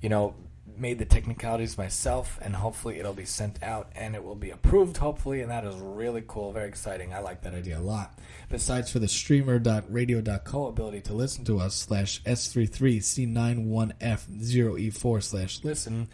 you 0.00 0.08
know, 0.08 0.34
made 0.78 0.98
the 0.98 1.04
technicalities 1.04 1.78
myself, 1.78 2.38
and 2.42 2.56
hopefully 2.56 2.98
it'll 2.98 3.12
be 3.12 3.24
sent 3.24 3.62
out 3.62 3.92
and 3.94 4.14
it 4.14 4.24
will 4.24 4.34
be 4.34 4.50
approved, 4.50 4.96
hopefully, 4.96 5.40
and 5.40 5.50
that 5.50 5.64
is 5.64 5.76
really 5.76 6.24
cool, 6.26 6.52
very 6.52 6.68
exciting. 6.68 7.12
I 7.12 7.20
like 7.20 7.42
that 7.42 7.54
idea 7.54 7.78
a 7.78 7.80
lot. 7.80 8.18
Besides 8.48 8.90
for 8.90 8.98
the 8.98 9.06
streamer.radio.co 9.08 10.66
ability 10.66 11.02
to 11.02 11.14
listen 11.14 11.44
to 11.46 11.58
us, 11.58 11.74
slash 11.74 12.22
S33C91F0E4 12.22 15.22
slash 15.22 15.64
listen, 15.64 16.08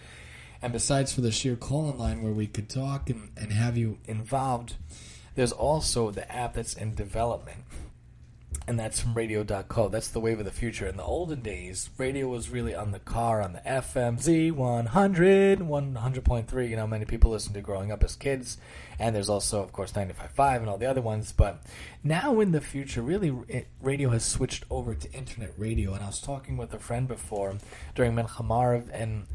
and 0.62 0.72
besides 0.72 1.12
for 1.12 1.20
the 1.20 1.32
sheer 1.32 1.56
call 1.56 1.90
line 1.92 2.22
where 2.22 2.32
we 2.32 2.46
could 2.46 2.68
talk 2.68 3.10
and, 3.10 3.30
and 3.36 3.52
have 3.52 3.76
you 3.76 3.98
involved, 4.06 4.76
there's 5.34 5.52
also 5.52 6.10
the 6.10 6.30
app 6.30 6.54
that's 6.54 6.74
in 6.74 6.94
development 6.94 7.64
and 8.70 8.78
that's 8.78 9.00
from 9.00 9.14
radio.co. 9.14 9.88
That's 9.88 10.06
the 10.06 10.20
wave 10.20 10.38
of 10.38 10.44
the 10.44 10.52
future. 10.52 10.86
In 10.86 10.96
the 10.96 11.02
olden 11.02 11.42
days, 11.42 11.90
radio 11.98 12.28
was 12.28 12.50
really 12.50 12.72
on 12.72 12.92
the 12.92 13.00
car, 13.00 13.42
on 13.42 13.54
the 13.54 13.58
FM 13.66 14.22
Z100, 14.22 15.58
100.3. 15.58 16.70
You 16.70 16.76
know, 16.76 16.86
many 16.86 17.04
people 17.04 17.32
listened 17.32 17.56
to 17.56 17.62
growing 17.62 17.90
up 17.90 18.04
as 18.04 18.14
kids. 18.14 18.58
And 18.96 19.16
there's 19.16 19.28
also, 19.28 19.60
of 19.60 19.72
course, 19.72 19.90
95.5 19.90 20.58
and 20.58 20.68
all 20.68 20.78
the 20.78 20.88
other 20.88 21.00
ones. 21.00 21.32
But 21.32 21.64
now 22.04 22.38
in 22.38 22.52
the 22.52 22.60
future, 22.60 23.02
really, 23.02 23.36
it, 23.48 23.66
radio 23.82 24.10
has 24.10 24.24
switched 24.24 24.62
over 24.70 24.94
to 24.94 25.12
internet 25.12 25.52
radio. 25.58 25.92
And 25.92 26.04
I 26.04 26.06
was 26.06 26.20
talking 26.20 26.56
with 26.56 26.72
a 26.72 26.78
friend 26.78 27.08
before 27.08 27.56
during 27.96 28.12
Mincha 28.12 28.46
Maariv, 28.46 28.88
and 28.92 29.26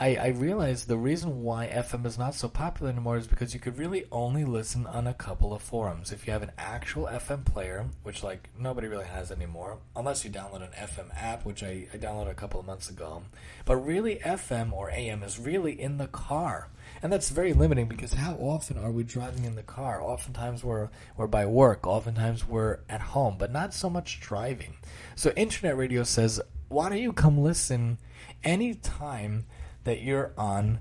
I, 0.00 0.14
I 0.14 0.26
realized 0.28 0.86
the 0.86 0.96
reason 0.96 1.42
why 1.42 1.66
FM 1.66 2.06
is 2.06 2.16
not 2.16 2.36
so 2.36 2.46
popular 2.46 2.92
anymore 2.92 3.16
is 3.16 3.26
because 3.26 3.52
you 3.52 3.58
could 3.58 3.78
really 3.78 4.04
only 4.12 4.44
listen 4.44 4.86
on 4.86 5.08
a 5.08 5.14
couple 5.14 5.52
of 5.52 5.60
forums. 5.60 6.12
If 6.12 6.24
you 6.24 6.32
have 6.32 6.44
an 6.44 6.52
actual 6.56 7.06
FM 7.06 7.44
player, 7.44 7.86
which 8.04 8.22
like 8.22 8.48
nobody 8.56 8.86
really 8.86 9.06
has 9.06 9.32
anymore, 9.32 9.78
unless 9.96 10.24
you 10.24 10.30
download 10.30 10.62
an 10.62 10.70
FM 10.78 11.10
app, 11.20 11.44
which 11.44 11.64
I, 11.64 11.88
I 11.92 11.96
downloaded 11.96 12.30
a 12.30 12.34
couple 12.34 12.60
of 12.60 12.66
months 12.66 12.88
ago. 12.88 13.24
But 13.64 13.78
really, 13.78 14.16
FM 14.16 14.72
or 14.72 14.88
AM 14.90 15.24
is 15.24 15.40
really 15.40 15.80
in 15.80 15.98
the 15.98 16.06
car. 16.06 16.68
And 17.02 17.12
that's 17.12 17.30
very 17.30 17.52
limiting 17.52 17.88
because 17.88 18.12
how 18.12 18.34
often 18.34 18.78
are 18.78 18.92
we 18.92 19.02
driving 19.02 19.46
in 19.46 19.56
the 19.56 19.62
car? 19.64 20.00
Oftentimes 20.00 20.62
we're, 20.62 20.90
we're 21.16 21.26
by 21.26 21.44
work, 21.44 21.88
oftentimes 21.88 22.46
we're 22.46 22.78
at 22.88 23.00
home, 23.00 23.34
but 23.36 23.52
not 23.52 23.74
so 23.74 23.90
much 23.90 24.20
driving. 24.20 24.76
So 25.16 25.32
internet 25.34 25.76
radio 25.76 26.04
says, 26.04 26.40
why 26.68 26.88
don't 26.88 26.98
you 26.98 27.12
come 27.12 27.38
listen 27.38 27.98
anytime 28.44 29.46
that 29.88 30.02
you're 30.02 30.32
on 30.36 30.80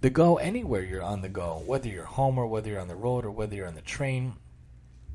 the 0.00 0.08
go 0.08 0.38
anywhere 0.38 0.82
you're 0.82 1.02
on 1.02 1.20
the 1.20 1.28
go, 1.28 1.62
whether 1.66 1.90
you're 1.90 2.04
home 2.04 2.38
or 2.38 2.46
whether 2.46 2.70
you're 2.70 2.80
on 2.80 2.88
the 2.88 2.94
road 2.94 3.26
or 3.26 3.30
whether 3.30 3.54
you're 3.54 3.66
on 3.66 3.74
the 3.74 3.82
train. 3.82 4.32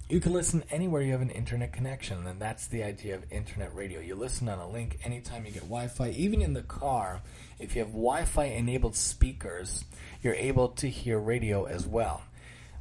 You 0.08 0.20
can 0.20 0.32
listen 0.32 0.64
anywhere 0.70 1.02
you 1.02 1.12
have 1.14 1.24
an 1.24 1.32
internet 1.32 1.74
connection, 1.74 2.28
and 2.28 2.40
that's 2.40 2.68
the 2.68 2.84
idea 2.84 3.16
of 3.16 3.24
internet 3.32 3.74
radio. 3.74 4.00
You 4.00 4.14
listen 4.14 4.48
on 4.48 4.60
a 4.60 4.70
link 4.70 5.00
anytime 5.04 5.44
you 5.44 5.52
get 5.52 5.64
Wi 5.64 5.88
Fi, 5.88 6.10
even 6.12 6.40
in 6.44 6.54
the 6.54 6.62
car. 6.62 7.22
If 7.58 7.76
you 7.76 7.82
have 7.82 7.94
Wi 7.94 8.26
Fi 8.26 8.44
enabled 8.44 8.96
speakers, 8.96 9.86
you're 10.22 10.36
able 10.36 10.68
to 10.70 10.88
hear 10.88 11.18
radio 11.18 11.66
as 11.66 11.88
well, 11.88 12.22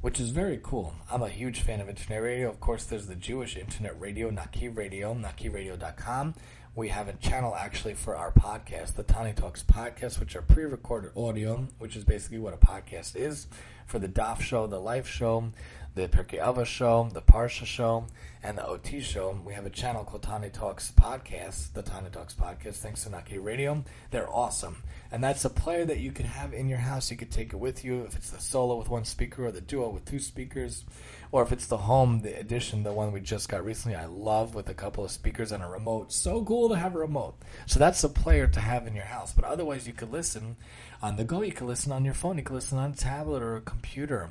which 0.02 0.20
is 0.20 0.28
very 0.28 0.60
cool. 0.62 0.92
I'm 1.10 1.22
a 1.22 1.30
huge 1.30 1.62
fan 1.62 1.80
of 1.80 1.88
internet 1.88 2.22
radio. 2.22 2.50
Of 2.50 2.60
course, 2.60 2.84
there's 2.84 3.06
the 3.06 3.14
Jewish 3.14 3.56
internet 3.56 3.98
radio, 3.98 4.28
Naki 4.28 4.68
Radio, 4.68 5.14
nakiradio.com 5.14 6.34
we 6.76 6.88
have 6.88 7.06
a 7.06 7.12
channel 7.14 7.54
actually 7.54 7.94
for 7.94 8.16
our 8.16 8.32
podcast, 8.32 8.94
the 8.94 9.04
Tani 9.04 9.32
Talks 9.32 9.62
podcast, 9.62 10.18
which 10.18 10.34
are 10.34 10.42
pre-recorded 10.42 11.12
audio, 11.16 11.68
which 11.78 11.94
is 11.94 12.02
basically 12.02 12.38
what 12.38 12.52
a 12.52 12.56
podcast 12.56 13.14
is 13.14 13.46
for 13.86 14.00
the 14.00 14.08
Daf 14.08 14.40
show, 14.40 14.66
the 14.66 14.80
Life 14.80 15.06
show, 15.06 15.52
the 15.94 16.08
Pirkei 16.08 16.44
Ava 16.44 16.64
show, 16.64 17.08
the 17.12 17.22
Parsha 17.22 17.64
show, 17.64 18.06
and 18.44 18.58
the 18.58 18.66
OT 18.66 19.00
show. 19.00 19.40
We 19.42 19.54
have 19.54 19.64
a 19.64 19.70
channel 19.70 20.04
called 20.04 20.22
Tani 20.22 20.50
Talks 20.50 20.92
Podcast, 20.92 21.72
the 21.72 21.80
Tani 21.80 22.10
Talks 22.10 22.34
Podcast, 22.34 22.74
thanks 22.74 23.02
to 23.04 23.10
Naki 23.10 23.38
Radio. 23.38 23.82
They're 24.10 24.28
awesome. 24.28 24.82
And 25.10 25.24
that's 25.24 25.46
a 25.46 25.50
player 25.50 25.86
that 25.86 26.00
you 26.00 26.12
can 26.12 26.26
have 26.26 26.52
in 26.52 26.68
your 26.68 26.78
house. 26.78 27.10
You 27.10 27.16
could 27.16 27.30
take 27.30 27.54
it 27.54 27.56
with 27.56 27.84
you 27.84 28.02
if 28.02 28.14
it's 28.14 28.30
the 28.30 28.40
solo 28.40 28.76
with 28.76 28.90
one 28.90 29.06
speaker 29.06 29.46
or 29.46 29.50
the 29.50 29.62
duo 29.62 29.88
with 29.88 30.04
two 30.04 30.18
speakers 30.18 30.84
or 31.32 31.42
if 31.42 31.50
it's 31.52 31.66
the 31.66 31.78
home, 31.78 32.20
the 32.20 32.38
edition, 32.38 32.82
the 32.82 32.92
one 32.92 33.10
we 33.12 33.20
just 33.20 33.48
got 33.48 33.64
recently, 33.64 33.96
I 33.96 34.04
love 34.06 34.54
with 34.54 34.68
a 34.68 34.74
couple 34.74 35.04
of 35.04 35.10
speakers 35.10 35.50
and 35.50 35.62
a 35.62 35.66
remote. 35.66 36.12
So 36.12 36.44
cool 36.44 36.68
to 36.68 36.76
have 36.76 36.94
a 36.94 36.98
remote. 36.98 37.36
So 37.66 37.78
that's 37.78 38.04
a 38.04 38.08
player 38.08 38.46
to 38.46 38.60
have 38.60 38.86
in 38.86 38.94
your 38.94 39.06
house. 39.06 39.32
But 39.32 39.44
otherwise, 39.44 39.86
you 39.86 39.92
could 39.92 40.12
listen 40.12 40.56
on 41.02 41.16
the 41.16 41.24
go. 41.24 41.42
You 41.42 41.52
could 41.52 41.66
listen 41.66 41.92
on 41.92 42.04
your 42.04 42.14
phone. 42.14 42.38
You 42.38 42.44
could 42.44 42.54
listen 42.54 42.78
on 42.78 42.92
a 42.92 42.94
tablet 42.94 43.42
or 43.42 43.56
a 43.56 43.60
computer 43.60 44.30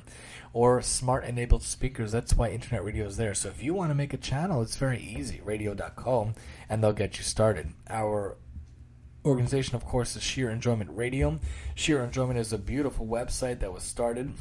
or 0.52 0.82
smart 0.82 1.24
enabled 1.24 1.62
speakers. 1.62 2.12
That's 2.12 2.34
why 2.34 2.50
internet 2.50 2.84
radio 2.84 3.06
is 3.06 3.16
there. 3.16 3.34
So 3.34 3.48
if 3.48 3.62
you 3.62 3.74
want 3.74 3.90
to 3.90 3.94
make 3.94 4.03
a 4.12 4.18
channel, 4.18 4.62
it's 4.62 4.76
very 4.76 5.00
easy. 5.00 5.40
Radio.com, 5.44 6.34
and 6.68 6.82
they'll 6.82 6.92
get 6.92 7.16
you 7.16 7.24
started. 7.24 7.72
Our 7.88 8.36
organization, 9.24 9.74
of 9.76 9.84
course, 9.84 10.16
is 10.16 10.22
Shiur 10.22 10.52
Enjoyment 10.52 10.90
Radio. 10.92 11.38
Shiur 11.76 12.04
Enjoyment 12.04 12.38
is 12.38 12.52
a 12.52 12.58
beautiful 12.58 13.06
website 13.06 13.60
that 13.60 13.72
was 13.72 13.82
started 13.82 14.34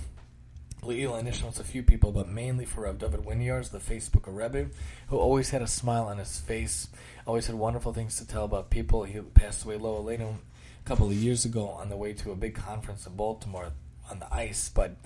Leila 0.86 1.20
initially 1.20 1.52
a 1.60 1.64
few 1.64 1.84
people, 1.84 2.12
but 2.12 2.28
mainly 2.28 2.66
for 2.66 2.82
Rav 2.82 2.98
David 2.98 3.22
Winiarz, 3.22 3.72
the 3.72 3.80
Facebook 3.80 4.24
Rebbe, 4.26 4.70
who 5.08 5.18
always 5.18 5.52
had 5.52 5.62
a 5.62 5.68
smile 5.68 6.06
on 6.06 6.18
his 6.18 6.40
face, 6.40 6.90
always 7.26 7.48
had 7.48 7.56
wonderful 7.56 7.94
things 7.94 8.18
to 8.18 8.28
tell 8.28 8.46
about 8.46 8.70
people. 8.70 9.04
He 9.04 9.20
passed 9.20 9.64
away 9.64 9.78
Lo 9.78 10.02
Aleinu 10.02 10.36
a 10.36 10.88
couple 10.88 11.08
of 11.08 11.14
years 11.14 11.46
ago 11.46 11.70
on 11.70 11.90
the 11.90 11.98
way 11.98 12.14
to 12.14 12.32
a 12.32 12.36
big 12.36 12.56
conference 12.56 13.06
in 13.08 13.16
Baltimore 13.16 13.72
on 14.10 14.20
the 14.20 14.34
ice, 14.34 14.70
but 14.70 14.98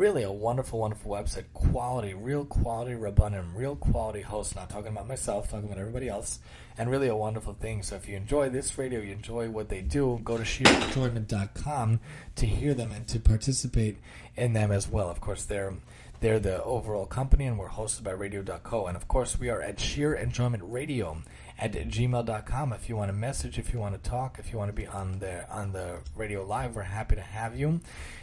really 0.00 0.22
a 0.22 0.32
wonderful, 0.32 0.78
wonderful 0.78 1.12
website. 1.12 1.44
Quality, 1.52 2.14
real 2.14 2.46
quality 2.46 2.92
Rabbanim, 2.92 3.54
real 3.54 3.76
quality 3.76 4.22
hosts. 4.22 4.56
Not 4.56 4.70
talking 4.70 4.92
about 4.92 5.06
myself, 5.06 5.50
talking 5.50 5.66
about 5.66 5.78
everybody 5.78 6.08
else. 6.08 6.38
And 6.78 6.90
really 6.90 7.08
a 7.08 7.16
wonderful 7.16 7.52
thing. 7.52 7.82
So 7.82 7.96
if 7.96 8.08
you 8.08 8.16
enjoy 8.16 8.48
this 8.48 8.78
radio, 8.78 9.00
you 9.00 9.12
enjoy 9.12 9.50
what 9.50 9.68
they 9.68 9.82
do, 9.82 10.18
go 10.24 10.38
to 10.38 10.42
shiurenjoyment.com 10.42 12.00
to 12.36 12.46
hear 12.46 12.72
them 12.72 12.92
and 12.92 13.06
to 13.08 13.20
participate 13.20 13.98
in 14.36 14.54
them 14.54 14.72
as 14.72 14.88
well. 14.88 15.10
Of 15.10 15.20
course, 15.20 15.44
they're 15.44 15.74
they're 16.20 16.40
the 16.40 16.62
overall 16.64 17.06
company, 17.06 17.46
and 17.46 17.58
we're 17.58 17.68
hosted 17.68 18.02
by 18.02 18.12
Radio.co. 18.12 18.86
And 18.86 18.96
of 18.96 19.06
course, 19.06 19.38
we 19.38 19.50
are 19.50 19.60
at 19.60 19.76
Shiur 19.76 20.18
Enjoyment 20.18 20.62
Radio 20.66 21.22
at 21.60 21.72
gmail.com. 21.72 22.72
If 22.72 22.88
you 22.88 22.96
want 22.96 23.10
to 23.10 23.12
message, 23.12 23.58
if 23.58 23.72
you 23.72 23.78
want 23.78 24.02
to 24.02 24.10
talk, 24.10 24.38
if 24.38 24.50
you 24.50 24.58
want 24.58 24.70
to 24.70 24.74
be 24.74 24.86
on 24.86 25.18
the 25.18 25.48
on 25.50 25.72
the 25.72 25.98
radio 26.16 26.44
live, 26.44 26.74
we're 26.74 26.82
happy 26.82 27.16
to 27.16 27.22
have 27.22 27.56
you. 27.56 27.80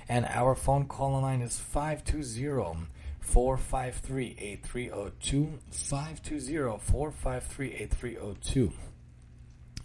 And 0.09 0.25
our 0.25 0.55
phone 0.55 0.85
call 0.85 1.21
line 1.21 1.41
is 1.41 1.59
520 1.59 2.87
453 3.19 4.35
8302. 4.39 5.59
520 5.71 6.79
453 6.79 7.73
8302. 7.73 8.73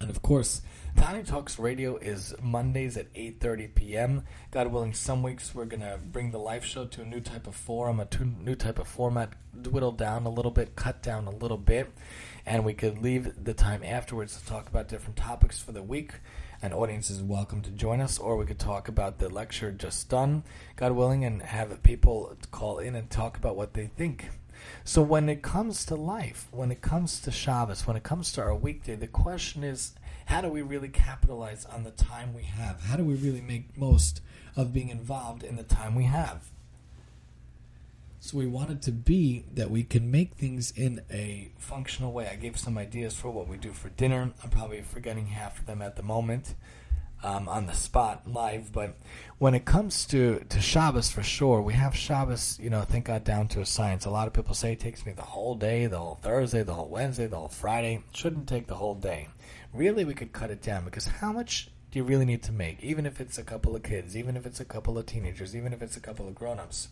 And 0.00 0.10
of 0.10 0.20
course, 0.20 0.62
Tani 0.96 1.22
Talks 1.22 1.60
Radio 1.60 1.96
is 1.96 2.34
Mondays 2.42 2.96
at 2.96 3.12
8.30 3.14 3.74
p.m. 3.74 4.24
God 4.50 4.66
willing, 4.68 4.94
some 4.94 5.22
weeks 5.22 5.54
we're 5.54 5.64
to 5.66 6.00
bring 6.04 6.32
the 6.32 6.38
live 6.38 6.64
show 6.64 6.86
to 6.86 7.02
a 7.02 7.04
new 7.04 7.20
type 7.20 7.46
of 7.46 7.54
forum, 7.54 8.00
a 8.00 8.08
new 8.24 8.56
type 8.56 8.80
of 8.80 8.88
format, 8.88 9.34
dwindle 9.60 9.92
down 9.92 10.26
a 10.26 10.28
little 10.28 10.50
bit, 10.50 10.74
cut 10.74 11.02
down 11.02 11.28
a 11.28 11.30
little 11.30 11.56
bit, 11.56 11.92
and 12.46 12.64
we 12.64 12.74
could 12.74 12.98
leave 12.98 13.44
the 13.44 13.54
time 13.54 13.82
afterwards 13.84 14.38
to 14.38 14.46
talk 14.46 14.68
about 14.68 14.88
different 14.88 15.16
topics 15.16 15.60
for 15.60 15.72
the 15.72 15.82
week. 15.82 16.14
An 16.60 16.72
audience 16.72 17.10
is 17.10 17.22
welcome 17.22 17.60
to 17.62 17.70
join 17.70 18.00
us, 18.00 18.18
or 18.18 18.36
we 18.36 18.46
could 18.46 18.58
talk 18.58 18.88
about 18.88 19.18
the 19.18 19.28
lecture 19.28 19.72
just 19.72 20.08
done, 20.08 20.44
God 20.76 20.92
willing, 20.92 21.24
and 21.24 21.42
have 21.42 21.82
people 21.82 22.36
call 22.50 22.78
in 22.78 22.94
and 22.94 23.10
talk 23.10 23.36
about 23.36 23.56
what 23.56 23.74
they 23.74 23.86
think. 23.86 24.28
So 24.84 25.02
when 25.02 25.28
it 25.28 25.42
comes 25.42 25.84
to 25.86 25.96
life, 25.96 26.46
when 26.50 26.70
it 26.70 26.80
comes 26.80 27.20
to 27.20 27.30
Shabbos, 27.30 27.86
when 27.86 27.96
it 27.96 28.04
comes 28.04 28.32
to 28.32 28.42
our 28.42 28.54
weekday, 28.54 28.94
the 28.94 29.08
question 29.08 29.64
is, 29.64 29.94
How 30.26 30.40
do 30.40 30.48
we 30.48 30.62
really 30.62 30.88
capitalize 30.88 31.64
on 31.64 31.82
the 31.82 31.90
time 31.90 32.32
we 32.32 32.44
have? 32.44 32.82
How 32.82 32.96
do 32.96 33.04
we 33.04 33.14
really 33.14 33.40
make 33.40 33.76
most 33.76 34.20
of 34.54 34.72
being 34.72 34.88
involved 34.88 35.42
in 35.42 35.56
the 35.56 35.64
time 35.64 35.94
we 35.94 36.04
have? 36.04 36.51
So 38.24 38.38
we 38.38 38.46
wanted 38.46 38.82
to 38.82 38.92
be 38.92 39.46
that 39.54 39.68
we 39.68 39.82
can 39.82 40.08
make 40.08 40.34
things 40.34 40.70
in 40.76 41.02
a 41.10 41.50
functional 41.58 42.12
way. 42.12 42.28
I 42.28 42.36
gave 42.36 42.56
some 42.56 42.78
ideas 42.78 43.16
for 43.16 43.32
what 43.32 43.48
we 43.48 43.56
do 43.56 43.72
for 43.72 43.88
dinner. 43.88 44.30
I'm 44.44 44.48
probably 44.48 44.80
forgetting 44.80 45.26
half 45.26 45.58
of 45.58 45.66
them 45.66 45.82
at 45.82 45.96
the 45.96 46.04
moment 46.04 46.54
um, 47.24 47.48
on 47.48 47.66
the 47.66 47.72
spot 47.72 48.22
live. 48.24 48.72
But 48.72 48.96
when 49.38 49.56
it 49.56 49.64
comes 49.64 50.06
to, 50.06 50.38
to 50.50 50.60
Shabbos, 50.60 51.10
for 51.10 51.24
sure, 51.24 51.60
we 51.62 51.72
have 51.74 51.96
Shabbos, 51.96 52.60
you 52.62 52.70
know, 52.70 52.82
thank 52.82 53.06
God, 53.06 53.24
down 53.24 53.48
to 53.48 53.60
a 53.60 53.66
science. 53.66 54.04
A 54.04 54.10
lot 54.10 54.28
of 54.28 54.32
people 54.32 54.54
say 54.54 54.70
it 54.70 54.78
takes 54.78 55.04
me 55.04 55.10
the 55.10 55.22
whole 55.22 55.56
day, 55.56 55.86
the 55.86 55.98
whole 55.98 56.20
Thursday, 56.22 56.62
the 56.62 56.74
whole 56.74 56.88
Wednesday, 56.88 57.26
the 57.26 57.38
whole 57.38 57.48
Friday. 57.48 58.04
It 58.08 58.16
shouldn't 58.16 58.48
take 58.48 58.68
the 58.68 58.76
whole 58.76 58.94
day. 58.94 59.30
Really, 59.74 60.04
we 60.04 60.14
could 60.14 60.32
cut 60.32 60.52
it 60.52 60.62
down 60.62 60.84
because 60.84 61.08
how 61.08 61.32
much 61.32 61.72
do 61.90 61.98
you 61.98 62.04
really 62.04 62.24
need 62.24 62.44
to 62.44 62.52
make? 62.52 62.82
Even 62.84 63.04
if 63.04 63.20
it's 63.20 63.36
a 63.36 63.42
couple 63.42 63.74
of 63.74 63.82
kids, 63.82 64.16
even 64.16 64.36
if 64.36 64.46
it's 64.46 64.60
a 64.60 64.64
couple 64.64 64.96
of 64.96 65.06
teenagers, 65.06 65.56
even 65.56 65.72
if 65.72 65.82
it's 65.82 65.96
a 65.96 66.00
couple 66.00 66.28
of 66.28 66.36
grown 66.36 66.60
ups. 66.60 66.86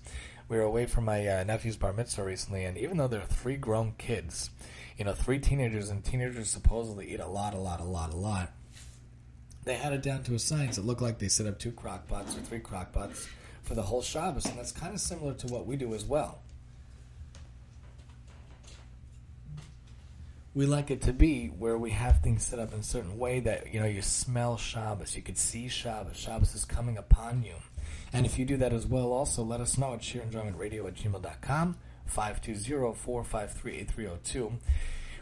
We 0.51 0.59
were 0.59 0.65
away 0.65 0.85
from 0.85 1.07
my 1.07 1.27
uh, 1.27 1.45
nephew's 1.45 1.79
bar 1.79 1.95
mitzvah 1.95 2.25
recently, 2.25 2.65
and 2.65 2.77
even 2.77 2.99
though 2.99 3.09
there 3.09 3.23
are 3.23 3.27
three 3.27 3.57
grown 3.57 3.95
kids, 3.97 4.51
you 4.99 5.07
know, 5.07 5.15
three 5.15 5.39
teenagers, 5.39 5.89
and 5.89 6.05
teenagers 6.05 6.51
supposedly 6.51 7.15
eat 7.15 7.21
a 7.21 7.27
lot, 7.27 7.55
a 7.55 7.59
lot, 7.59 7.81
a 7.81 7.85
lot, 7.85 8.13
a 8.13 8.17
lot 8.17 8.53
they 9.65 9.75
had 9.75 9.93
it 9.93 10.03
down 10.03 10.23
to 10.25 10.35
a 10.35 10.39
science. 10.39 10.79
It 10.79 10.85
looked 10.85 11.03
like 11.03 11.19
they 11.19 11.29
set 11.29 11.47
up 11.47 11.59
two 11.59 11.73
crock 11.73 12.09
pots 12.09 12.37
or 12.37 12.41
three 12.41 12.61
crock 12.61 12.93
pots 12.93 13.29
for 13.63 13.75
the 13.75 13.83
whole 13.83 14.03
Shabbos, 14.03 14.47
and 14.47 14.59
that's 14.59 14.73
kind 14.73 14.95
of 14.95 15.01
similar 15.01 15.35
to 15.35 15.47
what 15.49 15.67
we 15.67 15.77
do 15.77 15.95
as 15.95 16.05
well. 16.05 16.43
We 20.55 20.67
like 20.67 20.91
it 20.91 21.03
to 21.03 21.13
be 21.13 21.47
where 21.47 21.79
we 21.79 21.91
have 21.91 22.21
things 22.21 22.45
set 22.45 22.59
up 22.59 22.73
in 22.73 22.81
a 22.81 22.83
certain 22.83 23.19
way 23.19 23.39
that 23.41 23.73
you 23.73 23.79
know 23.79 23.87
you 23.87 24.03
smell 24.03 24.57
Shabbos, 24.57 25.15
you 25.15 25.23
could 25.23 25.39
see 25.39 25.69
Shabbos. 25.69 26.17
Shabbos 26.17 26.55
is 26.55 26.65
coming 26.65 26.97
upon 26.99 27.45
you, 27.45 27.55
and 28.13 28.27
if 28.27 28.39
you 28.39 28.45
do 28.45 28.57
that 28.57 28.73
as 28.73 28.87
well, 28.87 29.13
also 29.13 29.43
let 29.43 29.61
us 29.61 29.79
know 29.79 29.95
at 29.95 30.01
shiurenjoymentradio 30.01 30.87
at 30.87 30.95
gmail.com, 30.95 31.77
520-453-8302. 32.11 34.53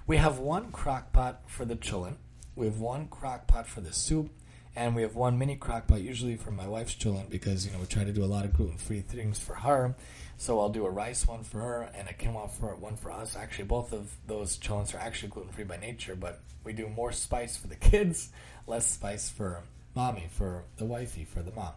We 0.06 0.16
have 0.16 0.38
one 0.38 0.72
crock 0.72 1.12
pot 1.12 1.42
for 1.46 1.64
the 1.64 1.76
children 1.76 2.16
we 2.58 2.66
have 2.66 2.80
one 2.80 3.06
crock 3.06 3.46
pot 3.46 3.68
for 3.68 3.80
the 3.80 3.92
soup, 3.92 4.30
and 4.74 4.96
we 4.96 5.02
have 5.02 5.14
one 5.14 5.38
mini 5.38 5.54
crock 5.54 5.86
pot, 5.86 6.00
usually 6.00 6.36
for 6.36 6.50
my 6.50 6.66
wife's 6.66 6.94
children, 6.94 7.26
because 7.30 7.64
you 7.64 7.72
know 7.72 7.78
we 7.78 7.86
try 7.86 8.02
to 8.02 8.12
do 8.12 8.24
a 8.24 8.26
lot 8.26 8.44
of 8.44 8.52
gluten 8.52 8.76
free 8.76 9.00
things 9.00 9.38
for 9.38 9.54
her. 9.54 9.94
So 10.38 10.58
I'll 10.58 10.68
do 10.68 10.84
a 10.84 10.90
rice 10.90 11.26
one 11.26 11.44
for 11.44 11.60
her 11.60 11.88
and 11.94 12.08
a 12.08 12.12
quinoa 12.12 12.50
for 12.50 12.74
one 12.74 12.96
for 12.96 13.12
us. 13.12 13.36
Actually, 13.36 13.66
both 13.66 13.92
of 13.92 14.10
those 14.26 14.56
children 14.56 15.00
are 15.00 15.04
actually 15.04 15.28
gluten 15.28 15.52
free 15.52 15.62
by 15.62 15.76
nature, 15.76 16.16
but 16.16 16.40
we 16.64 16.72
do 16.72 16.88
more 16.88 17.12
spice 17.12 17.56
for 17.56 17.68
the 17.68 17.76
kids, 17.76 18.30
less 18.66 18.88
spice 18.88 19.30
for 19.30 19.62
mommy, 19.94 20.28
for 20.32 20.64
the 20.78 20.84
wifey, 20.84 21.24
for 21.24 21.42
the 21.42 21.52
mom, 21.52 21.74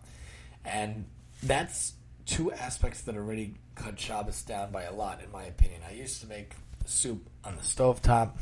and 0.65 1.05
that's 1.43 1.93
two 2.25 2.51
aspects 2.51 3.01
that 3.01 3.15
already 3.15 3.55
cut 3.75 3.99
Shabbos 3.99 4.43
down 4.43 4.71
by 4.71 4.83
a 4.83 4.93
lot, 4.93 5.21
in 5.23 5.31
my 5.31 5.43
opinion. 5.43 5.81
I 5.87 5.93
used 5.93 6.21
to 6.21 6.27
make 6.27 6.53
soup 6.85 7.29
on 7.43 7.55
the 7.55 7.63
stove 7.63 8.01
top 8.01 8.37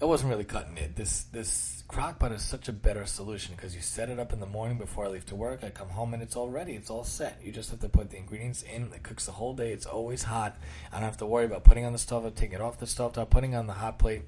it 0.00 0.06
wasn't 0.06 0.30
really 0.30 0.44
cutting 0.44 0.76
it. 0.76 0.96
This 0.96 1.24
this 1.24 1.82
crock 1.88 2.18
pot 2.18 2.32
is 2.32 2.42
such 2.42 2.68
a 2.68 2.72
better 2.72 3.06
solution 3.06 3.54
because 3.54 3.74
you 3.74 3.80
set 3.80 4.10
it 4.10 4.18
up 4.18 4.32
in 4.32 4.40
the 4.40 4.46
morning 4.46 4.76
before 4.76 5.06
I 5.06 5.08
leave 5.08 5.26
to 5.26 5.34
work. 5.34 5.62
I 5.62 5.70
come 5.70 5.88
home 5.88 6.12
and 6.12 6.22
it's 6.22 6.36
all 6.36 6.50
ready. 6.50 6.72
It's 6.72 6.90
all 6.90 7.04
set. 7.04 7.40
You 7.42 7.52
just 7.52 7.70
have 7.70 7.80
to 7.80 7.88
put 7.88 8.10
the 8.10 8.18
ingredients 8.18 8.62
in. 8.62 8.92
It 8.92 9.02
cooks 9.02 9.26
the 9.26 9.32
whole 9.32 9.54
day. 9.54 9.72
It's 9.72 9.86
always 9.86 10.24
hot. 10.24 10.58
I 10.92 10.96
don't 10.96 11.04
have 11.04 11.16
to 11.18 11.26
worry 11.26 11.46
about 11.46 11.64
putting 11.64 11.84
on 11.84 11.92
the 11.92 11.98
stove, 11.98 12.30
taking 12.34 12.56
it 12.56 12.60
off 12.60 12.78
the 12.78 12.86
stove, 12.86 13.14
top, 13.14 13.30
putting 13.30 13.54
on 13.54 13.66
the 13.66 13.72
hot 13.72 13.98
plate. 13.98 14.22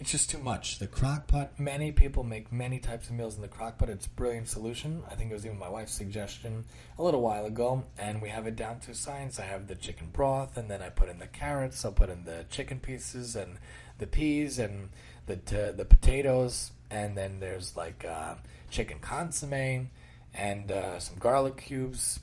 It's 0.00 0.12
just 0.12 0.30
too 0.30 0.38
much. 0.38 0.78
The 0.78 0.86
crock 0.86 1.26
pot. 1.26 1.58
Many 1.58 1.90
people 1.90 2.22
make 2.22 2.52
many 2.52 2.78
types 2.78 3.08
of 3.08 3.16
meals 3.16 3.34
in 3.34 3.42
the 3.42 3.48
crock 3.48 3.78
pot. 3.78 3.88
It's 3.88 4.06
a 4.06 4.10
brilliant 4.10 4.48
solution. 4.48 5.02
I 5.10 5.16
think 5.16 5.32
it 5.32 5.34
was 5.34 5.44
even 5.44 5.58
my 5.58 5.68
wife's 5.68 5.92
suggestion 5.92 6.64
a 6.98 7.02
little 7.02 7.20
while 7.20 7.46
ago, 7.46 7.82
and 7.98 8.22
we 8.22 8.28
have 8.28 8.46
it 8.46 8.54
down 8.54 8.78
to 8.80 8.94
science. 8.94 9.40
I 9.40 9.44
have 9.44 9.66
the 9.66 9.74
chicken 9.74 10.10
broth, 10.12 10.56
and 10.56 10.70
then 10.70 10.82
I 10.82 10.90
put 10.90 11.08
in 11.08 11.18
the 11.18 11.26
carrots. 11.26 11.84
I'll 11.84 11.90
put 11.90 12.10
in 12.10 12.24
the 12.24 12.44
chicken 12.48 12.78
pieces 12.78 13.34
and 13.34 13.58
the 13.98 14.06
peas 14.06 14.60
and 14.60 14.90
the 15.26 15.36
t- 15.36 15.72
the 15.76 15.84
potatoes, 15.84 16.70
and 16.90 17.16
then 17.16 17.40
there's 17.40 17.76
like 17.76 18.04
uh, 18.04 18.36
chicken 18.70 18.98
consomme 19.00 19.90
and 20.32 20.70
uh, 20.70 21.00
some 21.00 21.18
garlic 21.18 21.56
cubes, 21.56 22.20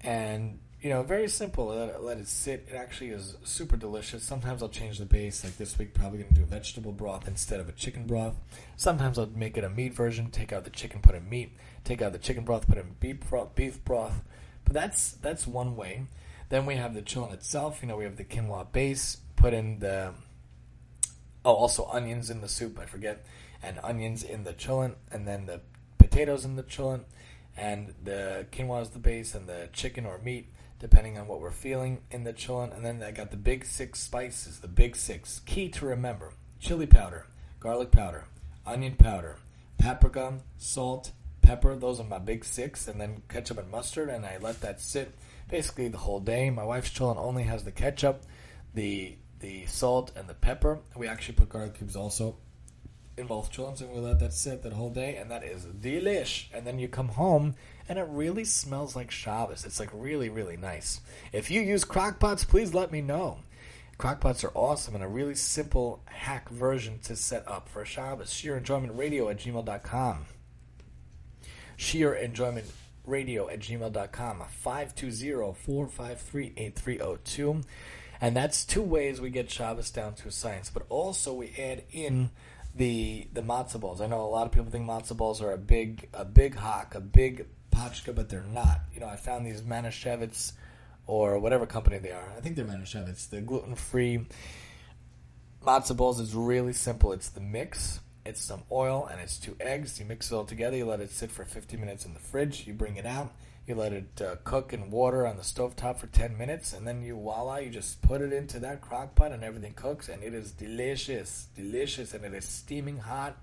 and 0.00 0.58
you 0.82 0.90
know, 0.90 1.02
very 1.02 1.28
simple. 1.28 1.66
Let 1.66 1.88
it, 1.90 2.02
let 2.02 2.18
it 2.18 2.28
sit. 2.28 2.68
It 2.70 2.74
actually 2.74 3.10
is 3.10 3.36
super 3.44 3.76
delicious. 3.76 4.22
Sometimes 4.22 4.62
I'll 4.62 4.68
change 4.68 4.98
the 4.98 5.04
base. 5.04 5.44
Like 5.44 5.56
this 5.56 5.78
week, 5.78 5.94
probably 5.94 6.18
going 6.18 6.30
to 6.30 6.34
do 6.34 6.42
a 6.42 6.46
vegetable 6.46 6.92
broth 6.92 7.28
instead 7.28 7.60
of 7.60 7.68
a 7.68 7.72
chicken 7.72 8.06
broth. 8.06 8.36
Sometimes 8.76 9.18
I'll 9.18 9.26
make 9.26 9.56
it 9.56 9.64
a 9.64 9.70
meat 9.70 9.94
version. 9.94 10.30
Take 10.30 10.52
out 10.52 10.64
the 10.64 10.70
chicken, 10.70 11.00
put 11.00 11.14
in 11.14 11.28
meat. 11.28 11.52
Take 11.84 12.02
out 12.02 12.12
the 12.12 12.18
chicken 12.18 12.44
broth, 12.44 12.66
put 12.66 12.78
in 12.78 12.96
beef 12.98 13.20
broth. 13.28 13.54
Beef 13.54 13.84
broth. 13.84 14.22
But 14.64 14.74
that's 14.74 15.12
that's 15.12 15.46
one 15.46 15.76
way. 15.76 16.04
Then 16.48 16.66
we 16.66 16.76
have 16.76 16.94
the 16.94 17.02
chillin 17.02 17.32
itself. 17.32 17.80
You 17.82 17.88
know, 17.88 17.96
we 17.96 18.04
have 18.04 18.16
the 18.16 18.24
quinoa 18.24 18.72
base. 18.72 19.18
Put 19.36 19.54
in 19.54 19.78
the 19.78 20.14
Oh, 21.44 21.54
also 21.54 21.88
onions 21.90 22.28
in 22.28 22.42
the 22.42 22.48
soup. 22.48 22.78
I 22.78 22.84
forget, 22.84 23.24
and 23.62 23.78
onions 23.82 24.22
in 24.22 24.44
the 24.44 24.52
chillin, 24.52 24.94
and 25.10 25.26
then 25.26 25.46
the 25.46 25.60
potatoes 25.98 26.44
in 26.44 26.56
the 26.56 26.62
chillin, 26.62 27.04
and 27.56 27.94
the 28.04 28.46
quinoa 28.52 28.82
is 28.82 28.90
the 28.90 28.98
base, 28.98 29.34
and 29.34 29.48
the 29.48 29.70
chicken 29.72 30.04
or 30.04 30.18
meat, 30.18 30.52
depending 30.80 31.16
on 31.18 31.28
what 31.28 31.40
we're 31.40 31.52
feeling 31.52 32.00
in 32.10 32.24
the 32.24 32.32
chillin. 32.32 32.74
And 32.74 32.84
then 32.84 33.02
I 33.02 33.12
got 33.12 33.30
the 33.30 33.36
big 33.36 33.64
six 33.64 34.00
spices. 34.00 34.58
The 34.58 34.68
big 34.68 34.96
six 34.96 35.40
key 35.46 35.68
to 35.68 35.86
remember: 35.86 36.32
chili 36.58 36.86
powder, 36.86 37.26
garlic 37.60 37.92
powder, 37.92 38.24
onion 38.66 38.96
powder, 38.96 39.36
paprika, 39.78 40.38
salt, 40.58 41.12
pepper. 41.42 41.76
Those 41.76 42.00
are 42.00 42.04
my 42.04 42.18
big 42.18 42.44
six, 42.44 42.88
and 42.88 43.00
then 43.00 43.22
ketchup 43.28 43.58
and 43.58 43.70
mustard. 43.70 44.08
And 44.08 44.26
I 44.26 44.38
let 44.40 44.60
that 44.62 44.80
sit 44.80 45.14
basically 45.48 45.88
the 45.88 45.98
whole 45.98 46.20
day. 46.20 46.50
My 46.50 46.64
wife's 46.64 46.90
chillin 46.90 47.16
only 47.16 47.44
has 47.44 47.64
the 47.64 47.72
ketchup, 47.72 48.22
the 48.74 49.16
the 49.40 49.66
salt 49.66 50.12
and 50.16 50.28
the 50.28 50.34
pepper. 50.34 50.80
We 50.96 51.06
actually 51.06 51.34
put 51.34 51.48
garlic 51.48 51.74
cubes 51.74 51.96
also 51.96 52.36
in 53.16 53.26
both 53.26 53.52
chillins, 53.52 53.80
and 53.80 53.90
we 53.90 54.00
let 54.00 54.20
that 54.20 54.32
sit 54.32 54.62
that 54.62 54.72
whole 54.72 54.90
day, 54.90 55.16
and 55.16 55.30
that 55.30 55.44
is 55.44 55.64
delish. 55.64 56.46
And 56.54 56.66
then 56.66 56.78
you 56.78 56.88
come 56.88 57.08
home, 57.08 57.54
and 57.88 57.98
it 57.98 58.06
really 58.08 58.44
smells 58.44 58.94
like 58.94 59.10
Shabbos. 59.10 59.64
It's 59.64 59.80
like 59.80 59.90
really, 59.92 60.28
really 60.28 60.56
nice. 60.56 61.00
If 61.32 61.50
you 61.50 61.60
use 61.60 61.84
crockpots, 61.84 62.46
please 62.46 62.74
let 62.74 62.92
me 62.92 63.00
know. 63.00 63.38
Crockpots 63.98 64.44
are 64.44 64.52
awesome 64.54 64.94
and 64.94 65.04
a 65.04 65.08
really 65.08 65.34
simple 65.34 66.02
hack 66.06 66.48
version 66.48 67.00
to 67.00 67.14
set 67.14 67.46
up 67.46 67.68
for 67.68 67.84
Shabbos. 67.84 68.30
Shiur 68.30 68.56
Enjoyment 68.56 68.96
Radio 68.96 69.28
at 69.28 69.38
gmail.com. 69.38 70.24
Shiur 71.76 72.22
Enjoyment 72.22 72.66
Radio 73.04 73.48
at 73.48 73.60
gmail.com. 73.60 74.42
520 74.48 75.54
453 75.54 76.52
8302. 76.56 77.60
And 78.22 78.36
that's 78.36 78.64
two 78.64 78.82
ways 78.82 79.20
we 79.20 79.30
get 79.30 79.50
Shabbos 79.50 79.90
down 79.90 80.14
to 80.14 80.30
science. 80.30 80.70
But 80.70 80.84
also 80.88 81.34
we 81.34 81.52
add 81.58 81.84
in 81.90 82.30
the 82.74 83.28
the 83.32 83.42
matzo 83.42 83.80
balls. 83.80 84.00
I 84.00 84.06
know 84.06 84.22
a 84.22 84.26
lot 84.26 84.46
of 84.46 84.52
people 84.52 84.70
think 84.70 84.86
matzo 84.86 85.16
balls 85.16 85.42
are 85.42 85.52
a 85.52 85.58
big 85.58 86.08
a 86.14 86.24
big 86.24 86.54
hawk, 86.54 86.94
a 86.94 87.00
big 87.00 87.46
pachka, 87.80 88.14
but 88.14 88.28
they're 88.28 88.42
not. 88.42 88.80
You 88.92 89.00
know, 89.00 89.06
I 89.06 89.16
found 89.16 89.46
these 89.46 89.62
Manischewitz 89.62 90.52
or 91.06 91.38
whatever 91.38 91.66
company 91.66 91.98
they 91.98 92.12
are. 92.12 92.32
I 92.36 92.40
think 92.40 92.56
they're 92.56 92.64
Manischewitz. 92.64 93.28
The 93.28 93.40
gluten 93.40 93.74
free 93.74 94.26
matzo 95.64 95.96
balls 95.96 96.20
is 96.20 96.34
really 96.34 96.72
simple. 96.72 97.12
It's 97.12 97.30
the 97.30 97.40
mix. 97.40 98.00
It's 98.24 98.42
some 98.42 98.62
oil 98.70 99.08
and 99.10 99.20
it's 99.20 99.38
two 99.38 99.56
eggs. 99.60 99.98
You 99.98 100.06
mix 100.06 100.30
it 100.30 100.34
all 100.34 100.44
together. 100.44 100.76
You 100.76 100.86
let 100.86 101.00
it 101.00 101.10
sit 101.10 101.30
for 101.30 101.44
50 101.44 101.76
minutes 101.76 102.04
in 102.04 102.14
the 102.14 102.20
fridge. 102.20 102.66
You 102.66 102.74
bring 102.74 102.96
it 102.96 103.06
out. 103.06 103.32
You 103.66 103.74
let 103.76 103.92
it 103.92 104.20
uh, 104.20 104.36
cook 104.42 104.72
in 104.72 104.90
water 104.90 105.26
on 105.26 105.36
the 105.36 105.44
stove 105.44 105.76
top 105.76 106.00
for 106.00 106.08
10 106.08 106.36
minutes, 106.36 106.72
and 106.72 106.88
then 106.88 107.02
you 107.02 107.14
voila, 107.14 107.58
you 107.58 107.70
just 107.70 108.02
put 108.02 108.20
it 108.20 108.32
into 108.32 108.58
that 108.60 108.80
crock 108.80 109.14
pot, 109.14 109.30
and 109.30 109.44
everything 109.44 109.74
cooks, 109.74 110.08
and 110.08 110.24
it 110.24 110.34
is 110.34 110.50
delicious, 110.50 111.46
delicious, 111.54 112.12
and 112.12 112.24
it 112.24 112.34
is 112.34 112.46
steaming 112.46 112.98
hot. 112.98 113.36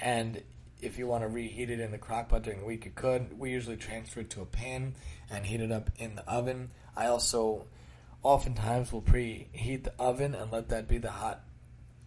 And 0.00 0.42
if 0.82 0.98
you 0.98 1.06
want 1.06 1.22
to 1.22 1.28
reheat 1.28 1.70
it 1.70 1.80
in 1.80 1.90
the 1.90 1.98
crock 1.98 2.28
pot 2.28 2.42
during 2.42 2.60
the 2.60 2.66
week, 2.66 2.84
you 2.84 2.92
could. 2.94 3.38
We 3.38 3.50
usually 3.50 3.76
transfer 3.76 4.20
it 4.20 4.30
to 4.30 4.42
a 4.42 4.46
pan 4.46 4.94
and 5.30 5.46
heat 5.46 5.60
it 5.60 5.72
up 5.72 5.90
in 5.98 6.16
the 6.16 6.28
oven. 6.28 6.70
I 6.96 7.06
also 7.06 7.66
oftentimes 8.22 8.92
will 8.92 9.02
preheat 9.02 9.84
the 9.84 9.92
oven 9.98 10.34
and 10.34 10.52
let 10.52 10.68
that 10.68 10.88
be 10.88 10.98
the 10.98 11.10
hot 11.10 11.42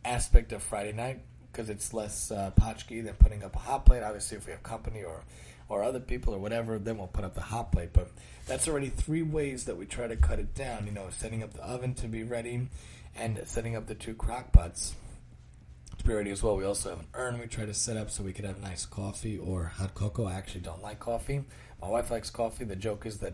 aspect 0.06 0.52
of 0.52 0.62
Friday 0.62 0.92
night 0.92 1.22
because 1.52 1.70
it's 1.70 1.94
less 1.94 2.32
uh, 2.32 2.52
potchki 2.60 3.04
than 3.04 3.14
putting 3.16 3.44
up 3.44 3.56
a 3.56 3.60
hot 3.60 3.86
plate. 3.86 4.04
Obviously, 4.04 4.38
if 4.38 4.46
we 4.46 4.52
have 4.52 4.64
company 4.64 5.04
or 5.04 5.24
or 5.70 5.82
other 5.82 6.00
people 6.00 6.36
or 6.36 6.40
whatever, 6.40 6.78
then 6.78 6.98
we'll 6.98 7.08
put 7.08 7.24
up 7.24 7.36
the 7.36 7.42
hot 7.42 7.72
plate. 7.72 7.90
But 7.94 8.10
that's 8.46 8.68
already 8.68 8.90
three 8.90 9.24
ways 9.24 9.66
that 9.66 9.78
we 9.78 9.86
try 9.86 10.08
to 10.08 10.16
cut 10.16 10.40
it 10.40 10.54
down. 10.54 10.86
You 10.86 10.92
know, 10.92 11.08
setting 11.10 11.42
up 11.42 11.54
the 11.54 11.64
oven 11.64 11.94
to 11.96 12.08
be 12.08 12.24
ready 12.24 12.68
and 13.16 13.42
setting 13.46 13.76
up 13.76 13.88
the 13.88 13.96
two 13.96 14.14
crock 14.14 14.52
pots 14.52 14.96
ready 16.12 16.32
as 16.32 16.44
well. 16.44 16.58
We 16.58 16.66
also 16.66 16.90
have 16.90 17.00
an 17.00 17.08
urn 17.14 17.40
we 17.40 17.48
try 17.48 17.66
to 17.66 17.74
set 17.74 17.98
up 17.98 18.10
so 18.10 18.24
we 18.24 18.34
could 18.34 18.46
have 18.46 18.62
nice 18.62 18.86
coffee 18.86 19.38
or 19.38 19.66
hot 19.66 19.96
cocoa. 19.96 20.26
I 20.26 20.34
actually 20.34 20.62
don't 20.62 20.84
like 20.84 21.00
coffee. 21.00 21.44
My 21.82 21.88
wife 21.88 22.12
likes 22.12 22.30
coffee. 22.30 22.66
The 22.66 22.76
joke 22.76 23.06
is 23.06 23.20
that 23.20 23.34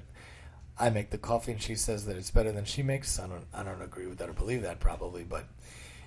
I 0.78 0.90
make 0.90 1.10
the 1.10 1.18
coffee 1.18 1.52
and 1.52 1.62
she 1.62 1.76
says 1.76 2.06
that 2.06 2.16
it's 2.16 2.32
better 2.32 2.52
than 2.52 2.66
she 2.66 2.84
makes. 2.84 3.20
I 3.20 3.28
don't 3.28 3.46
I 3.54 3.64
don't 3.64 3.82
agree 3.82 4.08
with 4.08 4.20
that 4.20 4.30
or 4.30 4.34
believe 4.34 4.62
that 4.62 4.80
probably, 4.80 5.24
but 5.24 5.46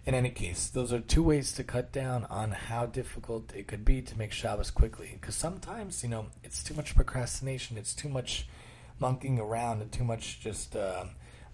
in 0.04 0.14
any 0.14 0.30
case, 0.30 0.68
those 0.68 0.92
are 0.92 1.00
two 1.00 1.22
ways 1.22 1.52
to 1.52 1.64
cut 1.64 1.92
down 1.92 2.24
on 2.24 2.50
how 2.50 2.86
difficult 2.86 3.54
it 3.54 3.68
could 3.68 3.84
be 3.84 4.02
to 4.02 4.18
make 4.18 4.32
Shabbos 4.32 4.70
quickly. 4.70 5.16
Because 5.20 5.36
sometimes, 5.36 6.02
you 6.02 6.08
know, 6.08 6.26
it's 6.42 6.64
too 6.64 6.74
much 6.74 6.96
procrastination, 6.96 7.78
it's 7.78 7.94
too 7.94 8.08
much 8.08 8.48
monkeying 8.98 9.38
around, 9.38 9.80
and 9.80 9.92
too 9.92 10.02
much 10.02 10.40
just 10.40 10.74
uh, 10.74 11.04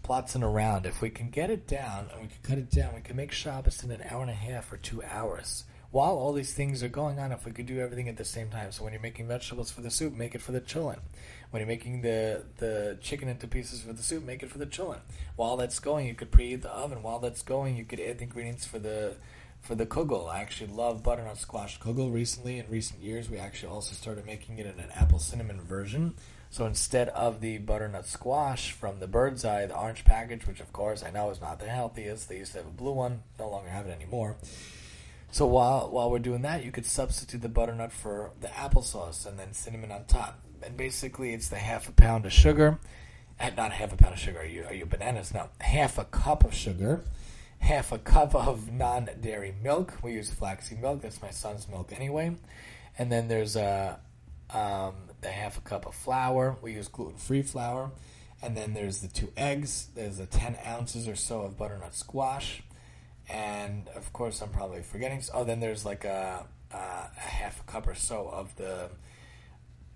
plotzing 0.08 0.42
around. 0.42 0.86
If 0.86 1.02
we 1.02 1.10
can 1.10 1.28
get 1.28 1.50
it 1.50 1.66
down 1.66 2.08
and 2.10 2.22
we 2.22 2.28
can 2.28 2.38
cut 2.42 2.56
it 2.56 2.70
down, 2.70 2.94
we 2.94 3.02
can 3.02 3.14
make 3.14 3.30
Shabbos 3.30 3.84
in 3.84 3.90
an 3.90 4.02
hour 4.08 4.22
and 4.22 4.30
a 4.30 4.34
half 4.34 4.72
or 4.72 4.78
two 4.78 5.02
hours. 5.02 5.64
While 5.90 6.16
all 6.16 6.32
these 6.32 6.54
things 6.54 6.82
are 6.82 6.88
going 6.88 7.18
on, 7.18 7.30
if 7.30 7.44
we 7.44 7.52
could 7.52 7.66
do 7.66 7.78
everything 7.78 8.08
at 8.08 8.16
the 8.16 8.24
same 8.24 8.48
time. 8.48 8.72
So 8.72 8.84
when 8.84 8.94
you're 8.94 9.02
making 9.02 9.28
vegetables 9.28 9.70
for 9.70 9.82
the 9.82 9.90
soup, 9.90 10.14
make 10.14 10.34
it 10.34 10.40
for 10.40 10.52
the 10.52 10.60
children. 10.60 11.00
When 11.50 11.60
you're 11.60 11.68
making 11.68 12.00
the, 12.00 12.44
the 12.56 12.98
chicken 13.02 13.28
into 13.28 13.46
pieces 13.46 13.82
for 13.82 13.92
the 13.92 14.02
soup, 14.02 14.24
make 14.24 14.42
it 14.42 14.50
for 14.50 14.56
the 14.56 14.66
children. 14.66 15.00
While 15.36 15.58
that's 15.58 15.78
going, 15.78 16.06
you 16.06 16.14
could 16.14 16.30
preheat 16.30 16.62
the 16.62 16.70
oven. 16.70 17.02
While 17.02 17.18
that's 17.18 17.42
going, 17.42 17.76
you 17.76 17.84
could 17.84 18.00
add 18.00 18.18
the 18.18 18.24
ingredients 18.24 18.64
for 18.64 18.78
the 18.78 19.16
for 19.60 19.74
the 19.74 19.86
kugel. 19.86 20.30
I 20.30 20.40
actually 20.40 20.72
love 20.72 21.02
butternut 21.02 21.36
squash 21.36 21.78
kugel. 21.80 22.12
Recently, 22.12 22.58
in 22.58 22.66
recent 22.70 23.02
years, 23.02 23.28
we 23.28 23.38
actually 23.38 23.72
also 23.72 23.92
started 23.92 24.24
making 24.24 24.58
it 24.58 24.66
in 24.66 24.78
an 24.78 24.90
apple 24.94 25.18
cinnamon 25.18 25.60
version. 25.60 26.14
So 26.50 26.64
instead 26.66 27.08
of 27.10 27.40
the 27.40 27.58
butternut 27.58 28.06
squash 28.06 28.72
from 28.72 29.00
the 29.00 29.06
Bird's 29.06 29.44
Eye, 29.44 29.66
the 29.66 29.78
orange 29.78 30.04
package, 30.04 30.46
which 30.46 30.60
of 30.60 30.72
course 30.72 31.02
I 31.02 31.10
know 31.10 31.30
is 31.30 31.40
not 31.40 31.60
the 31.60 31.68
healthiest, 31.68 32.28
they 32.28 32.38
used 32.38 32.52
to 32.52 32.58
have 32.58 32.66
a 32.66 32.70
blue 32.70 32.92
one, 32.92 33.22
no 33.38 33.50
longer 33.50 33.68
have 33.68 33.86
it 33.86 33.90
anymore. 33.90 34.36
So 35.30 35.46
while 35.46 35.90
while 35.90 36.10
we're 36.10 36.20
doing 36.20 36.42
that, 36.42 36.64
you 36.64 36.72
could 36.72 36.86
substitute 36.86 37.42
the 37.42 37.48
butternut 37.50 37.92
for 37.92 38.32
the 38.40 38.48
applesauce 38.48 39.26
and 39.26 39.38
then 39.38 39.52
cinnamon 39.52 39.92
on 39.92 40.04
top 40.06 40.40
and 40.62 40.76
basically 40.76 41.34
it's 41.34 41.48
the 41.48 41.56
half 41.56 41.88
a 41.88 41.92
pound 41.92 42.26
of 42.26 42.32
sugar. 42.32 42.78
Uh, 43.40 43.50
not 43.56 43.72
half 43.72 43.92
a 43.92 43.96
pound 43.96 44.14
of 44.14 44.20
sugar. 44.20 44.40
Are 44.40 44.44
you 44.44 44.64
are 44.64 44.74
you 44.74 44.86
bananas? 44.86 45.32
No, 45.32 45.48
half 45.60 45.98
a 45.98 46.04
cup 46.04 46.44
of 46.44 46.54
sugar, 46.54 47.04
half 47.60 47.92
a 47.92 47.98
cup 47.98 48.34
of 48.34 48.72
non-dairy 48.72 49.54
milk. 49.62 49.98
We 50.02 50.12
use 50.12 50.30
flaxseed 50.30 50.80
milk. 50.80 51.02
That's 51.02 51.22
my 51.22 51.30
son's 51.30 51.68
milk 51.68 51.92
anyway. 51.94 52.36
And 52.98 53.12
then 53.12 53.28
there's 53.28 53.54
a 53.54 54.00
um, 54.50 54.94
the 55.20 55.28
half 55.28 55.58
a 55.58 55.60
cup 55.60 55.86
of 55.86 55.94
flour. 55.94 56.56
We 56.62 56.74
use 56.74 56.88
gluten-free 56.88 57.42
flour. 57.42 57.90
And 58.42 58.56
then 58.56 58.74
there's 58.74 59.00
the 59.00 59.08
two 59.08 59.32
eggs. 59.36 59.88
There's 59.94 60.18
the 60.18 60.26
10 60.26 60.58
ounces 60.66 61.08
or 61.08 61.16
so 61.16 61.42
of 61.42 61.56
butternut 61.56 61.94
squash. 61.94 62.62
And 63.28 63.88
of 63.88 64.12
course, 64.12 64.40
I'm 64.40 64.50
probably 64.50 64.82
forgetting. 64.82 65.22
Oh, 65.34 65.44
then 65.44 65.60
there's 65.60 65.84
like 65.84 66.04
a, 66.04 66.46
a, 66.72 66.76
a 66.76 67.20
half 67.20 67.60
a 67.60 67.64
cup 67.64 67.86
or 67.88 67.94
so 67.94 68.28
of 68.28 68.54
the 68.56 68.90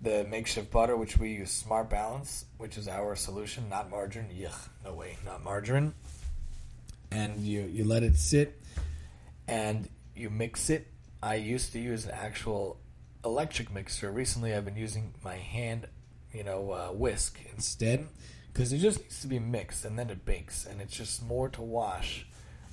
the 0.03 0.25
makeshift 0.25 0.69
butter, 0.69 0.97
which 0.97 1.17
we 1.17 1.31
use 1.31 1.49
Smart 1.49 1.89
Balance, 1.89 2.43
which 2.57 2.77
is 2.77 2.89
our 2.89 3.15
solution, 3.15 3.69
not 3.69 3.89
margarine. 3.89 4.27
Yuck, 4.37 4.67
no 4.83 4.93
way, 4.93 5.17
not 5.25 5.41
margarine. 5.43 5.93
And 7.09 7.39
you, 7.39 7.61
you 7.61 7.85
let 7.85 8.03
it 8.03 8.17
sit 8.17 8.61
and 9.47 9.87
you 10.13 10.29
mix 10.29 10.69
it. 10.69 10.87
I 11.21 11.35
used 11.35 11.71
to 11.71 11.79
use 11.79 12.05
an 12.05 12.11
actual 12.11 12.77
electric 13.23 13.71
mixer. 13.73 14.11
Recently, 14.11 14.53
I've 14.53 14.65
been 14.65 14.75
using 14.75 15.13
my 15.23 15.35
hand, 15.35 15.87
you 16.31 16.43
know, 16.43 16.71
uh, 16.71 16.87
whisk 16.89 17.39
instead 17.53 18.07
because 18.51 18.71
it 18.71 18.77
just 18.77 19.01
needs 19.01 19.21
to 19.21 19.27
be 19.27 19.39
mixed 19.39 19.83
and 19.83 19.97
then 19.97 20.09
it 20.09 20.25
bakes, 20.25 20.65
and 20.65 20.79
it's 20.79 20.95
just 20.95 21.23
more 21.23 21.49
to 21.49 21.61
wash, 21.61 22.27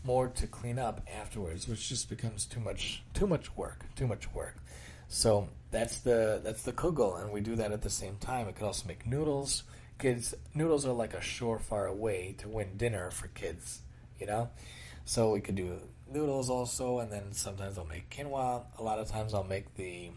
more 0.04 0.28
to 0.28 0.46
clean 0.46 0.78
up 0.78 1.00
afterwards, 1.12 1.66
which 1.66 1.88
just 1.88 2.10
becomes 2.10 2.44
too 2.44 2.60
much, 2.60 3.02
too 3.14 3.26
much 3.26 3.56
work, 3.56 3.84
too 3.96 4.06
much 4.06 4.32
work. 4.34 4.56
So 5.08 5.48
that's 5.70 5.98
the 5.98 6.40
that's 6.44 6.62
the 6.62 6.72
kugel, 6.72 7.20
and 7.20 7.32
we 7.32 7.40
do 7.40 7.56
that 7.56 7.72
at 7.72 7.82
the 7.82 7.90
same 7.90 8.16
time. 8.16 8.46
It 8.48 8.56
could 8.56 8.66
also 8.66 8.86
make 8.86 9.06
noodles. 9.06 9.64
Kids, 9.98 10.34
noodles 10.54 10.86
are 10.86 10.92
like 10.92 11.14
a 11.14 11.18
surefire 11.20 11.94
way 11.94 12.34
to 12.38 12.48
win 12.48 12.76
dinner 12.76 13.10
for 13.10 13.28
kids, 13.28 13.80
you 14.18 14.26
know. 14.26 14.50
So 15.04 15.32
we 15.32 15.40
could 15.40 15.56
do 15.56 15.78
noodles 16.12 16.50
also, 16.50 16.98
and 16.98 17.10
then 17.10 17.32
sometimes 17.32 17.78
I'll 17.78 17.86
make 17.86 18.10
quinoa. 18.10 18.64
A 18.78 18.82
lot 18.82 18.98
of 18.98 19.08
times 19.08 19.34
I'll 19.34 19.44
make 19.44 19.74
the 19.74 20.10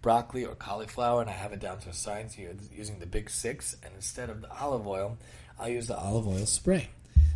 broccoli 0.00 0.44
or 0.44 0.54
cauliflower, 0.54 1.20
and 1.20 1.30
I 1.30 1.34
have 1.34 1.52
it 1.52 1.60
down 1.60 1.78
to 1.80 1.90
a 1.90 1.94
science 1.94 2.34
here 2.34 2.54
using 2.72 2.98
the 2.98 3.06
Big 3.06 3.30
Six. 3.30 3.76
And 3.84 3.94
instead 3.94 4.30
of 4.30 4.40
the 4.40 4.50
olive 4.50 4.86
oil, 4.86 5.18
I'll 5.58 5.68
use 5.68 5.86
the 5.86 5.96
olive 5.96 6.26
oil 6.26 6.46
spray. 6.46 6.90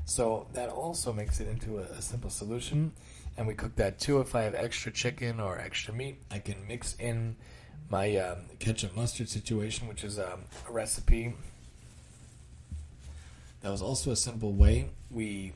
So 0.04 0.46
that 0.52 0.68
also 0.68 1.12
makes 1.12 1.40
it 1.40 1.48
into 1.48 1.78
a, 1.78 1.82
a 1.82 2.02
simple 2.02 2.30
solution 2.30 2.92
and 3.36 3.46
we 3.46 3.54
cook 3.54 3.76
that 3.76 3.98
too. 3.98 4.20
If 4.20 4.34
I 4.34 4.42
have 4.42 4.54
extra 4.54 4.90
chicken 4.90 5.40
or 5.40 5.58
extra 5.58 5.92
meat, 5.92 6.18
I 6.30 6.38
can 6.38 6.66
mix 6.66 6.94
in 6.96 7.36
my 7.90 8.16
um, 8.16 8.38
ketchup 8.58 8.96
mustard 8.96 9.28
situation, 9.28 9.88
which 9.88 10.04
is 10.04 10.18
um, 10.18 10.44
a 10.68 10.72
recipe 10.72 11.34
that 13.60 13.70
was 13.70 13.82
also 13.82 14.10
a 14.10 14.16
simple 14.16 14.52
way. 14.52 14.90
We 15.10 15.52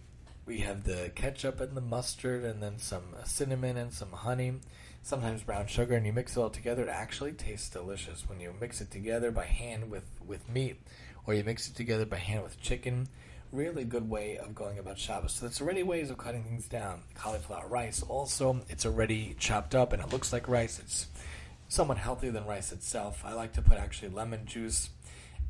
we 0.50 0.58
have 0.58 0.82
the 0.82 1.12
ketchup 1.14 1.60
and 1.60 1.76
the 1.76 1.80
mustard, 1.80 2.42
and 2.42 2.60
then 2.60 2.76
some 2.76 3.14
cinnamon 3.24 3.76
and 3.76 3.92
some 3.92 4.10
honey, 4.10 4.54
sometimes 5.00 5.44
brown 5.44 5.68
sugar, 5.68 5.94
and 5.94 6.04
you 6.04 6.12
mix 6.12 6.36
it 6.36 6.40
all 6.40 6.50
together. 6.50 6.82
It 6.82 6.88
actually 6.88 7.34
tastes 7.34 7.70
delicious 7.70 8.28
when 8.28 8.40
you 8.40 8.52
mix 8.60 8.80
it 8.80 8.90
together 8.90 9.30
by 9.30 9.44
hand 9.44 9.92
with 9.92 10.10
with 10.26 10.48
meat, 10.48 10.80
or 11.24 11.34
you 11.34 11.44
mix 11.44 11.68
it 11.68 11.76
together 11.76 12.04
by 12.04 12.16
hand 12.16 12.42
with 12.42 12.60
chicken 12.60 13.08
really 13.52 13.84
good 13.84 14.08
way 14.08 14.38
of 14.38 14.54
going 14.54 14.78
about 14.78 14.98
Shabbos. 14.98 15.34
So 15.34 15.46
that's 15.46 15.60
already 15.60 15.82
ways 15.84 16.10
of 16.10 16.18
cutting 16.18 16.44
things 16.44 16.68
down. 16.68 17.02
Cauliflower 17.14 17.68
rice 17.68 18.02
also, 18.02 18.60
it's 18.68 18.86
already 18.86 19.34
chopped 19.38 19.74
up 19.74 19.92
and 19.92 20.02
it 20.02 20.12
looks 20.12 20.32
like 20.32 20.48
rice. 20.48 20.78
It's 20.78 21.06
somewhat 21.68 21.98
healthier 21.98 22.30
than 22.32 22.44
rice 22.44 22.72
itself. 22.72 23.22
I 23.24 23.32
like 23.34 23.52
to 23.54 23.62
put 23.62 23.78
actually 23.78 24.10
lemon 24.10 24.46
juice 24.46 24.90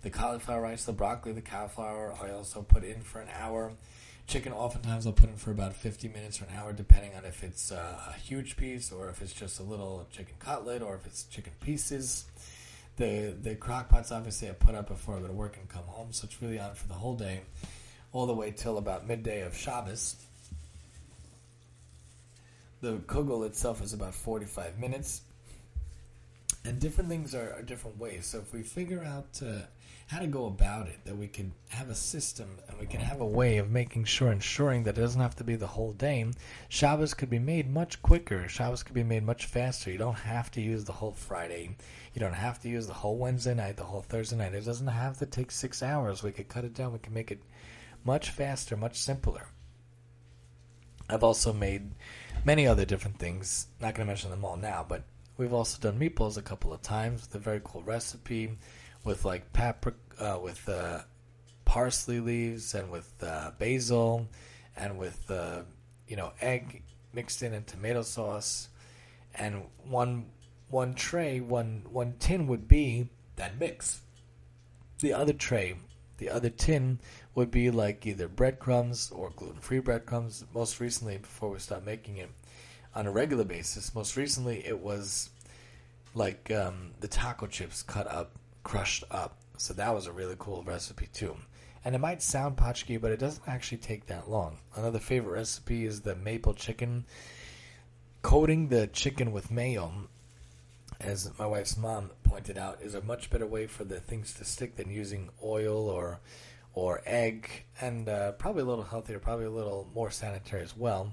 the 0.03 0.11
cauliflower 0.11 0.63
rice, 0.63 0.85
the 0.85 0.93
broccoli, 0.93 1.33
the 1.33 1.43
cauliflower, 1.43 2.15
I 2.21 2.31
also 2.31 2.63
put 2.63 2.85
in 2.85 3.01
for 3.03 3.21
an 3.21 3.29
hour. 3.39 3.73
Chicken, 4.27 4.53
oftentimes 4.53 5.07
I'll 5.07 5.13
put 5.13 5.29
in 5.29 5.37
for 5.37 5.51
about 5.51 5.75
50 5.75 6.09
minutes 6.09 6.41
or 6.41 6.45
an 6.45 6.53
hour, 6.57 6.73
depending 6.73 7.15
on 7.17 7.25
if 7.25 7.43
it's 7.43 7.73
uh, 7.73 7.99
a 8.09 8.19
huge 8.19 8.57
piece 8.57 8.93
or 8.93 9.11
if 9.11 9.21
it's 9.21 9.33
just 9.33 9.59
a 9.59 9.63
little 9.63 10.07
chicken 10.13 10.35
cutlet 10.39 10.83
or 10.83 10.95
if 10.95 11.05
it's 11.05 11.25
chicken 11.25 11.53
pieces. 11.61 12.25
The 13.01 13.35
the 13.43 13.55
crock 13.55 13.89
pots, 13.89 14.13
obviously, 14.13 14.51
I 14.51 14.53
put 14.53 14.75
up 14.75 14.89
before 14.89 15.17
I 15.17 15.21
go 15.21 15.29
to 15.29 15.33
work 15.33 15.57
and 15.57 15.67
come 15.71 15.85
home, 15.85 16.09
so 16.13 16.27
it's 16.27 16.43
really 16.43 16.59
on 16.59 16.75
for 16.75 16.87
the 16.87 16.93
whole 16.93 17.17
day, 17.17 17.41
all 18.13 18.27
the 18.27 18.35
way 18.35 18.51
till 18.51 18.77
about 18.77 19.09
midday 19.09 19.41
of 19.41 19.57
Shabbos. 19.57 20.17
The 22.83 22.99
kugel 22.99 23.47
itself 23.47 23.83
is 23.83 23.95
about 23.95 24.13
45 24.15 24.79
minutes. 24.79 25.23
And 26.67 26.79
different 26.79 27.09
things 27.09 27.35
are, 27.35 27.55
are 27.55 27.63
different 27.63 27.99
ways. 27.99 28.27
So 28.27 28.41
if 28.41 28.53
we 28.53 28.63
figure 28.63 29.03
out 29.03 29.41
uh, 29.43 29.61
how 30.11 30.19
to 30.19 30.27
go 30.27 30.47
about 30.47 30.89
it, 30.89 30.99
that 31.05 31.17
we 31.17 31.29
can 31.29 31.53
have 31.69 31.89
a 31.89 31.95
system 31.95 32.59
and 32.69 32.77
we 32.81 32.87
can 32.87 33.01
have 33.01 33.21
a 33.21 33.27
way 33.27 33.59
of 33.59 33.71
making 33.71 34.03
sure, 34.03 34.33
ensuring 34.33 34.83
that 34.83 34.99
it 34.99 35.01
doesn't 35.01 35.21
have 35.21 35.37
to 35.37 35.45
be 35.45 35.55
the 35.55 35.69
whole 35.69 35.93
day. 35.93 36.27
Shabbos 36.69 37.15
could 37.15 37.31
be 37.31 37.39
made 37.39 37.73
much 37.73 38.03
quicker. 38.03 38.49
Shabbos 38.49 38.83
could 38.83 38.97
be 38.97 39.05
made 39.05 39.23
much 39.23 39.47
faster. 39.47 39.89
You 39.89 39.99
don't 39.99 40.15
have 40.15 40.51
to 40.53 40.61
use 40.61 40.85
the 40.85 40.93
whole 40.93 41.13
Friday. 41.13 41.77
You 42.13 42.19
don't 42.19 42.33
have 42.33 42.61
to 42.63 42.69
use 42.69 42.89
the 42.89 42.93
whole 42.93 43.19
Wednesday 43.19 43.55
night, 43.55 43.77
the 43.77 43.85
whole 43.85 44.01
Thursday 44.01 44.35
night. 44.35 44.53
It 44.53 44.65
doesn't 44.65 44.89
have 44.89 45.17
to 45.19 45.27
take 45.27 45.53
six 45.53 45.81
hours. 45.81 46.25
We 46.25 46.33
could 46.33 46.49
cut 46.49 46.65
it 46.65 46.75
down. 46.75 46.93
We 46.93 46.99
can 46.99 47.15
make 47.15 47.31
it 47.31 47.45
much 48.05 48.31
faster, 48.31 48.77
much 48.77 48.97
simpler. 48.97 49.47
I've 51.09 51.23
also 51.23 51.53
made 51.53 51.93
many 52.45 52.67
other 52.67 52.85
different 52.85 53.21
things. 53.21 53.69
Not 53.81 53.95
going 53.95 54.07
to 54.07 54.11
mention 54.11 54.31
them 54.31 54.45
all 54.45 54.57
now, 54.57 54.85
but 54.89 55.05
we've 55.37 55.53
also 55.53 55.79
done 55.81 56.01
meatballs 56.01 56.37
a 56.37 56.43
couple 56.43 56.73
of 56.73 56.83
times 56.83 57.21
with 57.21 57.35
a 57.37 57.39
very 57.39 57.61
cool 57.63 57.85
recipe 57.85 58.59
with 59.05 59.25
like 59.25 59.53
paprika, 59.53 59.99
uh, 60.19 60.39
with 60.39 60.69
uh, 60.69 61.01
parsley 61.65 62.21
leaves, 62.21 62.75
and 62.75 62.91
with 62.91 63.13
uh, 63.23 63.53
basil, 63.59 64.29
and 64.77 64.99
with 64.99 65.31
uh, 65.31 65.63
you 66.07 66.17
know 66.17 66.33
egg 66.41 66.83
mixed 67.13 67.43
in 67.43 67.53
and 67.53 67.67
tomato 67.67 68.03
sauce, 68.03 68.69
and 69.35 69.65
one 69.85 70.27
one 70.69 70.95
tray, 70.95 71.41
one 71.41 71.83
one 71.91 72.15
tin 72.19 72.47
would 72.47 72.69
be 72.69 73.09
that 73.37 73.59
mix. 73.59 74.01
The 75.01 75.13
other 75.15 75.33
tray, 75.33 75.77
the 76.19 76.29
other 76.29 76.51
tin 76.51 77.01
would 77.35 77.51
be 77.51 77.71
like 77.71 78.07
either 78.07 78.29
breadcrumbs 78.29 79.11
or 79.11 79.31
gluten-free 79.31 79.79
breadcrumbs. 79.79 80.45
Most 80.53 80.79
recently, 80.79 81.17
before 81.17 81.51
we 81.51 81.59
stopped 81.59 81.87
making 81.87 82.19
it 82.19 82.31
on 82.95 83.07
a 83.07 83.11
regular 83.11 83.45
basis, 83.45 83.95
most 83.95 84.17
recently 84.17 84.67
it 84.67 84.79
was 84.79 85.31
like 86.15 86.51
um, 86.51 86.91
the 87.01 87.09
taco 87.09 87.47
chips 87.47 87.83
cut 87.83 88.07
up 88.07 88.33
crushed 88.63 89.05
up. 89.11 89.37
So 89.57 89.75
that 89.75 89.95
was 89.95 90.07
a 90.07 90.13
really 90.13 90.37
cool 90.39 90.63
recipe 90.63 91.09
too. 91.13 91.37
And 91.85 91.95
it 91.95 91.99
might 91.99 92.23
sound 92.23 92.57
potchki, 92.57 93.01
but 93.01 93.11
it 93.11 93.19
doesn't 93.19 93.49
actually 93.49 93.79
take 93.79 94.07
that 94.07 94.31
long. 94.31 94.59
Another 94.77 94.99
favorite 94.99 95.33
recipe 95.33 95.87
is 95.87 96.03
the 96.03 96.15
maple 96.15 96.55
chicken. 96.55 97.07
Coating 98.23 98.69
the 98.69 98.87
chicken 98.87 99.33
with 99.33 99.51
mayo, 99.51 99.93
as 101.01 101.31
my 101.39 101.47
wife's 101.47 101.79
mom 101.79 102.11
pointed 102.23 102.59
out, 102.59 102.83
is 102.83 102.95
a 102.95 103.01
much 103.01 103.31
better 103.31 103.47
way 103.47 103.67
for 103.67 103.85
the 103.85 103.99
things 103.99 104.35
to 104.35 104.45
stick 104.45 104.77
than 104.77 104.91
using 104.91 105.31
oil 105.43 105.89
or 105.89 106.21
or 106.73 107.03
egg, 107.05 107.65
and 107.81 108.09
uh, 108.09 108.33
probably 108.33 108.63
a 108.63 108.67
little 108.67 108.85
healthier, 108.85 109.19
probably 109.19 109.47
a 109.47 109.51
little 109.51 109.89
more 109.93 110.11
sanitary 110.11 110.63
as 110.63 110.77
well. 110.77 111.13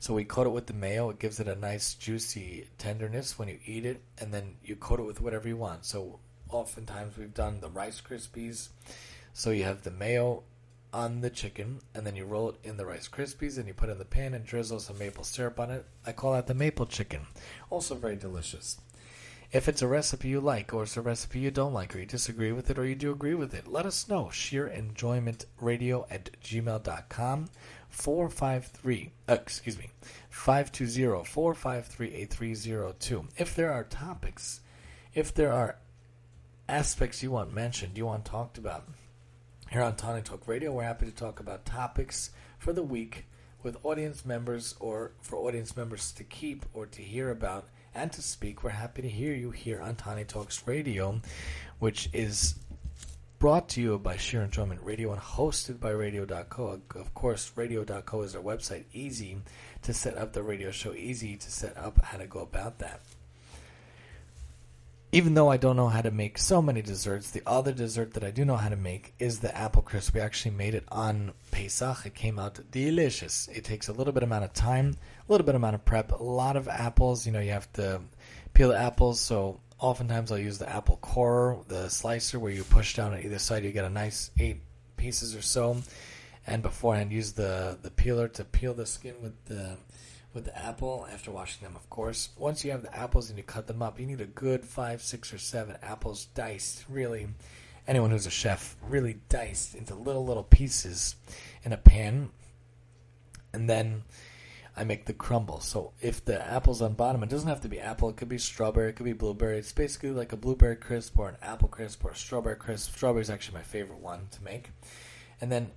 So 0.00 0.14
we 0.14 0.24
coat 0.24 0.46
it 0.46 0.50
with 0.50 0.66
the 0.66 0.74
mayo. 0.74 1.10
It 1.10 1.18
gives 1.18 1.40
it 1.40 1.48
a 1.48 1.56
nice 1.56 1.94
juicy 1.94 2.68
tenderness 2.76 3.38
when 3.38 3.48
you 3.48 3.58
eat 3.64 3.86
it, 3.86 4.02
and 4.18 4.32
then 4.32 4.56
you 4.62 4.76
coat 4.76 5.00
it 5.00 5.04
with 5.04 5.20
whatever 5.20 5.48
you 5.48 5.56
want. 5.56 5.84
So 5.84 6.20
oftentimes 6.50 7.16
we've 7.16 7.34
done 7.34 7.60
the 7.60 7.68
Rice 7.68 8.00
Krispies. 8.00 8.68
So 9.32 9.50
you 9.50 9.64
have 9.64 9.82
the 9.82 9.90
mayo 9.90 10.42
on 10.92 11.20
the 11.20 11.30
chicken, 11.30 11.80
and 11.94 12.06
then 12.06 12.16
you 12.16 12.24
roll 12.24 12.50
it 12.50 12.56
in 12.64 12.76
the 12.76 12.86
Rice 12.86 13.08
Krispies, 13.08 13.58
and 13.58 13.66
you 13.66 13.74
put 13.74 13.88
it 13.88 13.92
in 13.92 13.98
the 13.98 14.04
pan 14.04 14.34
and 14.34 14.44
drizzle 14.44 14.80
some 14.80 14.98
maple 14.98 15.24
syrup 15.24 15.60
on 15.60 15.70
it. 15.70 15.84
I 16.06 16.12
call 16.12 16.32
that 16.32 16.46
the 16.46 16.54
maple 16.54 16.86
chicken. 16.86 17.26
Also 17.70 17.94
very 17.94 18.16
delicious. 18.16 18.78
If 19.50 19.66
it's 19.66 19.80
a 19.80 19.88
recipe 19.88 20.28
you 20.28 20.40
like, 20.40 20.74
or 20.74 20.82
it's 20.82 20.96
a 20.96 21.00
recipe 21.00 21.40
you 21.40 21.50
don't 21.50 21.72
like, 21.72 21.94
or 21.94 22.00
you 22.00 22.06
disagree 22.06 22.52
with 22.52 22.68
it, 22.70 22.78
or 22.78 22.84
you 22.84 22.94
do 22.94 23.10
agree 23.10 23.34
with 23.34 23.54
it, 23.54 23.66
let 23.66 23.86
us 23.86 24.08
know. 24.08 24.24
ShiurEnjoymentRadio 24.26 26.06
at 26.10 26.30
gmail.com. 26.42 27.48
453, 27.88 29.10
uh, 29.28 29.32
excuse 29.32 29.78
me, 29.78 29.90
520 30.28 31.24
453 31.24 32.14
8302. 32.14 33.28
If 33.38 33.54
there 33.54 33.72
are 33.72 33.84
topics, 33.84 34.60
if 35.14 35.32
there 35.32 35.52
are 35.52 35.78
aspects 36.68 37.22
you 37.22 37.30
want 37.30 37.52
mentioned, 37.52 37.96
you 37.96 38.04
want 38.06 38.24
talked 38.24 38.58
about. 38.58 38.84
Here 39.70 39.82
on 39.82 39.96
Tani 39.96 40.22
Talk 40.22 40.46
Radio, 40.46 40.72
we're 40.72 40.82
happy 40.82 41.06
to 41.06 41.12
talk 41.12 41.40
about 41.40 41.64
topics 41.64 42.30
for 42.58 42.72
the 42.72 42.82
week 42.82 43.24
with 43.62 43.84
audience 43.84 44.24
members 44.24 44.74
or 44.78 45.12
for 45.20 45.36
audience 45.36 45.76
members 45.76 46.12
to 46.12 46.24
keep 46.24 46.66
or 46.74 46.86
to 46.86 47.02
hear 47.02 47.30
about 47.30 47.68
and 47.94 48.12
to 48.12 48.22
speak. 48.22 48.62
We're 48.62 48.70
happy 48.70 49.02
to 49.02 49.08
hear 49.08 49.34
you 49.34 49.50
here 49.50 49.80
on 49.80 49.96
Tani 49.96 50.24
Talks 50.24 50.66
Radio, 50.66 51.20
which 51.78 52.10
is 52.12 52.54
brought 53.38 53.68
to 53.70 53.80
you 53.80 53.98
by 53.98 54.16
Shiur 54.16 54.44
Enjoyment 54.44 54.82
Radio 54.82 55.12
and 55.12 55.20
hosted 55.20 55.80
by 55.80 55.90
Radio.co. 55.90 56.80
Of 56.94 57.14
course, 57.14 57.50
Radio.co 57.56 58.22
is 58.22 58.36
our 58.36 58.42
website. 58.42 58.84
Easy 58.92 59.38
to 59.82 59.94
set 59.94 60.18
up 60.18 60.34
the 60.34 60.42
radio 60.42 60.70
show, 60.70 60.92
easy 60.92 61.36
to 61.36 61.50
set 61.50 61.76
up 61.78 62.02
how 62.04 62.18
to 62.18 62.26
go 62.26 62.40
about 62.40 62.78
that 62.80 63.00
even 65.10 65.32
though 65.34 65.48
I 65.48 65.56
don't 65.56 65.76
know 65.76 65.88
how 65.88 66.02
to 66.02 66.10
make 66.10 66.36
so 66.36 66.60
many 66.60 66.82
desserts, 66.82 67.30
the 67.30 67.42
other 67.46 67.72
dessert 67.72 68.12
that 68.14 68.24
I 68.24 68.30
do 68.30 68.44
know 68.44 68.56
how 68.56 68.68
to 68.68 68.76
make 68.76 69.14
is 69.18 69.40
the 69.40 69.56
apple 69.56 69.80
crisp. 69.80 70.14
We 70.14 70.20
actually 70.20 70.50
made 70.50 70.74
it 70.74 70.84
on 70.88 71.32
Pesach. 71.50 72.04
It 72.04 72.14
came 72.14 72.38
out 72.38 72.60
delicious. 72.70 73.48
It 73.48 73.64
takes 73.64 73.88
a 73.88 73.92
little 73.92 74.12
bit 74.12 74.22
amount 74.22 74.44
of 74.44 74.52
time, 74.52 74.96
a 75.26 75.32
little 75.32 75.46
bit 75.46 75.54
amount 75.54 75.76
of 75.76 75.84
prep, 75.86 76.12
a 76.12 76.22
lot 76.22 76.56
of 76.56 76.68
apples. 76.68 77.24
You 77.24 77.32
know, 77.32 77.40
you 77.40 77.52
have 77.52 77.72
to 77.74 78.02
peel 78.52 78.68
the 78.68 78.78
apples. 78.78 79.18
So 79.18 79.60
oftentimes 79.78 80.30
I'll 80.30 80.38
use 80.38 80.58
the 80.58 80.68
apple 80.68 80.98
core, 80.98 81.64
the 81.68 81.88
slicer, 81.88 82.38
where 82.38 82.52
you 82.52 82.62
push 82.64 82.94
down 82.94 83.14
on 83.14 83.22
either 83.22 83.38
side. 83.38 83.64
You 83.64 83.72
get 83.72 83.86
a 83.86 83.90
nice 83.90 84.30
eight 84.38 84.60
pieces 84.98 85.34
or 85.34 85.42
so. 85.42 85.78
And 86.46 86.62
beforehand, 86.62 87.12
use 87.12 87.32
the 87.32 87.78
the 87.80 87.90
peeler 87.90 88.28
to 88.28 88.44
peel 88.44 88.74
the 88.74 88.86
skin 88.86 89.14
with 89.22 89.42
the 89.46 89.76
with 90.38 90.44
the 90.44 90.56
apple 90.56 91.04
after 91.12 91.32
washing 91.32 91.66
them, 91.66 91.74
of 91.74 91.90
course. 91.90 92.28
Once 92.36 92.64
you 92.64 92.70
have 92.70 92.82
the 92.82 92.96
apples 92.96 93.28
and 93.28 93.36
you 93.36 93.42
cut 93.42 93.66
them 93.66 93.82
up, 93.82 93.98
you 93.98 94.06
need 94.06 94.20
a 94.20 94.26
good 94.26 94.64
five, 94.64 95.02
six, 95.02 95.34
or 95.34 95.38
seven 95.38 95.76
apples 95.82 96.26
diced. 96.26 96.84
Really, 96.88 97.26
anyone 97.88 98.12
who's 98.12 98.26
a 98.26 98.30
chef, 98.30 98.76
really 98.88 99.18
diced 99.28 99.74
into 99.74 99.96
little, 99.96 100.24
little 100.24 100.44
pieces 100.44 101.16
in 101.64 101.72
a 101.72 101.76
pan. 101.76 102.30
And 103.52 103.68
then 103.68 104.04
I 104.76 104.84
make 104.84 105.06
the 105.06 105.12
crumble. 105.12 105.58
So 105.58 105.90
if 106.00 106.24
the 106.24 106.40
apple's 106.40 106.82
on 106.82 106.92
bottom, 106.92 107.24
it 107.24 107.30
doesn't 107.30 107.48
have 107.48 107.62
to 107.62 107.68
be 107.68 107.80
apple. 107.80 108.08
It 108.08 108.16
could 108.16 108.28
be 108.28 108.38
strawberry. 108.38 108.90
It 108.90 108.92
could 108.94 109.06
be 109.06 109.12
blueberry. 109.12 109.58
It's 109.58 109.72
basically 109.72 110.12
like 110.12 110.32
a 110.32 110.36
blueberry 110.36 110.76
crisp 110.76 111.18
or 111.18 111.28
an 111.28 111.36
apple 111.42 111.66
crisp 111.66 112.04
or 112.04 112.12
a 112.12 112.16
strawberry 112.16 112.54
crisp. 112.54 112.92
Strawberry 112.92 113.22
is 113.22 113.30
actually 113.30 113.56
my 113.56 113.64
favorite 113.64 113.98
one 113.98 114.28
to 114.30 114.44
make. 114.44 114.70
And 115.40 115.50
then 115.50 115.72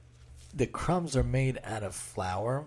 the 0.54 0.68
crumbs 0.68 1.18
are 1.18 1.24
made 1.24 1.60
out 1.64 1.82
of 1.82 1.96
flour 1.96 2.66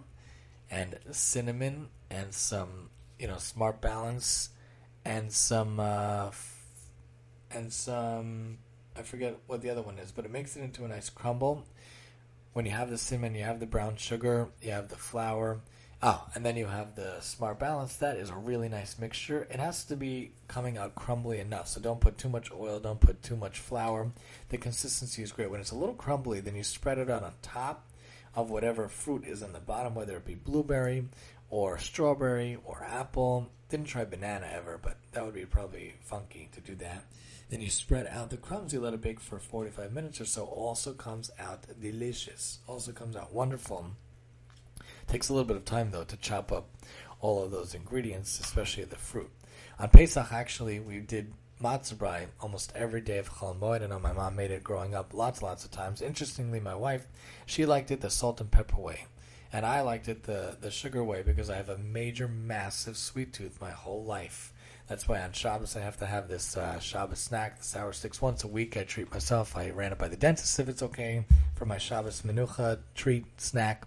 and 0.74 0.98
cinnamon 1.12 1.88
and 2.10 2.34
some 2.34 2.90
you 3.18 3.28
know 3.28 3.38
smart 3.38 3.80
balance 3.80 4.50
and 5.04 5.32
some 5.32 5.78
uh, 5.78 6.26
f- 6.26 6.66
and 7.50 7.72
some 7.72 8.58
I 8.96 9.02
forget 9.02 9.38
what 9.46 9.62
the 9.62 9.70
other 9.70 9.82
one 9.82 9.98
is, 9.98 10.12
but 10.12 10.24
it 10.24 10.30
makes 10.30 10.56
it 10.56 10.62
into 10.62 10.84
a 10.84 10.88
nice 10.88 11.10
crumble. 11.10 11.64
When 12.52 12.64
you 12.64 12.72
have 12.72 12.90
the 12.90 12.98
cinnamon, 12.98 13.34
you 13.34 13.42
have 13.44 13.58
the 13.58 13.66
brown 13.66 13.96
sugar, 13.96 14.48
you 14.62 14.70
have 14.70 14.88
the 14.88 14.96
flour. 14.96 15.60
Oh, 16.02 16.26
and 16.34 16.44
then 16.44 16.56
you 16.56 16.66
have 16.66 16.96
the 16.96 17.20
smart 17.20 17.58
balance. 17.58 17.96
That 17.96 18.18
is 18.18 18.30
a 18.30 18.36
really 18.36 18.68
nice 18.68 18.98
mixture. 18.98 19.48
It 19.50 19.58
has 19.58 19.84
to 19.86 19.96
be 19.96 20.32
coming 20.48 20.76
out 20.76 20.94
crumbly 20.94 21.40
enough. 21.40 21.68
So 21.68 21.80
don't 21.80 22.00
put 22.00 22.18
too 22.18 22.28
much 22.28 22.52
oil, 22.52 22.78
don't 22.78 23.00
put 23.00 23.22
too 23.22 23.36
much 23.36 23.58
flour. 23.58 24.12
The 24.50 24.58
consistency 24.58 25.22
is 25.22 25.32
great. 25.32 25.50
When 25.50 25.60
it's 25.60 25.70
a 25.70 25.76
little 25.76 25.94
crumbly, 25.94 26.40
then 26.40 26.56
you 26.56 26.62
spread 26.62 26.98
it 26.98 27.10
out 27.10 27.22
on 27.22 27.32
top 27.42 27.88
of 28.37 28.51
whatever 28.51 28.89
fruit 28.89 29.24
is 29.24 29.43
on 29.43 29.53
the 29.53 29.61
bottom, 29.61 29.95
whether 29.95 30.16
it 30.16 30.24
be 30.24 30.35
blueberry 30.35 31.07
or 31.51 31.78
strawberry 31.78 32.59
or 32.64 32.85
apple. 32.85 33.49
Didn't 33.68 33.87
try 33.87 34.05
banana 34.05 34.49
ever, 34.53 34.78
but 34.80 34.99
that 35.12 35.24
would 35.24 35.35
be 35.35 35.47
probably 35.47 35.95
funky 36.01 36.49
to 36.53 36.61
do 36.61 36.74
that. 36.76 37.05
Then 37.51 37.61
you 37.61 37.70
spread 37.70 38.07
out 38.07 38.30
the 38.30 38.37
crumbs, 38.37 38.72
you 38.72 38.80
let 38.80 38.95
it 38.95 39.01
bake 39.01 39.20
for 39.20 39.39
45 39.39 39.93
minutes 39.93 40.20
or 40.20 40.24
so. 40.24 40.45
Also 40.45 40.93
comes 40.93 41.30
out 41.39 41.64
delicious. 41.80 42.59
Also 42.66 42.93
comes 42.93 43.16
out 43.16 43.32
wonderful. 43.32 43.91
Takes 45.07 45.28
a 45.28 45.32
little 45.32 45.47
bit 45.47 45.57
of 45.57 45.64
time 45.64 45.91
though 45.91 46.05
to 46.05 46.16
chop 46.16 46.51
up 46.51 46.68
all 47.20 47.43
of 47.43 47.51
those 47.51 47.74
ingredients, 47.74 48.41
especially 48.41 48.85
the 48.85 48.97
fruit. 48.97 49.30
On 49.78 49.89
Pesach, 49.89 50.32
actually, 50.32 50.78
we 50.80 51.01
did 51.01 51.32
matzah 51.62 52.26
almost 52.40 52.72
every 52.74 53.00
day 53.00 53.18
of 53.18 53.30
Chol 53.30 53.59
Moed. 53.59 53.82
I 53.82 53.86
know 53.86 53.98
my 53.98 54.12
mom 54.12 54.36
made 54.36 54.50
it 54.50 54.64
growing 54.64 54.94
up 54.94 55.14
lots, 55.14 55.40
and 55.40 55.48
lots 55.48 55.64
of 55.64 55.70
times. 55.70 56.02
Interestingly, 56.02 56.61
my 56.61 56.74
wife, 56.74 57.07
she 57.46 57.66
liked 57.66 57.90
it 57.90 58.00
the 58.00 58.11
salt 58.11 58.40
and 58.40 58.50
pepper 58.50 58.80
way. 58.80 59.07
And 59.52 59.64
I 59.64 59.82
liked 59.82 60.09
it 60.09 60.24
the, 60.24 60.57
the 60.61 60.70
sugar 60.70 61.05
way 61.05 61.22
because 61.22 61.48
I 61.48 61.57
have 61.57 61.68
a 61.68 61.78
major, 61.78 62.26
massive 62.26 62.96
sweet 62.96 63.32
tooth 63.32 63.61
my 63.61 63.70
whole 63.70 64.05
life. 64.05 64.52
That's 64.88 65.09
why 65.09 65.22
on 65.22 65.32
Shabbos 65.32 65.76
I 65.76 65.80
have 65.80 65.96
to 65.98 66.07
have 66.07 66.28
this 66.28 66.57
uh, 66.57 66.78
Shabbos 66.78 67.20
snack, 67.20 67.59
the 67.59 67.64
sour 67.64 67.92
sticks, 67.92 68.20
once 68.20 68.44
a 68.44 68.48
week. 68.48 68.76
I 68.76 68.82
treat 68.84 69.11
myself. 69.11 69.57
I 69.57 69.70
ran 69.70 69.92
it 69.92 69.98
by 69.98 70.09
the 70.09 70.16
dentist 70.16 70.59
if 70.59 70.68
it's 70.68 70.82
okay 70.82 71.24
for 71.55 71.64
my 71.64 71.78
Shabbos 71.78 72.22
menucha 72.22 72.80
treat 72.94 73.24
snack. 73.40 73.86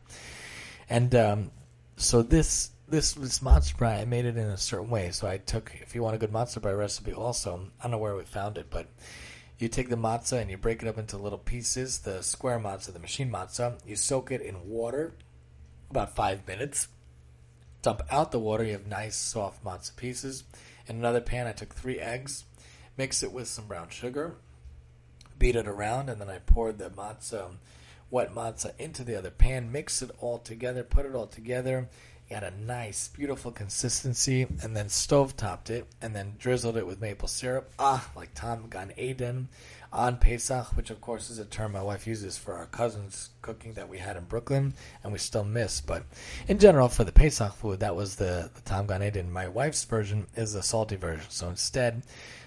And 0.89 1.13
um, 1.13 1.51
so 1.97 2.21
this 2.21 2.71
this 2.87 3.13
this 3.13 3.39
matzah 3.39 3.75
brei, 3.75 4.01
I 4.01 4.05
made 4.05 4.25
it 4.25 4.37
in 4.37 4.47
a 4.47 4.57
certain 4.57 4.89
way. 4.89 5.11
So 5.11 5.27
I 5.27 5.37
took, 5.37 5.71
if 5.81 5.93
you 5.93 6.03
want 6.03 6.15
a 6.15 6.19
good 6.19 6.31
matzah 6.31 6.59
brei 6.59 6.77
recipe, 6.77 7.13
also 7.13 7.69
I 7.79 7.83
don't 7.83 7.91
know 7.91 7.97
where 7.97 8.15
we 8.15 8.23
found 8.23 8.57
it, 8.57 8.67
but 8.69 8.87
you 9.59 9.67
take 9.67 9.89
the 9.89 9.97
matzah 9.97 10.41
and 10.41 10.49
you 10.49 10.57
break 10.57 10.81
it 10.81 10.87
up 10.87 10.97
into 10.97 11.17
little 11.17 11.39
pieces. 11.39 11.99
The 11.99 12.21
square 12.21 12.59
matzah, 12.59 12.93
the 12.93 12.99
machine 12.99 13.31
matzah, 13.31 13.77
you 13.85 13.95
soak 13.95 14.31
it 14.31 14.41
in 14.41 14.69
water 14.69 15.13
about 15.89 16.15
five 16.15 16.47
minutes. 16.47 16.87
Dump 17.81 18.01
out 18.11 18.31
the 18.31 18.39
water. 18.39 18.63
You 18.63 18.73
have 18.73 18.87
nice 18.87 19.15
soft 19.15 19.63
matzah 19.63 19.95
pieces. 19.95 20.43
In 20.87 20.97
another 20.97 21.21
pan, 21.21 21.47
I 21.47 21.51
took 21.51 21.73
three 21.73 21.99
eggs, 21.99 22.45
mix 22.97 23.21
it 23.23 23.31
with 23.31 23.47
some 23.47 23.67
brown 23.67 23.89
sugar, 23.89 24.35
beat 25.37 25.55
it 25.55 25.67
around, 25.67 26.09
and 26.09 26.19
then 26.21 26.29
I 26.29 26.39
poured 26.39 26.77
the 26.77 26.89
matzah, 26.89 27.55
wet 28.09 28.33
matzah, 28.33 28.73
into 28.79 29.03
the 29.03 29.17
other 29.17 29.31
pan. 29.31 29.71
Mix 29.71 30.01
it 30.01 30.11
all 30.19 30.39
together. 30.39 30.83
Put 30.83 31.05
it 31.05 31.15
all 31.15 31.27
together. 31.27 31.89
Got 32.29 32.43
a 32.43 32.51
nice, 32.51 33.07
beautiful 33.07 33.51
consistency, 33.51 34.47
and 34.61 34.75
then 34.75 34.89
stove 34.89 35.37
topped 35.37 35.69
it, 35.69 35.87
and 36.01 36.13
then 36.13 36.35
drizzled 36.37 36.75
it 36.75 36.85
with 36.85 36.99
maple 36.99 37.29
syrup. 37.29 37.71
Ah, 37.79 38.09
like 38.17 38.33
Tam 38.33 38.67
Gan 38.69 38.91
Eden 38.97 39.47
on 39.93 40.17
Pesach, 40.17 40.75
which 40.75 40.89
of 40.89 40.99
course 40.99 41.29
is 41.29 41.39
a 41.39 41.45
term 41.45 41.71
my 41.71 41.81
wife 41.81 42.05
uses 42.05 42.37
for 42.37 42.53
our 42.53 42.65
cousins' 42.65 43.29
cooking 43.41 43.73
that 43.73 43.87
we 43.87 43.97
had 43.97 44.17
in 44.17 44.25
Brooklyn 44.25 44.73
and 45.03 45.13
we 45.13 45.19
still 45.19 45.45
miss. 45.45 45.79
But 45.79 46.03
in 46.49 46.59
general, 46.59 46.89
for 46.89 47.05
the 47.05 47.13
Pesach 47.13 47.53
food, 47.53 47.79
that 47.79 47.95
was 47.95 48.15
the, 48.15 48.51
the 48.53 48.61
Tam 48.61 48.87
Gan 48.87 49.03
Eden. 49.03 49.31
My 49.31 49.47
wife's 49.47 49.85
version 49.85 50.27
is 50.35 50.53
the 50.53 50.63
salty 50.63 50.97
version. 50.97 51.25
So 51.29 51.47
instead, 51.47 52.03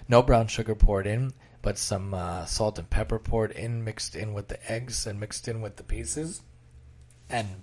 no 0.08 0.22
brown 0.22 0.48
sugar 0.48 0.74
poured 0.74 1.06
in, 1.06 1.32
but 1.62 1.78
some 1.78 2.12
uh, 2.12 2.44
salt 2.44 2.78
and 2.78 2.90
pepper 2.90 3.18
poured 3.18 3.52
in, 3.52 3.82
mixed 3.84 4.14
in 4.14 4.34
with 4.34 4.48
the 4.48 4.70
eggs 4.70 5.06
and 5.06 5.18
mixed 5.18 5.48
in 5.48 5.62
with 5.62 5.76
the 5.76 5.84
pieces. 5.84 6.42
And 7.30 7.62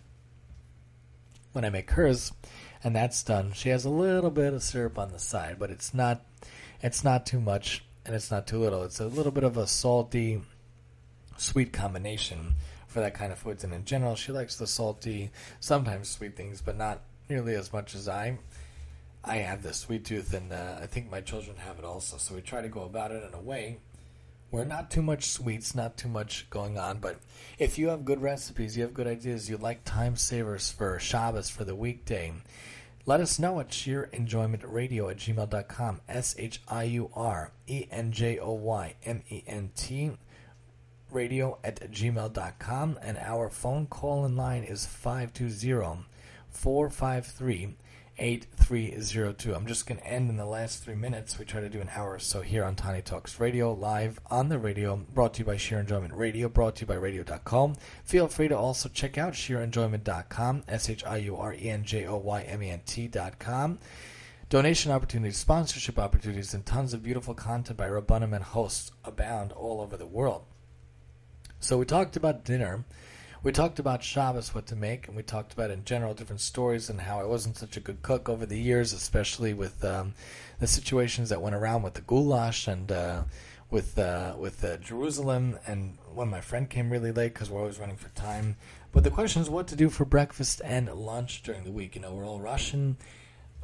when 1.57 1.65
I 1.65 1.71
make 1.71 1.89
hers, 1.89 2.31
and 2.83 2.95
that's 2.95 3.23
done, 3.23 3.51
she 3.51 3.69
has 3.69 3.83
a 3.83 3.89
little 3.89 4.29
bit 4.29 4.53
of 4.53 4.61
syrup 4.61 4.99
on 4.99 5.11
the 5.11 5.17
side, 5.17 5.55
but 5.57 5.71
it's 5.71 5.91
not 5.91 6.23
it's 6.83 7.03
not 7.03 7.25
too 7.25 7.41
much 7.41 7.83
and 8.05 8.13
it's 8.13 8.29
not 8.29 8.45
too 8.45 8.59
little. 8.59 8.83
It's 8.83 8.99
a 8.99 9.07
little 9.07 9.31
bit 9.31 9.43
of 9.43 9.57
a 9.57 9.65
salty, 9.65 10.43
sweet 11.37 11.73
combination 11.73 12.53
for 12.85 12.99
that 12.99 13.15
kind 13.15 13.31
of 13.31 13.39
foods. 13.39 13.63
And 13.63 13.73
in 13.73 13.85
general, 13.85 14.15
she 14.15 14.31
likes 14.31 14.57
the 14.57 14.67
salty, 14.67 15.31
sometimes 15.59 16.09
sweet 16.09 16.37
things, 16.37 16.61
but 16.61 16.77
not 16.77 17.01
nearly 17.27 17.55
as 17.55 17.73
much 17.73 17.95
as 17.95 18.07
I. 18.07 18.37
I 19.23 19.37
have 19.37 19.63
the 19.63 19.73
sweet 19.73 20.05
tooth, 20.05 20.35
and 20.35 20.53
uh, 20.53 20.75
I 20.79 20.85
think 20.85 21.09
my 21.09 21.21
children 21.21 21.57
have 21.57 21.79
it 21.79 21.85
also. 21.85 22.17
So 22.17 22.35
we 22.35 22.41
try 22.41 22.61
to 22.61 22.69
go 22.69 22.83
about 22.83 23.09
it 23.09 23.23
in 23.27 23.33
a 23.33 23.41
way 23.41 23.79
where 24.49 24.65
not 24.65 24.89
too 24.89 25.01
much 25.01 25.25
sweets, 25.25 25.75
not 25.75 25.97
too 25.97 26.07
much 26.07 26.49
going 26.49 26.77
on. 26.77 26.99
But 26.99 27.19
if 27.59 27.77
you 27.77 27.89
have 27.89 28.05
good 28.05 28.21
recipes, 28.21 28.77
you 28.77 28.83
have 28.83 28.93
good 28.93 29.07
ideas, 29.07 29.49
you 29.49 29.57
like 29.57 29.83
time 29.83 30.15
savers 30.15 30.71
for 30.71 30.99
Shabbos 30.99 31.49
for 31.49 31.63
the 31.63 31.75
weekday, 31.75 32.33
let 33.05 33.21
us 33.21 33.39
know 33.39 33.59
at 33.59 33.69
shiurenjoymentradio 33.69 35.11
at 35.11 35.17
gmail.com. 35.17 36.01
S 36.09 36.35
H 36.37 36.61
I 36.67 36.83
U 36.83 37.09
R 37.13 37.51
E 37.65 37.87
N 37.89 38.11
J 38.11 38.37
O 38.39 38.51
Y 38.51 38.95
M 39.05 39.23
E 39.29 39.43
N 39.47 39.71
T 39.75 40.11
radio 41.11 41.57
at 41.63 41.91
gmail.com. 41.91 42.99
And 43.01 43.17
our 43.17 43.49
phone 43.49 43.87
call 43.87 44.25
in 44.25 44.35
line 44.35 44.63
is 44.63 44.85
520 44.85 46.05
453 46.49 47.75
8302. 48.19 49.53
I'm 49.53 49.67
just 49.67 49.85
going 49.85 49.99
to 49.99 50.07
end 50.07 50.29
in 50.29 50.37
the 50.37 50.45
last 50.45 50.83
three 50.83 50.95
minutes. 50.95 51.37
We 51.37 51.45
try 51.45 51.61
to 51.61 51.69
do 51.69 51.81
an 51.81 51.89
hour 51.95 52.13
or 52.13 52.19
so 52.19 52.41
here 52.41 52.63
on 52.63 52.75
Tani 52.75 53.01
Talks 53.01 53.39
Radio, 53.39 53.73
live 53.73 54.19
on 54.29 54.49
the 54.49 54.57
radio, 54.57 54.95
brought 54.95 55.35
to 55.35 55.39
you 55.39 55.45
by 55.45 55.55
Shiur 55.55 55.79
Enjoyment 55.79 56.13
Radio, 56.13 56.49
brought 56.49 56.75
to 56.77 56.81
you 56.81 56.87
by 56.87 56.95
radio.com. 56.95 57.75
Feel 58.03 58.27
free 58.27 58.47
to 58.47 58.57
also 58.57 58.89
check 58.89 59.17
out 59.17 59.33
shiurenjoyment.com, 59.33 60.63
S 60.67 60.89
H 60.89 61.05
I 61.05 61.17
U 61.17 61.37
R 61.37 61.53
E 61.53 61.69
N 61.69 61.83
J 61.83 62.05
O 62.07 62.17
Y 62.17 62.41
M 62.41 62.63
E 62.63 62.69
N 62.69 62.81
T.com. 62.85 63.79
Donation 64.49 64.91
opportunities, 64.91 65.37
sponsorship 65.37 65.99
opportunities, 65.99 66.53
and 66.53 66.65
tons 66.65 66.93
of 66.93 67.03
beautiful 67.03 67.33
content 67.33 67.77
by 67.77 67.87
Rabbanim 67.87 68.33
and 68.33 68.43
hosts 68.43 68.91
abound 69.03 69.51
all 69.51 69.81
over 69.81 69.97
the 69.97 70.05
world. 70.05 70.45
So 71.59 71.77
we 71.77 71.85
talked 71.85 72.15
about 72.15 72.45
dinner 72.45 72.85
we 73.43 73.51
talked 73.51 73.79
about 73.79 74.03
Shabbos, 74.03 74.53
what 74.55 74.65
to 74.67 74.75
make, 74.75 75.07
and 75.07 75.15
we 75.15 75.23
talked 75.23 75.53
about 75.53 75.71
in 75.71 75.83
general 75.85 76.13
different 76.13 76.41
stories 76.41 76.89
and 76.89 77.01
how 77.01 77.19
I 77.19 77.25
wasn't 77.25 77.57
such 77.57 77.77
a 77.77 77.79
good 77.79 78.01
cook 78.01 78.27
over 78.27 78.45
the 78.45 78.59
years, 78.59 78.93
especially 78.93 79.53
with 79.53 79.83
um, 79.85 80.13
the 80.59 80.67
situations 80.67 81.29
that 81.29 81.41
went 81.41 81.55
around 81.55 81.83
with 81.83 81.93
the 81.93 82.01
goulash 82.01 82.67
and 82.67 82.91
uh, 82.91 83.23
with 83.69 83.97
uh, 83.99 84.35
with 84.37 84.63
uh, 84.63 84.77
Jerusalem. 84.77 85.59
And 85.67 85.97
when 86.13 86.29
my 86.29 86.41
friend 86.41 86.69
came 86.69 86.89
really 86.89 87.11
late 87.11 87.33
because 87.33 87.49
we're 87.49 87.61
always 87.61 87.79
running 87.79 87.97
for 87.97 88.09
time. 88.09 88.57
But 88.91 89.03
the 89.03 89.11
question 89.11 89.41
is 89.41 89.49
what 89.49 89.67
to 89.67 89.75
do 89.75 89.89
for 89.89 90.05
breakfast 90.05 90.61
and 90.63 90.91
lunch 90.93 91.43
during 91.43 91.63
the 91.63 91.71
week. 91.71 91.95
You 91.95 92.01
know, 92.01 92.13
we're 92.13 92.25
all 92.25 92.39
rushing, 92.39 92.97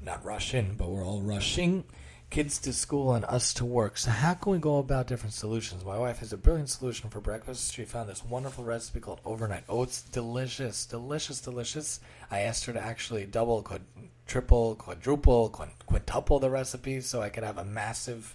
not 0.01 0.23
rushing, 0.23 0.75
but 0.77 0.89
we're 0.89 1.05
all 1.05 1.21
rushing 1.21 1.85
kids 2.33 2.57
to 2.57 2.73
school 2.73 3.13
and 3.13 3.23
us 3.25 3.53
to 3.53 3.63
work. 3.63 3.95
So 3.95 4.09
how 4.09 4.33
can 4.33 4.53
we 4.53 4.57
go 4.57 4.79
about 4.79 5.05
different 5.05 5.35
solutions? 5.35 5.85
My 5.85 5.99
wife 5.99 6.17
has 6.17 6.33
a 6.33 6.37
brilliant 6.37 6.71
solution 6.71 7.11
for 7.11 7.21
breakfast. 7.21 7.71
She 7.71 7.85
found 7.85 8.09
this 8.09 8.25
wonderful 8.25 8.63
recipe 8.63 9.01
called 9.01 9.21
overnight 9.23 9.65
oats. 9.69 10.01
Delicious, 10.01 10.87
delicious, 10.87 11.39
delicious. 11.39 11.99
I 12.31 12.39
asked 12.39 12.65
her 12.65 12.73
to 12.73 12.81
actually 12.81 13.27
double, 13.27 13.61
quad, 13.61 13.81
triple, 14.25 14.73
quadruple, 14.73 15.49
quintuple 15.85 16.39
the 16.39 16.49
recipe 16.49 17.01
so 17.01 17.21
I 17.21 17.29
could 17.29 17.43
have 17.43 17.59
a 17.59 17.63
massive, 17.63 18.33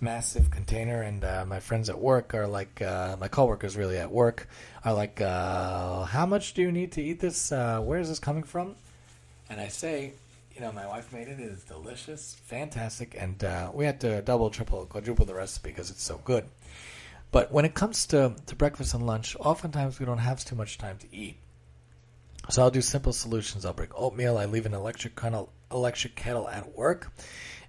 massive 0.00 0.52
container. 0.52 1.02
And 1.02 1.24
uh, 1.24 1.44
my 1.44 1.58
friends 1.58 1.90
at 1.90 1.98
work 1.98 2.34
are 2.34 2.46
like, 2.46 2.80
uh, 2.80 3.16
my 3.18 3.26
coworkers 3.26 3.76
really 3.76 3.98
at 3.98 4.12
work 4.12 4.46
are 4.84 4.94
like, 4.94 5.20
uh, 5.20 6.04
how 6.04 6.26
much 6.26 6.54
do 6.54 6.62
you 6.62 6.70
need 6.70 6.92
to 6.92 7.02
eat 7.02 7.18
this? 7.18 7.50
Uh, 7.50 7.80
where 7.80 7.98
is 7.98 8.08
this 8.08 8.20
coming 8.20 8.44
from? 8.44 8.76
And 9.50 9.60
I 9.60 9.66
say, 9.66 10.12
you 10.54 10.60
know, 10.60 10.72
my 10.72 10.86
wife 10.86 11.12
made 11.12 11.28
it. 11.28 11.40
It 11.40 11.44
is 11.44 11.64
delicious, 11.64 12.36
fantastic, 12.44 13.16
and 13.18 13.42
uh, 13.42 13.70
we 13.72 13.84
had 13.84 14.00
to 14.00 14.22
double, 14.22 14.50
triple, 14.50 14.84
quadruple 14.86 15.26
the 15.26 15.34
recipe 15.34 15.70
because 15.70 15.90
it's 15.90 16.02
so 16.02 16.20
good. 16.24 16.44
But 17.30 17.50
when 17.50 17.64
it 17.64 17.74
comes 17.74 18.06
to, 18.08 18.34
to 18.46 18.56
breakfast 18.56 18.92
and 18.92 19.06
lunch, 19.06 19.36
oftentimes 19.40 19.98
we 19.98 20.06
don't 20.06 20.18
have 20.18 20.44
too 20.44 20.54
much 20.54 20.76
time 20.76 20.98
to 20.98 21.06
eat. 21.14 21.38
So 22.50 22.62
I'll 22.62 22.70
do 22.70 22.82
simple 22.82 23.12
solutions. 23.12 23.64
I'll 23.64 23.72
break 23.72 23.98
oatmeal. 23.98 24.36
I 24.36 24.44
leave 24.44 24.66
an 24.66 24.74
electric 24.74 25.16
kettle, 25.16 25.52
electric 25.70 26.16
kettle 26.16 26.48
at 26.48 26.76
work, 26.76 27.10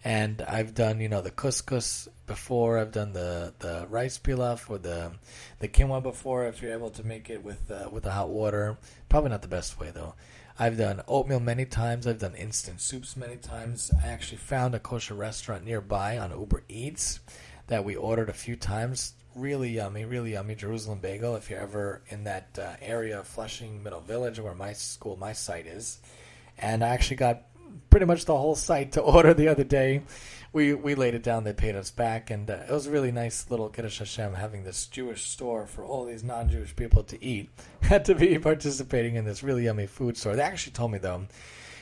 and 0.04 0.42
I've 0.42 0.74
done 0.74 1.00
you 1.00 1.10
know 1.10 1.22
the 1.22 1.32
couscous 1.32 2.08
before. 2.26 2.80
I've 2.80 2.92
done 2.92 3.14
the, 3.14 3.54
the 3.60 3.86
rice 3.90 4.18
pilaf 4.18 4.70
or 4.70 4.80
the 4.80 5.12
the 5.60 5.68
quinoa 5.68 6.02
before. 6.02 6.48
If 6.48 6.62
you're 6.62 6.74
able 6.74 6.90
to 6.92 7.04
make 7.06 7.30
it 7.30 7.44
with 7.44 7.70
uh, 7.70 7.90
with 7.92 8.04
the 8.04 8.12
hot 8.12 8.30
water, 8.30 8.78
probably 9.10 9.30
not 9.30 9.44
the 9.44 9.48
best 9.48 9.80
way 9.80 9.92
though. 9.94 10.16
I've 10.60 10.78
done 10.78 11.02
oatmeal 11.08 11.40
many 11.40 11.66
times. 11.66 12.06
I've 12.06 12.20
done 12.20 12.36
instant 12.36 12.80
soups 12.80 13.18
many 13.18 13.38
times. 13.38 13.92
I 14.04 14.08
actually 14.08 14.38
found 14.38 14.76
a 14.76 14.80
kosher 14.80 15.16
restaurant 15.16 15.66
nearby 15.66 16.18
on 16.20 16.30
Uber 16.30 16.64
Eats 16.70 17.20
that 17.68 17.84
we 17.84 17.96
ordered 17.96 18.30
a 18.30 18.34
few 18.34 18.56
times. 18.56 19.14
Really 19.36 19.70
yummy, 19.70 20.06
really 20.06 20.34
yummy 20.34 20.54
Jerusalem 20.54 21.00
bagel. 21.00 21.36
If 21.36 21.50
you're 21.50 21.60
ever 21.60 22.04
in 22.10 22.26
that 22.26 22.60
uh, 22.60 22.76
area 22.82 23.20
of 23.20 23.28
Flushing 23.28 23.82
Middle 23.82 24.02
Village, 24.02 24.40
where 24.40 24.54
my 24.54 24.74
school, 24.74 25.18
my 25.18 25.34
site 25.34 25.66
is, 25.66 26.00
and 26.60 26.84
I 26.84 26.90
actually 26.90 27.18
got 27.18 27.42
pretty 27.90 28.06
much 28.06 28.26
the 28.26 28.38
whole 28.38 28.56
site 28.56 28.92
to 28.92 29.02
order 29.02 29.34
the 29.34 29.48
other 29.48 29.64
day 29.64 30.04
we 30.54 30.76
we 30.76 30.94
laid 30.94 31.16
it 31.16 31.24
down. 31.24 31.44
They 31.44 31.54
paid 31.54 31.76
us 31.76 31.90
back, 31.90 32.30
and 32.30 32.50
uh, 32.50 32.60
it 32.68 32.72
was 32.72 32.86
a 32.86 32.92
really 32.92 33.12
nice 33.12 33.50
little 33.50 33.70
Kiddush 33.70 33.98
Hashem 34.00 34.36
having 34.36 34.64
this 34.64 34.86
Jewish 34.86 35.26
store 35.26 35.66
for 35.66 35.84
all 35.84 36.06
these 36.06 36.24
non-Jewish 36.24 36.76
people 36.76 37.04
to 37.06 37.22
eat. 37.24 37.50
Had 37.82 38.06
to 38.06 38.16
be 38.16 38.38
participating 38.40 39.16
in 39.16 39.26
this 39.26 39.44
really 39.44 39.66
yummy 39.66 39.88
food 39.88 40.16
store. 40.16 40.36
They 40.36 40.44
actually 40.44 40.74
told 40.74 40.92
me 40.92 41.00
though, 41.00 41.26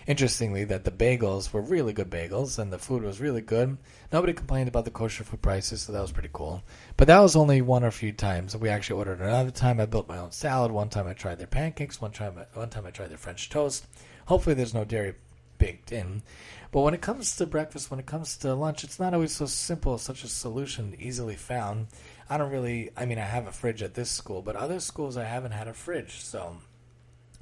interestingly, 0.08 0.64
that 0.64 0.86
the 0.86 0.92
bagels 0.92 1.52
were 1.52 1.62
really 1.62 1.92
good 1.92 2.10
bagels, 2.10 2.58
and 2.58 2.72
the 2.72 2.80
food 2.80 3.04
was 3.04 3.20
really 3.20 3.42
good. 3.42 3.78
Nobody 4.14 4.32
complained 4.32 4.70
about 4.70 4.86
the 4.86 4.92
kosher 4.92 5.26
food 5.26 5.42
prices, 5.42 5.82
so 5.82 5.92
that 5.92 6.02
was 6.02 6.14
pretty 6.14 6.30
cool. 6.32 6.64
But 6.96 7.08
that 7.08 7.20
was 7.20 7.36
only 7.36 7.62
one 7.62 7.84
or 7.84 7.88
a 7.88 7.92
few 7.92 8.14
times. 8.14 8.56
We 8.56 8.70
actually 8.70 9.00
ordered 9.00 9.20
another 9.20 9.52
time. 9.52 9.82
I 9.82 9.86
built 9.86 10.08
my 10.08 10.18
own 10.18 10.32
salad. 10.32 10.72
One 10.72 10.90
time 10.90 11.08
I 11.08 11.14
tried 11.14 11.40
their 11.40 11.48
pancakes. 11.48 12.00
One 12.00 12.12
time, 12.12 12.40
one 12.54 12.70
time 12.70 12.86
I 12.86 12.92
tried 12.92 13.10
their 13.10 13.18
French 13.18 13.50
toast. 13.50 13.86
Hopefully, 14.28 14.56
there's 14.56 14.74
no 14.74 14.86
dairy 14.86 15.16
baked 15.62 15.92
in. 15.92 16.24
But 16.72 16.82
when 16.82 16.96
it 16.96 17.02
comes 17.02 17.36
to 17.36 17.46
breakfast, 17.46 17.92
when 17.92 18.00
it 18.00 18.06
comes 18.08 18.36
to 18.38 18.56
lunch, 18.56 18.84
it's 18.84 19.00
not 19.00 19.14
always 19.14 19.36
so 19.36 19.46
simple, 19.46 19.98
such 19.98 20.24
a 20.24 20.28
solution 20.28 20.96
easily 21.00 21.36
found. 21.36 21.88
I 22.30 22.38
don't 22.38 22.52
really, 22.52 22.90
I 22.98 23.06
mean, 23.06 23.20
I 23.20 23.26
have 23.26 23.46
a 23.46 23.52
fridge 23.52 23.84
at 23.84 23.94
this 23.94 24.10
school, 24.10 24.42
but 24.42 24.56
other 24.56 24.80
schools 24.80 25.18
I 25.18 25.26
haven't 25.26 25.52
had 25.52 25.68
a 25.68 25.74
fridge. 25.74 26.24
So 26.24 26.58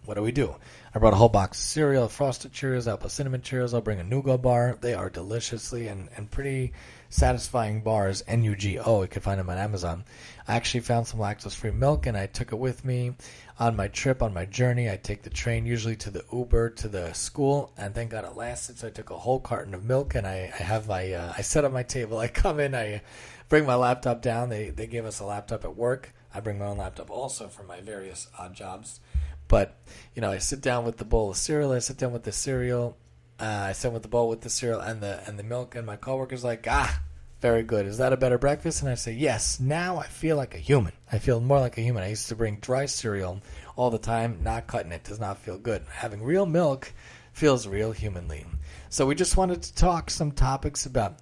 what 0.05 0.15
do 0.15 0.21
we 0.21 0.31
do? 0.31 0.55
I 0.93 0.99
brought 0.99 1.13
a 1.13 1.17
whole 1.17 1.29
box 1.29 1.59
of 1.59 1.63
cereal, 1.63 2.09
frosted 2.09 2.51
Cheerios, 2.51 2.91
apple 2.91 3.09
cinnamon 3.09 3.41
Cheerios. 3.41 3.73
I'll 3.73 3.81
bring 3.81 4.01
a 4.01 4.03
NuGo 4.03 4.41
bar. 4.41 4.77
They 4.81 4.95
are 4.95 5.09
deliciously 5.09 5.87
and, 5.87 6.09
and 6.17 6.29
pretty 6.29 6.73
satisfying 7.09 7.81
bars. 7.81 8.23
N-U-G-O. 8.27 9.01
You 9.01 9.07
can 9.07 9.21
find 9.21 9.39
them 9.39 9.49
on 9.49 9.57
Amazon. 9.57 10.05
I 10.47 10.55
actually 10.55 10.81
found 10.81 11.07
some 11.07 11.19
lactose-free 11.19 11.71
milk, 11.71 12.05
and 12.05 12.17
I 12.17 12.27
took 12.27 12.51
it 12.51 12.57
with 12.57 12.85
me 12.85 13.13
on 13.59 13.75
my 13.75 13.87
trip, 13.87 14.23
on 14.23 14.33
my 14.33 14.45
journey. 14.45 14.89
I 14.89 14.95
take 14.95 15.23
the 15.23 15.29
train 15.29 15.65
usually 15.65 15.95
to 15.97 16.09
the 16.09 16.23
Uber 16.31 16.69
to 16.71 16.87
the 16.87 17.13
school, 17.13 17.73
and 17.77 17.93
thank 17.93 18.11
God 18.11 18.25
it 18.25 18.35
lasted. 18.35 18.79
So 18.79 18.87
I 18.87 18.91
took 18.91 19.09
a 19.09 19.17
whole 19.17 19.39
carton 19.39 19.73
of 19.73 19.83
milk, 19.83 20.15
and 20.15 20.25
I, 20.25 20.51
I 20.57 20.63
have 20.63 20.87
my 20.87 21.11
uh, 21.11 21.33
I 21.37 21.41
set 21.41 21.65
up 21.65 21.73
my 21.73 21.83
table. 21.83 22.17
I 22.19 22.27
come 22.27 22.59
in, 22.59 22.73
I 22.73 23.01
bring 23.49 23.65
my 23.65 23.75
laptop 23.75 24.21
down. 24.21 24.49
They 24.49 24.69
they 24.69 24.87
gave 24.87 25.05
us 25.05 25.19
a 25.19 25.25
laptop 25.25 25.65
at 25.65 25.75
work. 25.75 26.13
I 26.33 26.39
bring 26.39 26.59
my 26.59 26.65
own 26.65 26.77
laptop 26.77 27.09
also 27.09 27.47
for 27.47 27.63
my 27.63 27.81
various 27.81 28.27
odd 28.37 28.53
jobs. 28.53 28.99
But 29.47 29.75
you 30.15 30.21
know, 30.21 30.31
I 30.31 30.37
sit 30.37 30.61
down 30.61 30.85
with 30.85 30.97
the 30.97 31.05
bowl 31.05 31.31
of 31.31 31.37
cereal. 31.37 31.71
I 31.71 31.79
sit 31.79 31.97
down 31.97 32.13
with 32.13 32.23
the 32.23 32.31
cereal. 32.31 32.97
Uh, 33.39 33.67
I 33.69 33.71
sit 33.71 33.93
with 33.93 34.01
the 34.01 34.09
bowl 34.09 34.27
with 34.27 34.41
the 34.41 34.49
cereal 34.49 34.81
and 34.81 35.01
the 35.01 35.21
and 35.25 35.39
the 35.39 35.43
milk, 35.43 35.75
and 35.75 35.85
my 35.85 35.95
coworker's 35.95 36.43
like, 36.43 36.67
ah, 36.69 37.01
very 37.39 37.63
good. 37.63 37.85
Is 37.85 37.99
that 37.99 38.11
a 38.11 38.17
better 38.17 38.37
breakfast? 38.37 38.81
And 38.81 38.91
I 38.91 38.95
say, 38.95 39.13
yes. 39.13 39.59
Now 39.59 39.97
I 39.97 40.07
feel 40.07 40.35
like 40.35 40.55
a 40.55 40.59
human. 40.59 40.93
I 41.11 41.19
feel 41.19 41.39
more 41.39 41.59
like 41.59 41.77
a 41.77 41.81
human. 41.81 42.03
I 42.03 42.09
used 42.09 42.27
to 42.29 42.35
bring 42.35 42.57
dry 42.57 42.85
cereal 42.85 43.41
all 43.75 43.89
the 43.89 43.97
time, 43.97 44.41
not 44.43 44.67
cutting 44.67 44.91
it. 44.91 45.05
Does 45.05 45.19
not 45.19 45.37
feel 45.37 45.57
good. 45.57 45.83
Having 45.89 46.23
real 46.23 46.45
milk 46.45 46.91
feels 47.31 47.65
real 47.65 47.93
humanly. 47.93 48.45
So 48.89 49.05
we 49.05 49.15
just 49.15 49.37
wanted 49.37 49.63
to 49.63 49.75
talk 49.75 50.09
some 50.09 50.31
topics 50.31 50.85
about, 50.85 51.19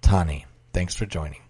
Tani. 0.00 0.46
Thanks 0.72 0.94
for 0.94 1.04
joining. 1.04 1.41